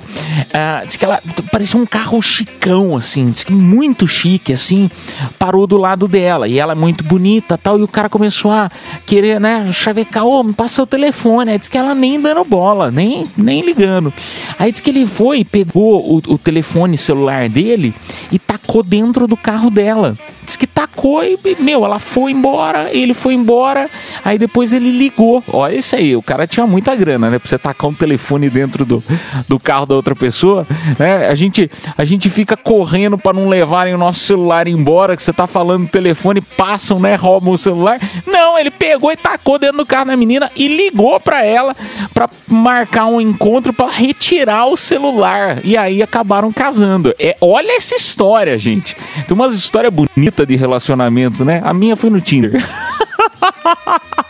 Ah, 0.54 0.84
diz 0.86 0.96
que 0.96 1.06
ela 1.06 1.22
parecia 1.52 1.80
um 1.80 1.86
carro 1.86 2.22
chicão, 2.22 2.96
assim, 2.96 3.30
diz 3.30 3.44
que 3.44 3.54
muito 3.54 4.08
chique, 4.08 4.52
assim, 4.52 4.90
parou 5.38 5.68
do 5.68 5.78
lado 5.78 6.08
dela. 6.08 6.48
E 6.48 6.58
ela 6.58 6.72
é 6.72 6.76
muito 6.76 7.04
bonita 7.04 7.58
tal. 7.58 7.80
E 7.80 7.84
o 7.84 7.88
cara 7.88 8.10
começou 8.10 8.52
a 8.52 8.72
querer, 9.06 9.40
né, 9.40 9.72
chavecar, 9.72 10.26
ô, 10.26 10.44
me 10.44 10.54
passa 10.54 10.82
o 10.82 10.88
telefone. 10.88 11.52
Aí 11.52 11.60
diz 11.60 11.70
que 11.70 11.78
ela 11.78 11.94
nem 11.94 12.20
dando 12.20 12.44
bola, 12.44 12.90
nem, 12.90 13.28
nem 13.38 13.62
ligando. 13.62 14.12
Aí 14.58 14.72
diz 14.72 14.82
que 14.82 14.90
ele 14.90 15.06
foi, 15.06 15.44
pegou 15.44 16.16
o, 16.16 16.18
o 16.34 16.38
telefone 16.38 16.98
celular 16.98 17.48
dele 17.48 17.94
e 18.32 18.40
tacou 18.40 18.82
dentro 18.82 19.28
do 19.28 19.38
carro 19.38 19.70
dela. 19.70 20.18
Que 20.46 20.68
tacou 20.68 21.24
e, 21.24 21.38
meu, 21.60 21.86
ela 21.86 22.00
foi 22.00 22.32
embora, 22.32 22.90
ele 22.92 23.14
foi 23.14 23.34
embora, 23.34 23.90
aí 24.24 24.38
depois 24.38 24.74
ele 24.74 24.92
ligou. 24.92 25.44
Olha 25.52 25.76
isso 25.76 25.96
aí, 25.96 26.16
o 26.16 26.22
cara 26.22 26.46
tinha 26.46 26.68
muita 26.68 26.96
grana, 26.96 27.30
né? 27.30 27.40
Pra 27.40 27.48
você 27.48 27.58
tacar 27.58 27.90
um 27.90 27.94
telefone 27.94 28.50
dentro 28.50 28.86
do, 28.86 29.04
do 29.48 29.60
carro 29.60 29.86
da 29.86 29.96
outra 29.96 30.16
pessoa, 30.16 30.68
né? 31.00 31.28
A 31.28 31.36
gente, 31.36 31.70
a 31.98 32.04
gente 32.04 32.30
fica 32.30 32.56
correndo 32.56 33.18
pra 33.18 33.34
não 33.34 33.48
levarem 33.48 33.94
o 33.94 33.98
nosso 33.98 34.20
celular 34.20 34.68
embora, 34.68 35.16
que 35.16 35.24
você 35.24 35.34
tá 35.34 35.48
falando 35.48 35.84
no 35.84 35.88
telefone, 35.88 36.42
passam, 36.42 37.00
né? 37.00 37.16
Roubam 37.16 37.54
o 37.54 37.58
celular. 37.58 38.00
Não, 38.26 38.58
ele 38.58 38.72
pegou 38.78 39.12
e 39.12 39.18
tacou 39.18 39.58
dentro 39.58 39.78
do 39.78 39.86
carro 39.86 40.06
da 40.06 40.16
menina 40.18 40.52
e 40.56 40.68
ligou 40.68 41.20
pra 41.20 41.44
ela 41.44 41.76
pra 42.14 42.30
marcar 42.48 43.06
um 43.08 43.20
encontro 43.20 43.74
pra 43.74 43.90
retirar 43.90 44.66
o 44.68 44.78
celular. 44.78 45.60
E 45.64 45.76
aí 45.78 46.02
acabaram 46.02 46.52
casando. 46.52 47.14
É, 47.20 47.36
olha 47.42 47.76
essa 47.78 47.96
história, 47.96 48.58
gente. 48.58 48.96
Tem 49.28 49.36
umas 49.36 49.54
histórias 49.54 49.94
bonitas 49.94 50.48
de 50.48 50.56
relacionamento, 50.56 51.44
né? 51.44 51.62
A 51.64 51.74
minha 51.74 51.96
foi 51.96 52.10
no 52.10 52.22
Tinder. 52.22 52.54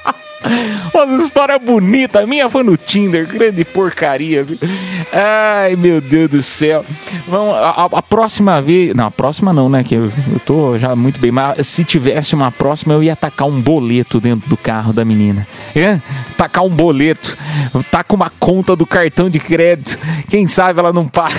Uma 0.93 1.23
história 1.23 1.57
bonita, 1.59 2.21
a 2.21 2.27
minha 2.27 2.49
foi 2.49 2.63
no 2.63 2.77
Tinder, 2.77 3.27
grande 3.27 3.63
porcaria. 3.65 4.43
viu? 4.43 4.57
Ai, 5.11 5.75
meu 5.75 5.99
Deus 6.01 6.29
do 6.29 6.41
céu. 6.43 6.85
Vamos, 7.27 7.53
a, 7.55 7.89
a- 7.91 8.01
próxima 8.01 8.61
vez. 8.61 8.93
Não, 8.95 9.07
a 9.07 9.11
próxima 9.11 9.51
não, 9.53 9.69
né? 9.69 9.83
Que 9.83 9.95
eu, 9.95 10.05
eu 10.31 10.39
tô 10.45 10.77
já 10.79 10.95
muito 10.95 11.19
bem. 11.19 11.31
Mas 11.31 11.67
se 11.67 11.83
tivesse 11.83 12.33
uma 12.35 12.51
próxima, 12.51 12.93
eu 12.93 13.03
ia 13.03 13.15
tacar 13.15 13.47
um 13.47 13.59
boleto 13.61 14.19
dentro 14.19 14.47
do 14.49 14.55
carro 14.57 14.93
da 14.93 15.03
menina. 15.03 15.47
É? 15.75 15.99
Tacar 16.37 16.63
um 16.63 16.69
boleto. 16.69 17.37
Tacar 17.91 18.15
uma 18.15 18.31
conta 18.39 18.75
do 18.75 18.85
cartão 18.85 19.29
de 19.29 19.39
crédito. 19.39 19.97
Quem 20.29 20.47
sabe 20.47 20.79
ela 20.79 20.93
não 20.93 21.07
paga. 21.07 21.35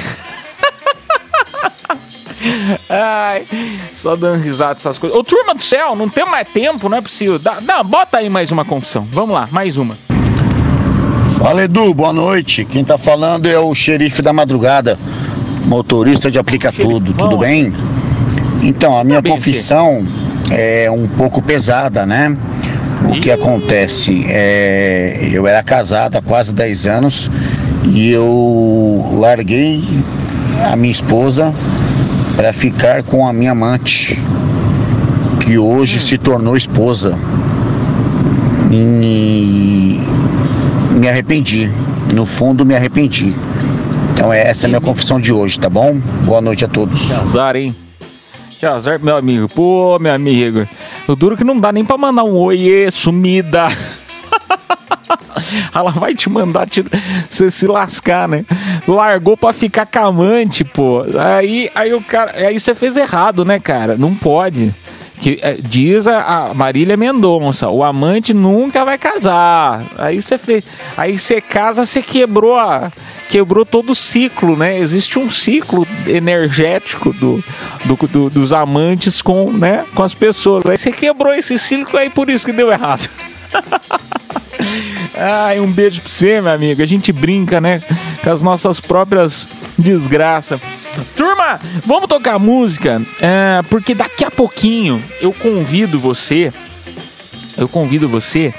Ai, 2.88 3.44
só 3.92 4.16
dando 4.16 4.42
risada 4.42 4.74
dessas 4.74 4.98
coisas. 4.98 5.18
Ô, 5.18 5.24
turma 5.24 5.54
do 5.54 5.62
céu, 5.62 5.94
não 5.96 6.08
tem 6.08 6.24
mais 6.24 6.48
tempo, 6.48 6.88
não 6.88 6.98
é 6.98 7.00
possível. 7.00 7.38
Dá, 7.38 7.58
dá, 7.60 7.82
bota 7.82 8.18
aí 8.18 8.28
mais 8.28 8.50
uma 8.50 8.64
confissão. 8.64 9.06
Vamos 9.10 9.34
lá, 9.34 9.48
mais 9.50 9.76
uma. 9.76 9.96
Fala 11.38 11.64
Edu, 11.64 11.92
boa 11.92 12.12
noite. 12.12 12.64
Quem 12.64 12.84
tá 12.84 12.96
falando 12.96 13.46
é 13.46 13.58
o 13.58 13.74
xerife 13.74 14.22
da 14.22 14.32
madrugada, 14.32 14.98
motorista 15.66 16.30
de 16.30 16.38
aplica 16.38 16.72
tudo, 16.72 17.12
tudo 17.12 17.38
bem? 17.38 17.74
Então, 18.62 18.98
a 18.98 19.04
minha 19.04 19.22
confissão 19.22 20.06
é 20.50 20.90
um 20.90 21.06
pouco 21.06 21.42
pesada, 21.42 22.06
né? 22.06 22.36
O 23.04 23.20
que 23.20 23.30
acontece 23.30 24.24
é, 24.28 25.28
eu 25.30 25.46
era 25.46 25.62
casado 25.62 26.16
há 26.16 26.22
quase 26.22 26.54
10 26.54 26.86
anos 26.86 27.30
e 27.84 28.10
eu 28.10 29.08
larguei 29.12 29.84
a 30.72 30.74
minha 30.74 30.90
esposa 30.90 31.52
para 32.36 32.52
ficar 32.52 33.02
com 33.02 33.26
a 33.26 33.32
minha 33.32 33.52
amante, 33.52 34.20
que 35.40 35.56
hoje 35.56 35.98
se 35.98 36.18
tornou 36.18 36.54
esposa. 36.54 37.18
E 38.70 39.98
me 40.92 41.08
arrependi. 41.08 41.72
No 42.14 42.26
fundo, 42.26 42.64
me 42.64 42.76
arrependi. 42.76 43.34
Então, 44.12 44.32
essa 44.32 44.66
é 44.66 44.66
a 44.66 44.68
minha 44.68 44.80
confissão 44.80 45.18
de 45.18 45.32
hoje, 45.32 45.58
tá 45.58 45.70
bom? 45.70 45.98
Boa 46.24 46.42
noite 46.42 46.64
a 46.64 46.68
todos. 46.68 47.06
Que 47.06 47.14
azar, 47.14 47.56
hein? 47.56 47.74
Que 48.58 48.66
azar, 48.66 49.00
meu 49.02 49.16
amigo. 49.16 49.48
Pô, 49.48 49.98
meu 49.98 50.12
amigo. 50.12 50.68
O 51.08 51.16
duro 51.16 51.36
que 51.36 51.44
não 51.44 51.58
dá 51.58 51.72
nem 51.72 51.84
pra 51.84 51.96
mandar 51.96 52.24
um 52.24 52.34
oiê, 52.34 52.90
sumida. 52.90 53.68
Ela 55.74 55.90
vai 55.90 56.14
te 56.14 56.28
mandar 56.28 56.66
te, 56.66 56.84
você 57.28 57.50
se 57.50 57.66
lascar, 57.66 58.28
né? 58.28 58.44
Largou 58.86 59.36
pra 59.36 59.52
ficar 59.52 59.86
com 59.86 59.98
amante, 59.98 60.64
pô. 60.64 61.04
Aí, 61.18 61.70
aí 61.74 61.92
o 61.94 62.00
cara. 62.00 62.32
Aí 62.36 62.58
você 62.58 62.74
fez 62.74 62.96
errado, 62.96 63.44
né, 63.44 63.58
cara? 63.58 63.96
Não 63.96 64.14
pode. 64.14 64.74
Que, 65.18 65.38
é, 65.40 65.54
diz 65.54 66.06
a, 66.06 66.48
a 66.50 66.54
Marília 66.54 66.94
Mendonça, 66.94 67.70
o 67.70 67.82
amante 67.82 68.34
nunca 68.34 68.84
vai 68.84 68.98
casar. 68.98 69.82
Aí 69.96 70.20
você 70.20 70.36
fez. 70.36 70.62
Aí 70.94 71.18
você 71.18 71.40
casa, 71.40 71.86
você 71.86 72.02
quebrou 72.02 72.56
a. 72.56 72.92
Quebrou 73.30 73.64
todo 73.64 73.90
o 73.90 73.94
ciclo, 73.94 74.56
né? 74.56 74.78
Existe 74.78 75.18
um 75.18 75.28
ciclo 75.30 75.84
energético 76.06 77.12
do, 77.14 77.42
do- 77.84 78.06
do- 78.06 78.30
dos 78.30 78.52
amantes 78.52 79.20
com, 79.20 79.50
né, 79.50 79.84
com 79.96 80.02
as 80.04 80.14
pessoas. 80.14 80.64
Aí 80.66 80.76
você 80.76 80.92
quebrou 80.92 81.32
esse 81.34 81.58
ciclo 81.58 81.98
aí 81.98 82.08
por 82.08 82.30
isso 82.30 82.44
que 82.46 82.52
deu 82.52 82.70
errado. 82.70 83.08
Ai, 85.14 85.60
um 85.60 85.70
beijo 85.70 86.00
pra 86.02 86.10
você, 86.10 86.40
meu 86.40 86.52
amigo. 86.52 86.82
A 86.82 86.86
gente 86.86 87.12
brinca, 87.12 87.60
né? 87.60 87.82
Com 88.22 88.30
as 88.30 88.42
nossas 88.42 88.80
próprias 88.80 89.48
desgraças. 89.78 90.60
Turma, 91.16 91.60
vamos 91.84 92.08
tocar 92.08 92.38
música, 92.38 93.02
é, 93.20 93.62
porque 93.68 93.94
daqui 93.94 94.24
a 94.24 94.30
pouquinho 94.30 95.02
eu 95.20 95.32
convido 95.32 96.00
você, 96.00 96.52
eu 97.56 97.68
convido 97.68 98.08
você 98.08 98.54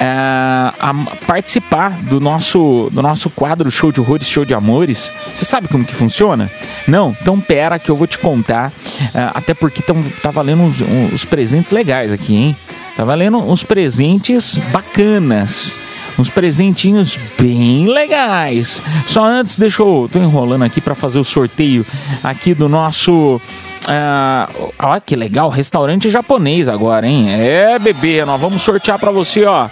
é, 0.00 0.04
a 0.04 0.92
participar 1.26 1.90
do 2.02 2.20
nosso, 2.20 2.88
do 2.92 3.02
nosso 3.02 3.30
quadro 3.30 3.70
Show 3.70 3.92
de 3.92 4.00
Horrores, 4.00 4.28
Show 4.28 4.44
de 4.44 4.54
Amores. 4.54 5.12
Você 5.32 5.44
sabe 5.44 5.68
como 5.68 5.84
que 5.84 5.94
funciona? 5.94 6.50
Não? 6.86 7.16
Então 7.20 7.40
pera 7.40 7.78
que 7.78 7.90
eu 7.90 7.96
vou 7.96 8.06
te 8.06 8.18
contar. 8.18 8.72
é, 9.14 9.30
até 9.34 9.54
porque 9.54 9.82
tão, 9.82 10.02
tá 10.22 10.30
valendo 10.30 10.62
uns, 10.62 10.80
uns 10.80 11.24
presentes 11.24 11.70
legais 11.70 12.12
aqui, 12.12 12.34
hein? 12.34 12.56
Tá 12.96 13.04
valendo 13.04 13.38
uns 13.38 13.62
presentes 13.62 14.56
bacanas. 14.72 15.74
Uns 16.18 16.30
presentinhos 16.30 17.18
bem 17.38 17.86
legais. 17.86 18.82
Só 19.06 19.22
antes, 19.22 19.58
deixa 19.58 19.82
eu. 19.82 20.08
tô 20.10 20.18
enrolando 20.18 20.62
aqui 20.64 20.80
para 20.80 20.94
fazer 20.94 21.18
o 21.18 21.24
sorteio 21.24 21.84
aqui 22.24 22.54
do 22.54 22.70
nosso. 22.70 23.38
Ah, 23.86 24.48
olha 24.78 25.00
que 25.00 25.14
legal, 25.14 25.50
restaurante 25.50 26.08
japonês 26.10 26.68
agora, 26.68 27.06
hein? 27.06 27.26
É, 27.30 27.78
bebê, 27.78 28.24
nós 28.24 28.40
vamos 28.40 28.62
sortear 28.62 28.98
para 28.98 29.10
você, 29.10 29.44
ó. 29.44 29.68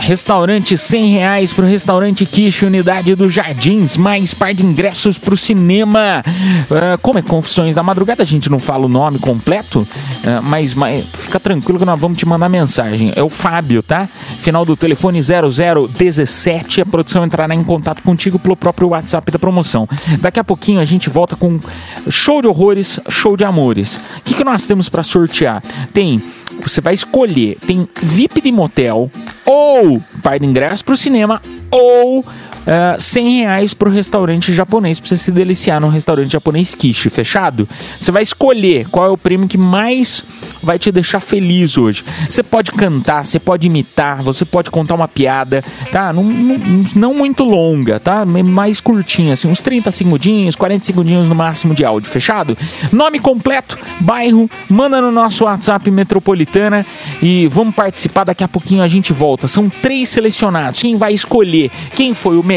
Restaurante 0.00 0.78
100 0.78 1.08
reais 1.08 1.52
pro 1.52 1.66
restaurante 1.66 2.24
Quiche, 2.24 2.64
unidade 2.64 3.14
dos 3.14 3.32
Jardins, 3.32 3.96
mais 3.96 4.32
par 4.32 4.54
de 4.54 4.64
ingressos 4.64 5.18
pro 5.18 5.36
cinema. 5.36 6.22
Ah, 6.70 6.98
como 7.00 7.18
é 7.18 7.22
Confissões 7.22 7.74
da 7.74 7.82
Madrugada, 7.82 8.22
a 8.22 8.26
gente 8.26 8.50
não 8.50 8.58
fala 8.58 8.86
o 8.86 8.88
nome 8.88 9.18
completo, 9.18 9.86
ah, 10.24 10.40
mas, 10.42 10.74
mas 10.74 11.04
fica 11.12 11.38
tranquilo 11.38 11.78
que 11.78 11.84
nós 11.84 11.98
vamos 11.98 12.18
te 12.18 12.26
mandar 12.26 12.48
mensagem. 12.48 13.12
É 13.14 13.22
o 13.22 13.28
Fábio, 13.28 13.82
tá? 13.82 14.08
Final 14.40 14.64
do 14.64 14.76
telefone 14.76 15.20
0017. 15.20 16.80
A 16.80 16.86
produção 16.86 17.24
entrará 17.24 17.54
em 17.54 17.62
contato 17.62 18.02
contigo 18.02 18.38
pelo 18.38 18.56
próprio 18.56 18.88
WhatsApp 18.88 19.30
da 19.30 19.38
promoção. 19.38 19.88
Daqui 20.20 20.40
a 20.40 20.44
pouquinho 20.44 20.80
a 20.80 20.84
gente 20.84 21.10
volta 21.10 21.36
com 21.36 21.60
show 22.08 22.40
de 22.40 22.48
horrores, 22.48 22.98
show 23.08 23.36
de 23.36 23.44
amores. 23.44 23.96
O 24.18 24.22
que, 24.24 24.34
que 24.34 24.44
nós 24.44 24.66
temos 24.66 24.88
para 24.88 25.02
sortear? 25.02 25.62
Tem 25.92 26.22
você 26.62 26.80
vai 26.80 26.94
escolher, 26.94 27.58
tem 27.66 27.88
VIP 28.02 28.40
de 28.40 28.52
motel, 28.52 29.10
ou 29.46 30.00
par 30.22 30.38
de 30.38 30.46
ingresso 30.46 30.84
pro 30.84 30.96
cinema, 30.96 31.40
ou 31.70 32.24
eh, 32.66 32.96
100 32.98 33.38
reais 33.40 33.74
pro 33.74 33.90
restaurante 33.90 34.52
japonês, 34.52 34.98
pra 34.98 35.08
você 35.08 35.18
se 35.18 35.30
deliciar 35.30 35.80
no 35.80 35.88
restaurante 35.88 36.32
japonês 36.32 36.74
Kishi, 36.74 37.10
fechado? 37.10 37.68
Você 38.00 38.10
vai 38.10 38.22
escolher 38.22 38.88
qual 38.88 39.06
é 39.06 39.10
o 39.10 39.18
prêmio 39.18 39.48
que 39.48 39.58
mais 39.58 40.24
vai 40.62 40.78
te 40.78 40.90
deixar 40.90 41.20
feliz 41.20 41.76
hoje. 41.76 42.04
Você 42.28 42.42
pode 42.42 42.72
cantar, 42.72 43.26
você 43.26 43.38
pode 43.38 43.66
imitar, 43.66 44.22
você 44.22 44.44
pode 44.44 44.70
contar 44.70 44.94
uma 44.94 45.06
piada, 45.06 45.62
tá? 45.92 46.12
Não, 46.12 46.24
não, 46.24 46.60
não 46.94 47.14
muito 47.14 47.44
longa, 47.44 48.00
tá? 48.00 48.24
Mais 48.24 48.80
curtinha, 48.80 49.34
assim, 49.34 49.46
uns 49.46 49.60
30 49.60 49.90
segundinhos, 49.90 50.56
40 50.56 50.84
segundinhos 50.84 51.28
no 51.28 51.34
máximo 51.34 51.74
de 51.74 51.84
áudio, 51.84 52.10
fechado? 52.10 52.56
Nome 52.90 53.18
completo, 53.18 53.78
bairro, 54.00 54.48
manda 54.68 55.00
no 55.00 55.10
nosso 55.12 55.44
WhatsApp 55.44 55.90
Metropolitana 55.90 56.86
e 57.22 57.46
vamos 57.48 57.74
participar. 57.74 58.24
Daqui 58.24 58.42
a 58.42 58.48
pouquinho 58.48 58.82
a 58.82 58.88
gente 58.88 59.12
volta. 59.12 59.46
São 59.46 59.68
três 59.68 60.08
selecionados. 60.08 60.80
Quem 60.80 60.96
vai 60.96 61.12
escolher 61.12 61.70
quem 61.94 62.14
foi 62.14 62.38
o 62.38 62.42
melhor 62.42 62.53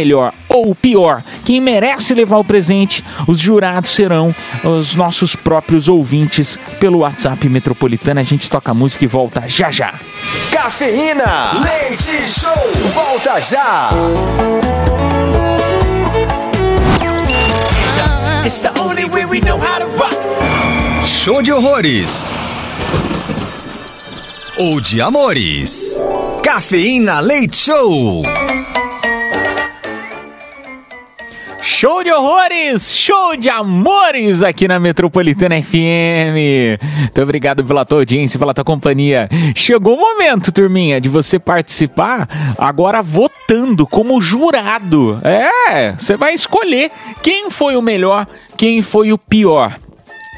ou 0.48 0.72
o 0.72 0.76
pior, 0.76 1.24
quem 1.46 1.62
merece 1.62 2.14
levar 2.14 2.38
o 2.38 2.44
presente, 2.44 3.04
os 3.28 3.40
jurados 3.40 3.92
serão 3.92 4.34
os 4.64 4.96
nossos 4.96 5.36
próprios 5.36 5.88
ouvintes 5.88 6.58
pelo 6.80 7.00
WhatsApp 7.00 7.48
Metropolitana. 7.50 8.22
A 8.22 8.24
gente 8.24 8.50
toca 8.50 8.74
música 8.74 9.04
e 9.04 9.08
volta 9.08 9.44
já 9.48 9.72
já. 9.72 9.94
Cafeína, 10.52 11.64
leite 11.64 12.30
show, 12.30 12.92
volta 12.94 13.40
já. 13.42 13.90
It's 18.46 18.62
the 18.62 18.72
only 18.80 19.06
way 19.06 19.26
we 19.26 19.42
know 19.42 19.58
how 19.58 19.80
to 19.80 19.88
rock. 19.98 20.16
Show 21.06 21.42
de 21.42 21.52
horrores. 21.52 22.26
Ou 24.58 24.80
de 24.80 25.02
amores. 25.02 26.00
Cafeína 26.44 27.20
Leite 27.20 27.58
Show. 27.58 28.24
Show 31.80 32.04
de 32.04 32.12
horrores, 32.12 32.98
show 32.98 33.38
de 33.38 33.52
amores 33.52 34.42
aqui 34.42 34.68
na 34.68 34.80
Metropolitana 34.80 35.62
FM. 35.62 36.82
Muito 37.02 37.22
obrigado 37.22 37.64
pela 37.64 37.86
tua 37.86 38.00
audiência, 38.00 38.40
pela 38.40 38.52
tua 38.52 38.64
companhia. 38.64 39.30
Chegou 39.56 39.96
o 39.96 40.00
momento, 40.00 40.52
turminha, 40.52 41.00
de 41.00 41.08
você 41.08 41.38
participar 41.38 42.56
agora 42.58 43.04
votando 43.04 43.86
como 43.86 44.20
jurado. 44.20 45.22
É, 45.24 45.92
você 45.92 46.18
vai 46.18 46.34
escolher 46.34 46.90
quem 47.22 47.52
foi 47.52 47.76
o 47.76 47.82
melhor, 47.84 48.26
quem 48.58 48.82
foi 48.82 49.14
o 49.14 49.18
pior. 49.20 49.78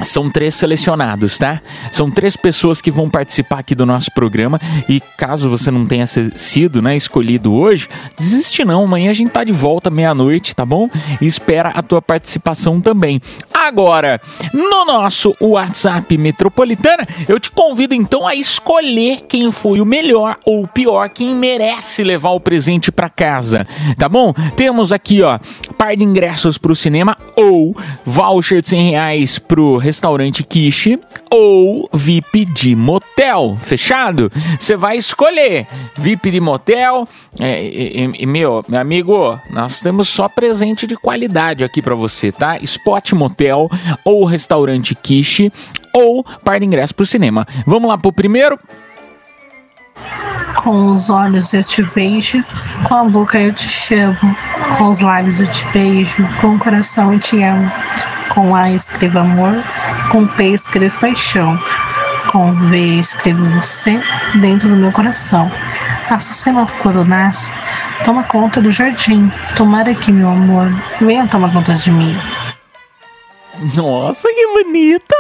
São 0.02 0.30
três 0.30 0.56
selecionados, 0.56 1.38
tá? 1.38 1.62
São 1.92 2.10
três 2.10 2.36
pessoas 2.36 2.82
que 2.82 2.92
vão 2.92 3.10
participar 3.10 3.60
aqui 3.60 3.76
do 3.76 3.86
nosso 3.86 4.12
programa. 4.14 4.60
E 4.88 5.00
caso 5.18 5.50
você 5.50 5.70
não 5.70 5.86
tenha 5.86 6.06
sido 6.08 6.82
né, 6.82 6.96
escolhido 6.96 7.54
hoje, 7.54 7.88
desiste 8.18 8.64
não. 8.64 8.84
Amanhã 8.84 9.10
a 9.10 9.14
gente 9.14 9.32
tá 9.32 9.44
de 9.44 9.52
volta 9.52 9.90
meia-noite, 9.90 10.56
tá 10.56 10.66
bom? 10.66 10.90
E 11.22 11.26
espera 11.26 11.70
a 11.70 11.82
tua 11.82 12.02
participação 12.02 12.80
também. 12.80 13.22
Agora, 13.54 14.22
no 14.54 14.86
nosso 14.86 15.36
WhatsApp 15.40 16.18
Metropolitana, 16.18 17.08
eu 17.28 17.40
te 17.40 17.52
convido 17.52 17.94
então 17.94 18.28
a 18.28 18.34
escolher 18.34 19.26
quem 19.28 19.52
foi 19.52 19.82
o 19.82 19.86
melhor 19.86 20.38
ou 20.46 20.64
o 20.64 20.68
pior, 20.68 21.10
quem 21.10 21.36
merece 21.36 22.04
levar 22.04 22.32
o 22.32 22.40
presente 22.40 22.92
para 22.92 23.10
casa, 23.10 23.68
tá 23.98 24.08
bom? 24.08 24.34
Temos 24.56 24.92
aqui, 24.92 25.22
ó, 25.22 25.40
par 25.78 25.96
de 25.96 26.04
ingressos 26.04 26.58
pro 26.58 26.76
cinema 26.76 27.18
ou 27.36 27.76
voucher 28.06 28.62
de 28.62 28.70
100 28.70 28.90
reais 28.92 29.40
pro 29.40 29.78
restaurante 29.90 30.44
Kishi 30.44 31.00
ou 31.34 31.90
VIP 31.92 32.46
de 32.46 32.76
motel, 32.76 33.58
fechado? 33.60 34.32
Você 34.60 34.76
vai 34.78 34.98
escolher 34.98 35.66
VIP 35.98 36.30
de 36.30 36.40
motel. 36.40 37.08
É, 37.40 37.64
e, 37.64 38.06
e- 38.06 38.12
e, 38.20 38.26
meu, 38.28 38.64
meu 38.68 38.80
amigo, 38.80 39.40
nós 39.50 39.82
temos 39.82 40.08
só 40.08 40.30
presente 40.30 40.86
de 40.86 40.96
qualidade 40.96 41.64
aqui 41.64 41.82
pra 41.82 41.96
você, 41.96 42.32
tá? 42.32 42.58
Spot 42.60 43.14
Motel 43.14 43.68
ou 44.06 44.26
restaurante 44.26 44.94
Kishi 44.94 45.52
ou 45.94 46.24
par 46.44 46.60
de 46.60 46.66
ingresso 46.68 46.94
pro 46.94 47.06
cinema. 47.06 47.48
Vamos 47.66 47.90
lá 47.90 47.98
pro 47.98 48.14
primeiro? 48.14 48.60
Com 50.56 50.92
os 50.92 51.10
olhos 51.10 51.54
eu 51.54 51.64
te 51.64 51.82
vejo, 51.82 52.44
com 52.84 52.96
a 52.96 53.04
boca 53.06 53.40
eu 53.40 53.54
te 53.54 53.68
chamo, 53.68 54.36
com 54.78 54.86
os 54.86 55.00
lábios 55.00 55.40
eu 55.40 55.48
te 55.48 55.66
beijo, 55.68 56.28
com 56.42 56.56
o 56.56 56.60
coração 56.60 57.14
eu 57.14 57.20
te 57.20 57.42
amo. 57.44 57.72
Com 58.30 58.56
A 58.56 58.70
escrevo 58.70 59.20
amor, 59.20 59.64
com 60.12 60.28
P 60.28 60.50
escrevo 60.50 61.00
paixão, 61.00 61.58
com 62.32 62.54
V 62.54 63.00
escrevo 63.00 63.44
você 63.50 64.00
dentro 64.36 64.70
do 64.70 64.76
meu 64.76 64.92
coração. 64.92 65.52
Assassinato 66.10 66.74
quando 66.76 67.06
nasce, 67.06 67.52
toma 68.04 68.24
conta 68.24 68.62
do 68.62 68.72
jardim. 68.72 69.32
Tomara 69.56 69.96
que 69.96 70.12
meu 70.12 70.30
amor 70.30 70.72
venha 71.02 71.28
tomar 71.28 71.52
conta 71.52 71.74
de 71.74 71.92
mim. 71.92 72.16
Nossa, 73.76 74.28
que 74.28 74.48
bonita! 74.48 75.16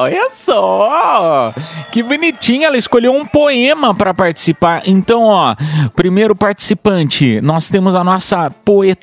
Olha 0.00 0.30
só! 0.30 1.52
Que 1.92 2.02
bonitinha, 2.02 2.68
ela 2.68 2.76
escolheu 2.76 3.12
um 3.12 3.26
poema 3.26 3.94
para 3.94 4.14
participar. 4.14 4.82
Então, 4.86 5.24
ó, 5.24 5.54
primeiro 5.94 6.34
participante, 6.34 7.40
nós 7.40 7.68
temos 7.68 7.94
a 7.94 8.02
nossa 8.02 8.50
poet... 8.64 8.98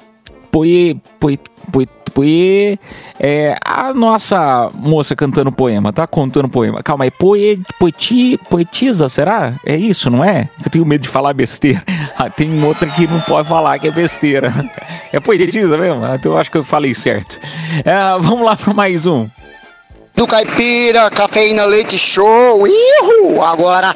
Poe... 0.51 0.99
Poe... 1.19 1.39
Poe... 1.71 1.87
Poe... 2.13 2.79
É, 3.19 3.57
a 3.63 3.93
nossa 3.93 4.69
moça 4.73 5.15
cantando 5.15 5.51
poema, 5.51 5.91
tá? 5.93 6.05
Contando 6.07 6.49
poema. 6.49 6.81
Calma 6.83 7.05
aí, 7.05 7.11
poe... 7.11 7.61
Poeti... 7.79 8.37
Poetisa, 8.49 9.09
será? 9.09 9.53
É 9.65 9.75
isso, 9.75 10.09
não 10.09 10.23
é? 10.23 10.49
Eu 10.63 10.69
tenho 10.69 10.85
medo 10.85 11.01
de 11.01 11.09
falar 11.09 11.33
besteira. 11.33 11.81
Ah, 12.17 12.29
Tem 12.29 12.63
outra 12.63 12.87
que 12.87 13.07
não 13.07 13.19
pode 13.21 13.47
falar 13.47 13.79
que 13.79 13.87
é 13.87 13.91
besteira. 13.91 14.53
É 15.13 15.19
poetisa 15.19 15.77
mesmo? 15.77 16.05
Então 16.13 16.31
eu 16.33 16.37
acho 16.37 16.49
que 16.49 16.57
eu 16.57 16.63
falei 16.63 16.93
certo. 16.93 17.37
É, 17.83 18.17
vamos 18.19 18.45
lá 18.45 18.55
para 18.55 18.73
mais 18.73 19.05
um. 19.05 19.27
Do 20.15 20.27
Caipira, 20.27 21.09
Cafeína 21.09 21.65
Leite 21.65 21.97
Show. 21.97 22.65
Ihu! 22.67 23.41
Agora, 23.41 23.93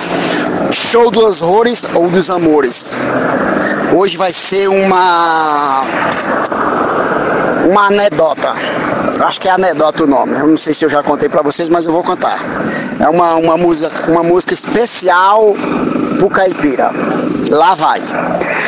show 0.71 1.11
dos 1.11 1.41
horrores 1.41 1.87
ou 1.93 2.09
dos 2.09 2.29
amores. 2.29 2.93
Hoje 3.95 4.17
vai 4.17 4.31
ser 4.31 4.67
uma. 4.67 5.83
Uma 7.65 7.87
anedota. 7.87 8.53
Acho 9.19 9.41
que 9.41 9.47
é 9.47 9.51
anedota 9.51 10.03
o 10.03 10.07
nome. 10.07 10.37
Eu 10.37 10.47
não 10.47 10.57
sei 10.57 10.73
se 10.73 10.85
eu 10.85 10.89
já 10.89 11.01
contei 11.01 11.27
pra 11.27 11.41
vocês, 11.41 11.67
mas 11.67 11.85
eu 11.85 11.91
vou 11.91 12.03
contar. 12.03 12.37
É 12.99 13.09
uma, 13.09 13.35
uma, 13.35 13.57
música, 13.57 14.11
uma 14.11 14.23
música 14.23 14.53
especial 14.53 15.55
pro 16.19 16.29
Caipira. 16.29 16.91
Lá 17.49 17.73
vai. 17.75 17.99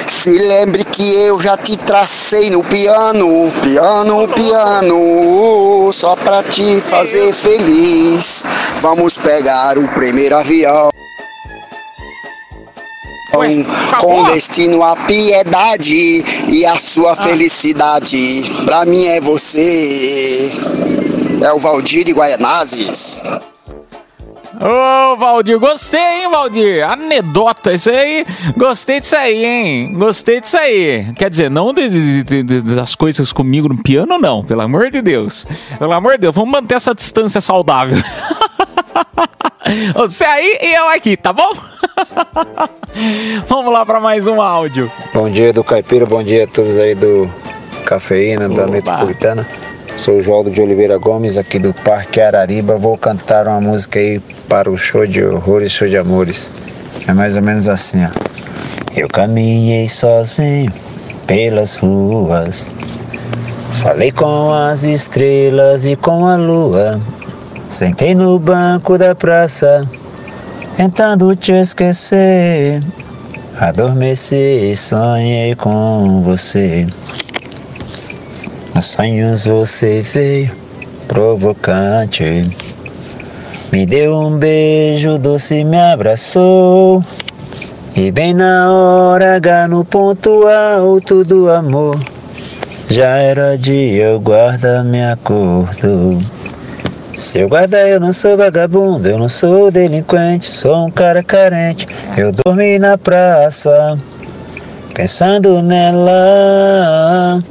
Se 0.07 0.37
lembre 0.37 0.83
que 0.83 1.13
eu 1.15 1.39
já 1.39 1.55
te 1.57 1.77
tracei 1.77 2.49
no 2.49 2.63
piano, 2.63 3.51
piano, 3.61 4.27
piano, 4.29 5.91
só 5.93 6.15
pra 6.15 6.41
te 6.43 6.81
fazer 6.81 7.33
feliz. 7.33 8.43
Vamos 8.81 9.17
pegar 9.17 9.77
o 9.77 9.87
primeiro 9.89 10.37
avião. 10.37 10.89
Com 14.01 14.23
destino 14.31 14.83
à 14.83 14.95
piedade 14.95 16.23
e 16.49 16.65
a 16.65 16.75
sua 16.75 17.15
felicidade. 17.15 18.43
Pra 18.65 18.85
mim 18.85 19.05
é 19.05 19.19
você. 19.19 20.51
É 21.41 21.51
o 21.53 21.59
Valdir 21.59 22.03
de 22.05 22.13
Guaianazes. 22.13 23.23
Ô, 24.59 25.15
Valdir, 25.17 25.59
gostei, 25.59 25.99
hein, 25.99 26.31
Valdir? 26.31 26.83
Anedota, 26.89 27.73
isso 27.73 27.91
aí. 27.91 28.25
Gostei 28.57 28.99
disso 28.99 29.15
aí, 29.15 29.45
hein? 29.45 29.93
Gostei 29.93 30.41
disso 30.41 30.57
aí. 30.57 31.13
Quer 31.15 31.29
dizer, 31.29 31.51
não 31.51 31.71
de, 31.73 31.87
de- 31.89 32.23
de- 32.23 32.43
de- 32.43 32.61
das 32.75 32.95
coisas 32.95 33.31
comigo 33.31 33.67
no 33.69 33.77
piano, 33.83 34.17
não. 34.17 34.43
Pelo 34.43 34.61
amor 34.61 34.89
de 34.89 34.99
Deus. 35.01 35.45
Pelo 35.77 35.93
amor 35.93 36.13
de 36.13 36.19
Deus, 36.19 36.33
vamos 36.33 36.49
manter 36.51 36.73
essa 36.75 36.95
distância 36.95 37.39
saudável. 37.39 37.97
Você 39.95 40.23
aí 40.23 40.57
e 40.61 40.73
eu 40.75 40.87
aqui, 40.89 41.17
tá 41.17 41.33
bom? 41.33 41.51
vamos 43.47 43.73
lá 43.73 43.85
para 43.85 43.99
mais 43.99 44.25
um 44.27 44.41
áudio. 44.41 44.91
Bom 45.13 45.29
dia 45.29 45.51
do 45.51 45.63
Caipira, 45.63 46.05
bom 46.05 46.23
dia 46.23 46.45
a 46.45 46.47
todos 46.47 46.77
aí 46.77 46.95
do 46.95 47.29
Cafeína, 47.85 48.49
da 48.49 48.67
Metropolitana. 48.67 49.45
Sou 49.97 50.17
o 50.17 50.21
Joaldo 50.21 50.51
de 50.51 50.61
Oliveira 50.61 50.97
Gomes, 50.97 51.37
aqui 51.37 51.57
do 51.57 51.73
Parque 51.73 52.21
Arariba. 52.21 52.77
Vou 52.77 52.97
cantar 52.97 53.47
uma 53.47 53.59
música 53.59 53.99
aí 53.99 54.19
para 54.47 54.69
o 54.69 54.77
show 54.77 55.05
de 55.07 55.23
horrores, 55.23 55.71
show 55.71 55.87
de 55.87 55.97
amores. 55.97 56.51
É 57.07 57.13
mais 57.13 57.35
ou 57.35 57.41
menos 57.41 57.67
assim, 57.67 58.05
ó. 58.05 58.09
Eu 58.95 59.07
caminhei 59.07 59.87
sozinho 59.87 60.71
pelas 61.25 61.77
ruas. 61.77 62.67
Falei 63.81 64.11
com 64.11 64.53
as 64.53 64.83
estrelas 64.83 65.85
e 65.85 65.95
com 65.95 66.25
a 66.25 66.35
lua. 66.35 66.99
Sentei 67.69 68.15
no 68.15 68.39
banco 68.39 68.97
da 68.97 69.13
praça, 69.13 69.85
tentando 70.77 71.35
te 71.35 71.51
esquecer. 71.51 72.81
Adormeci 73.59 74.71
e 74.71 74.75
sonhei 74.75 75.53
com 75.53 76.21
você. 76.21 76.87
Nos 78.73 78.85
sonhos 78.85 79.45
você 79.45 80.01
veio 80.01 80.51
provocante. 81.07 82.49
Me 83.71 83.85
deu 83.85 84.15
um 84.15 84.37
beijo 84.37 85.17
doce, 85.17 85.65
me 85.65 85.77
abraçou. 85.77 87.03
E 87.93 88.11
bem 88.11 88.33
na 88.33 88.71
hora 88.71 89.35
H, 89.35 89.67
no 89.67 89.83
ponto 89.83 90.47
alto 90.47 91.25
do 91.25 91.49
amor. 91.49 91.99
Já 92.87 93.17
era 93.17 93.57
dia, 93.57 94.15
o 94.15 94.19
guarda 94.19 94.83
me 94.83 95.03
acordou. 95.03 96.17
Seu 97.17 97.49
guarda, 97.49 97.79
eu 97.79 97.99
não 97.99 98.13
sou 98.13 98.37
vagabundo, 98.37 99.09
eu 99.09 99.17
não 99.17 99.27
sou 99.27 99.71
delinquente, 99.71 100.45
sou 100.45 100.85
um 100.85 100.91
cara 100.91 101.23
carente. 101.23 101.87
Eu 102.15 102.31
dormi 102.31 102.77
na 102.77 102.95
praça, 102.95 103.97
pensando 104.93 105.63
nela. 105.63 107.43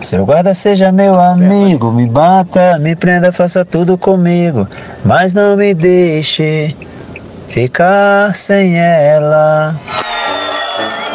Seu 0.00 0.24
guarda 0.24 0.54
seja 0.54 0.90
meu 0.90 1.20
amigo, 1.20 1.92
me 1.92 2.06
bata, 2.06 2.78
me 2.78 2.96
prenda, 2.96 3.30
faça 3.30 3.62
tudo 3.62 3.98
comigo, 3.98 4.66
mas 5.04 5.34
não 5.34 5.54
me 5.54 5.74
deixe 5.74 6.74
ficar 7.46 8.34
sem 8.34 8.78
ela. 8.78 9.78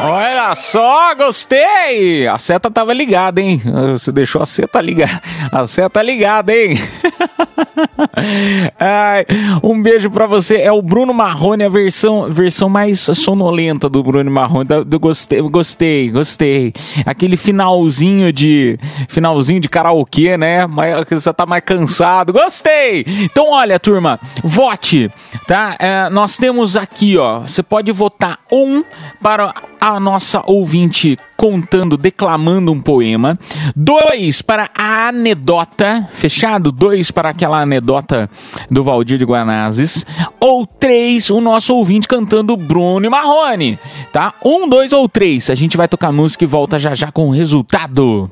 Olha 0.05 0.53
só, 0.53 1.15
gostei! 1.15 2.27
A 2.27 2.37
seta 2.37 2.69
tava 2.69 2.93
ligada, 2.93 3.41
hein? 3.41 3.59
Você 3.93 4.11
deixou 4.11 4.43
a 4.43 4.45
seta 4.45 4.79
ligada. 4.79 5.21
A 5.51 5.65
seta 5.65 6.03
ligada, 6.03 6.53
hein? 6.53 6.77
Ai, 8.79 9.25
um 9.63 9.81
beijo 9.81 10.09
pra 10.09 10.25
você. 10.27 10.57
É 10.57 10.71
o 10.71 10.81
Bruno 10.81 11.13
Marrone, 11.13 11.63
a 11.63 11.69
versão, 11.69 12.29
versão 12.31 12.69
mais 12.69 12.99
sonolenta 12.99 13.89
do 13.89 14.03
Bruno 14.03 14.29
Marrone. 14.29 14.65
Da- 14.65 14.83
do 14.83 14.99
gostei, 14.99 15.41
gostei, 15.41 16.09
gostei. 16.09 16.73
Aquele 17.05 17.37
finalzinho 17.37 18.31
de 18.31 18.77
finalzinho 19.07 19.59
de 19.59 19.69
karaokê, 19.69 20.37
né? 20.37 20.67
Mas 20.67 21.05
você 21.09 21.33
tá 21.33 21.45
mais 21.45 21.63
cansado. 21.63 22.33
Gostei. 22.33 23.05
Então, 23.07 23.51
olha, 23.51 23.79
turma, 23.79 24.19
vote, 24.43 25.09
tá? 25.47 25.75
É, 25.79 26.09
nós 26.09 26.37
temos 26.37 26.75
aqui, 26.75 27.17
ó. 27.17 27.39
Você 27.41 27.63
pode 27.63 27.91
votar 27.91 28.39
um 28.51 28.83
para 29.21 29.53
a 29.79 29.99
nossa 29.99 30.41
ouvinte 30.45 31.17
contando, 31.37 31.97
declamando 31.97 32.71
um 32.71 32.81
poema. 32.81 33.37
Dois 33.75 34.41
para 34.41 34.69
a 34.75 35.07
anedota, 35.07 36.07
fechado? 36.13 36.71
Dois 36.71 37.11
para 37.11 37.29
aquela 37.29 37.61
anedota 37.61 38.29
do 38.69 38.83
Valdir 38.83 39.17
de 39.17 39.25
Guanazes. 39.25 40.05
Ou 40.39 40.65
três, 40.65 41.29
o 41.29 41.41
nosso 41.41 41.75
ouvinte 41.75 42.07
cantando 42.07 42.57
Bruno 42.57 43.05
e 43.05 43.09
Marrone, 43.09 43.79
tá? 44.11 44.33
Um, 44.43 44.67
dois 44.67 44.93
ou 44.93 45.07
três. 45.09 45.49
A 45.49 45.55
gente 45.55 45.77
vai 45.77 45.87
tocar 45.87 46.11
música 46.11 46.43
e 46.43 46.47
volta 46.47 46.79
já 46.79 46.93
já 46.93 47.11
com 47.11 47.27
o 47.27 47.31
resultado. 47.31 48.29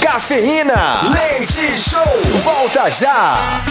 Cafeína. 0.00 0.74
Leite 1.12 1.78
Show. 1.78 2.40
Volta 2.42 2.90
já. 2.90 3.62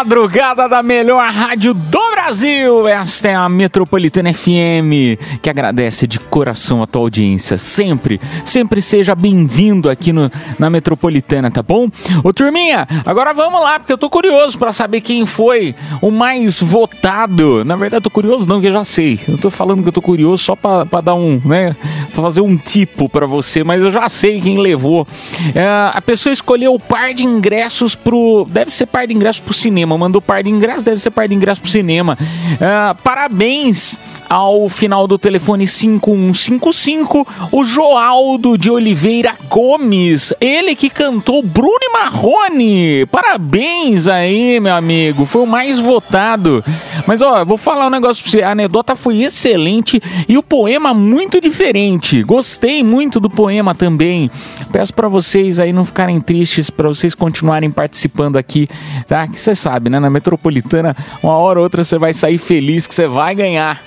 Madrugada 0.00 0.68
da 0.68 0.82
melhor 0.82 1.30
rádio 1.30 1.74
do 1.74 2.10
Brasil. 2.12 2.88
Esta 2.88 3.28
é 3.28 3.34
a 3.34 3.48
Metropolitana 3.48 4.32
FM, 4.32 5.18
que 5.42 5.50
agradece 5.50 6.06
de 6.06 6.18
coração 6.18 6.82
a 6.82 6.86
tua 6.86 7.02
audiência. 7.02 7.58
Sempre, 7.58 8.20
sempre 8.44 8.80
seja 8.80 9.14
bem-vindo 9.14 9.90
aqui 9.90 10.12
no, 10.12 10.30
na 10.58 10.70
Metropolitana, 10.70 11.50
tá 11.50 11.62
bom? 11.62 11.90
Ô 12.24 12.32
turminha, 12.32 12.88
agora 13.04 13.34
vamos 13.34 13.60
lá, 13.60 13.78
porque 13.78 13.92
eu 13.92 13.98
tô 13.98 14.08
curioso 14.08 14.58
pra 14.58 14.72
saber 14.72 15.00
quem 15.00 15.26
foi 15.26 15.74
o 16.00 16.10
mais 16.10 16.60
votado. 16.60 17.64
Na 17.64 17.76
verdade, 17.76 18.04
tô 18.04 18.10
curioso 18.10 18.46
não, 18.46 18.60
que 18.60 18.68
eu 18.68 18.72
já 18.72 18.84
sei. 18.84 19.20
Eu 19.28 19.36
tô 19.36 19.50
falando 19.50 19.82
que 19.82 19.88
eu 19.88 19.92
tô 19.92 20.00
curioso 20.00 20.42
só 20.42 20.56
pra 20.56 21.00
dar 21.02 21.14
um, 21.14 21.38
né, 21.44 21.76
fazer 22.10 22.40
um 22.40 22.56
tipo 22.56 23.08
pra 23.08 23.26
você, 23.26 23.62
mas 23.64 23.82
eu 23.82 23.90
já 23.90 24.08
sei 24.08 24.40
quem 24.40 24.58
levou. 24.58 25.06
É, 25.54 25.66
a 25.92 26.02
pessoa 26.02 26.32
escolheu 26.32 26.74
o 26.74 26.80
par 26.80 27.14
de 27.14 27.24
ingressos 27.24 27.94
pro. 27.94 28.46
Deve 28.48 28.70
ser 28.70 28.86
par 28.86 29.06
de 29.06 29.14
ingressos 29.14 29.40
pro 29.40 29.54
cinema. 29.54 29.96
Mandou 29.96 30.20
par 30.20 30.42
de 30.42 30.50
ingressos, 30.50 30.84
deve 30.84 30.98
ser 30.98 31.10
par 31.10 31.28
de 31.28 31.34
ingressos 31.34 31.60
pro 31.60 31.70
cinema. 31.70 32.18
É, 32.60 32.94
parabéns 33.02 33.98
ao 34.30 34.68
final 34.68 35.08
do 35.08 35.18
telefone 35.18 35.66
5155, 35.66 37.26
o 37.50 37.64
Joaldo 37.64 38.56
de 38.56 38.70
Oliveira 38.70 39.34
Gomes. 39.48 40.32
Ele 40.40 40.76
que 40.76 40.88
cantou 40.88 41.42
Bruno 41.42 41.92
Marrone. 41.92 43.04
Parabéns 43.06 44.06
aí, 44.06 44.60
meu 44.60 44.76
amigo. 44.76 45.24
Foi 45.24 45.42
o 45.42 45.46
mais 45.46 45.80
votado. 45.80 46.64
Mas 47.08 47.20
ó, 47.20 47.44
vou 47.44 47.56
falar 47.56 47.88
um 47.88 47.90
negócio 47.90 48.22
pra 48.22 48.30
você. 48.30 48.42
A 48.42 48.52
anedota 48.52 48.94
foi 48.94 49.20
excelente 49.22 50.00
e 50.28 50.38
o 50.38 50.42
poema 50.44 50.94
muito 50.94 51.40
diferente. 51.40 52.22
Gostei 52.22 52.84
muito 52.84 53.18
do 53.18 53.28
poema 53.28 53.74
também. 53.74 54.30
Peço 54.70 54.94
pra 54.94 55.08
vocês 55.08 55.58
aí 55.58 55.72
não 55.72 55.84
ficarem 55.84 56.20
tristes, 56.20 56.70
pra 56.70 56.86
vocês 56.86 57.16
continuarem 57.16 57.70
participando 57.70 58.36
aqui, 58.36 58.68
tá? 59.08 59.26
Que 59.26 59.40
você 59.40 59.56
sabe, 59.56 59.90
né? 59.90 59.98
Na 59.98 60.08
Metropolitana, 60.08 60.96
uma 61.20 61.32
hora 61.32 61.58
ou 61.58 61.64
outra 61.64 61.82
você 61.82 61.98
vai 61.98 62.12
sair 62.12 62.38
feliz 62.38 62.86
que 62.86 62.94
você 62.94 63.08
vai 63.08 63.34
ganhar, 63.34 63.82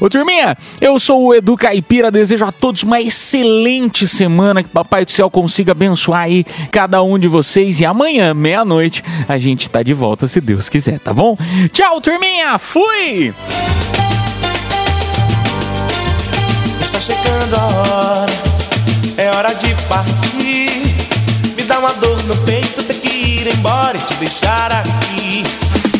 Ô 0.00 0.08
turminha, 0.08 0.56
eu 0.80 0.98
sou 0.98 1.22
o 1.22 1.34
Edu 1.34 1.56
Caipira, 1.56 2.10
desejo 2.10 2.44
a 2.44 2.52
todos 2.52 2.82
uma 2.82 3.00
excelente 3.00 4.06
semana, 4.08 4.62
que 4.62 4.68
Papai 4.68 5.04
do 5.04 5.10
Céu 5.10 5.30
consiga 5.30 5.72
abençoar 5.72 6.22
aí 6.22 6.44
cada 6.70 7.02
um 7.02 7.18
de 7.18 7.28
vocês 7.28 7.80
e 7.80 7.84
amanhã, 7.84 8.34
meia-noite, 8.34 9.02
a 9.28 9.38
gente 9.38 9.68
tá 9.68 9.82
de 9.82 9.94
volta, 9.94 10.26
se 10.26 10.40
Deus 10.40 10.68
quiser, 10.68 10.98
tá 10.98 11.12
bom? 11.12 11.36
Tchau, 11.72 12.00
turminha, 12.00 12.58
fui! 12.58 13.32
Está 16.80 16.98
chegando 16.98 17.54
a 17.54 17.64
hora, 17.64 18.32
é 19.16 19.30
hora 19.30 19.52
de 19.54 19.74
partir. 19.88 20.82
Me 21.56 21.62
dá 21.62 21.78
uma 21.78 21.92
dor 21.94 22.22
no 22.24 22.36
peito, 22.38 22.82
ter 22.82 22.94
que 22.94 23.08
ir 23.08 23.54
embora 23.54 23.96
e 23.96 24.00
te 24.00 24.14
deixar 24.14 24.72
aqui. 24.72 25.61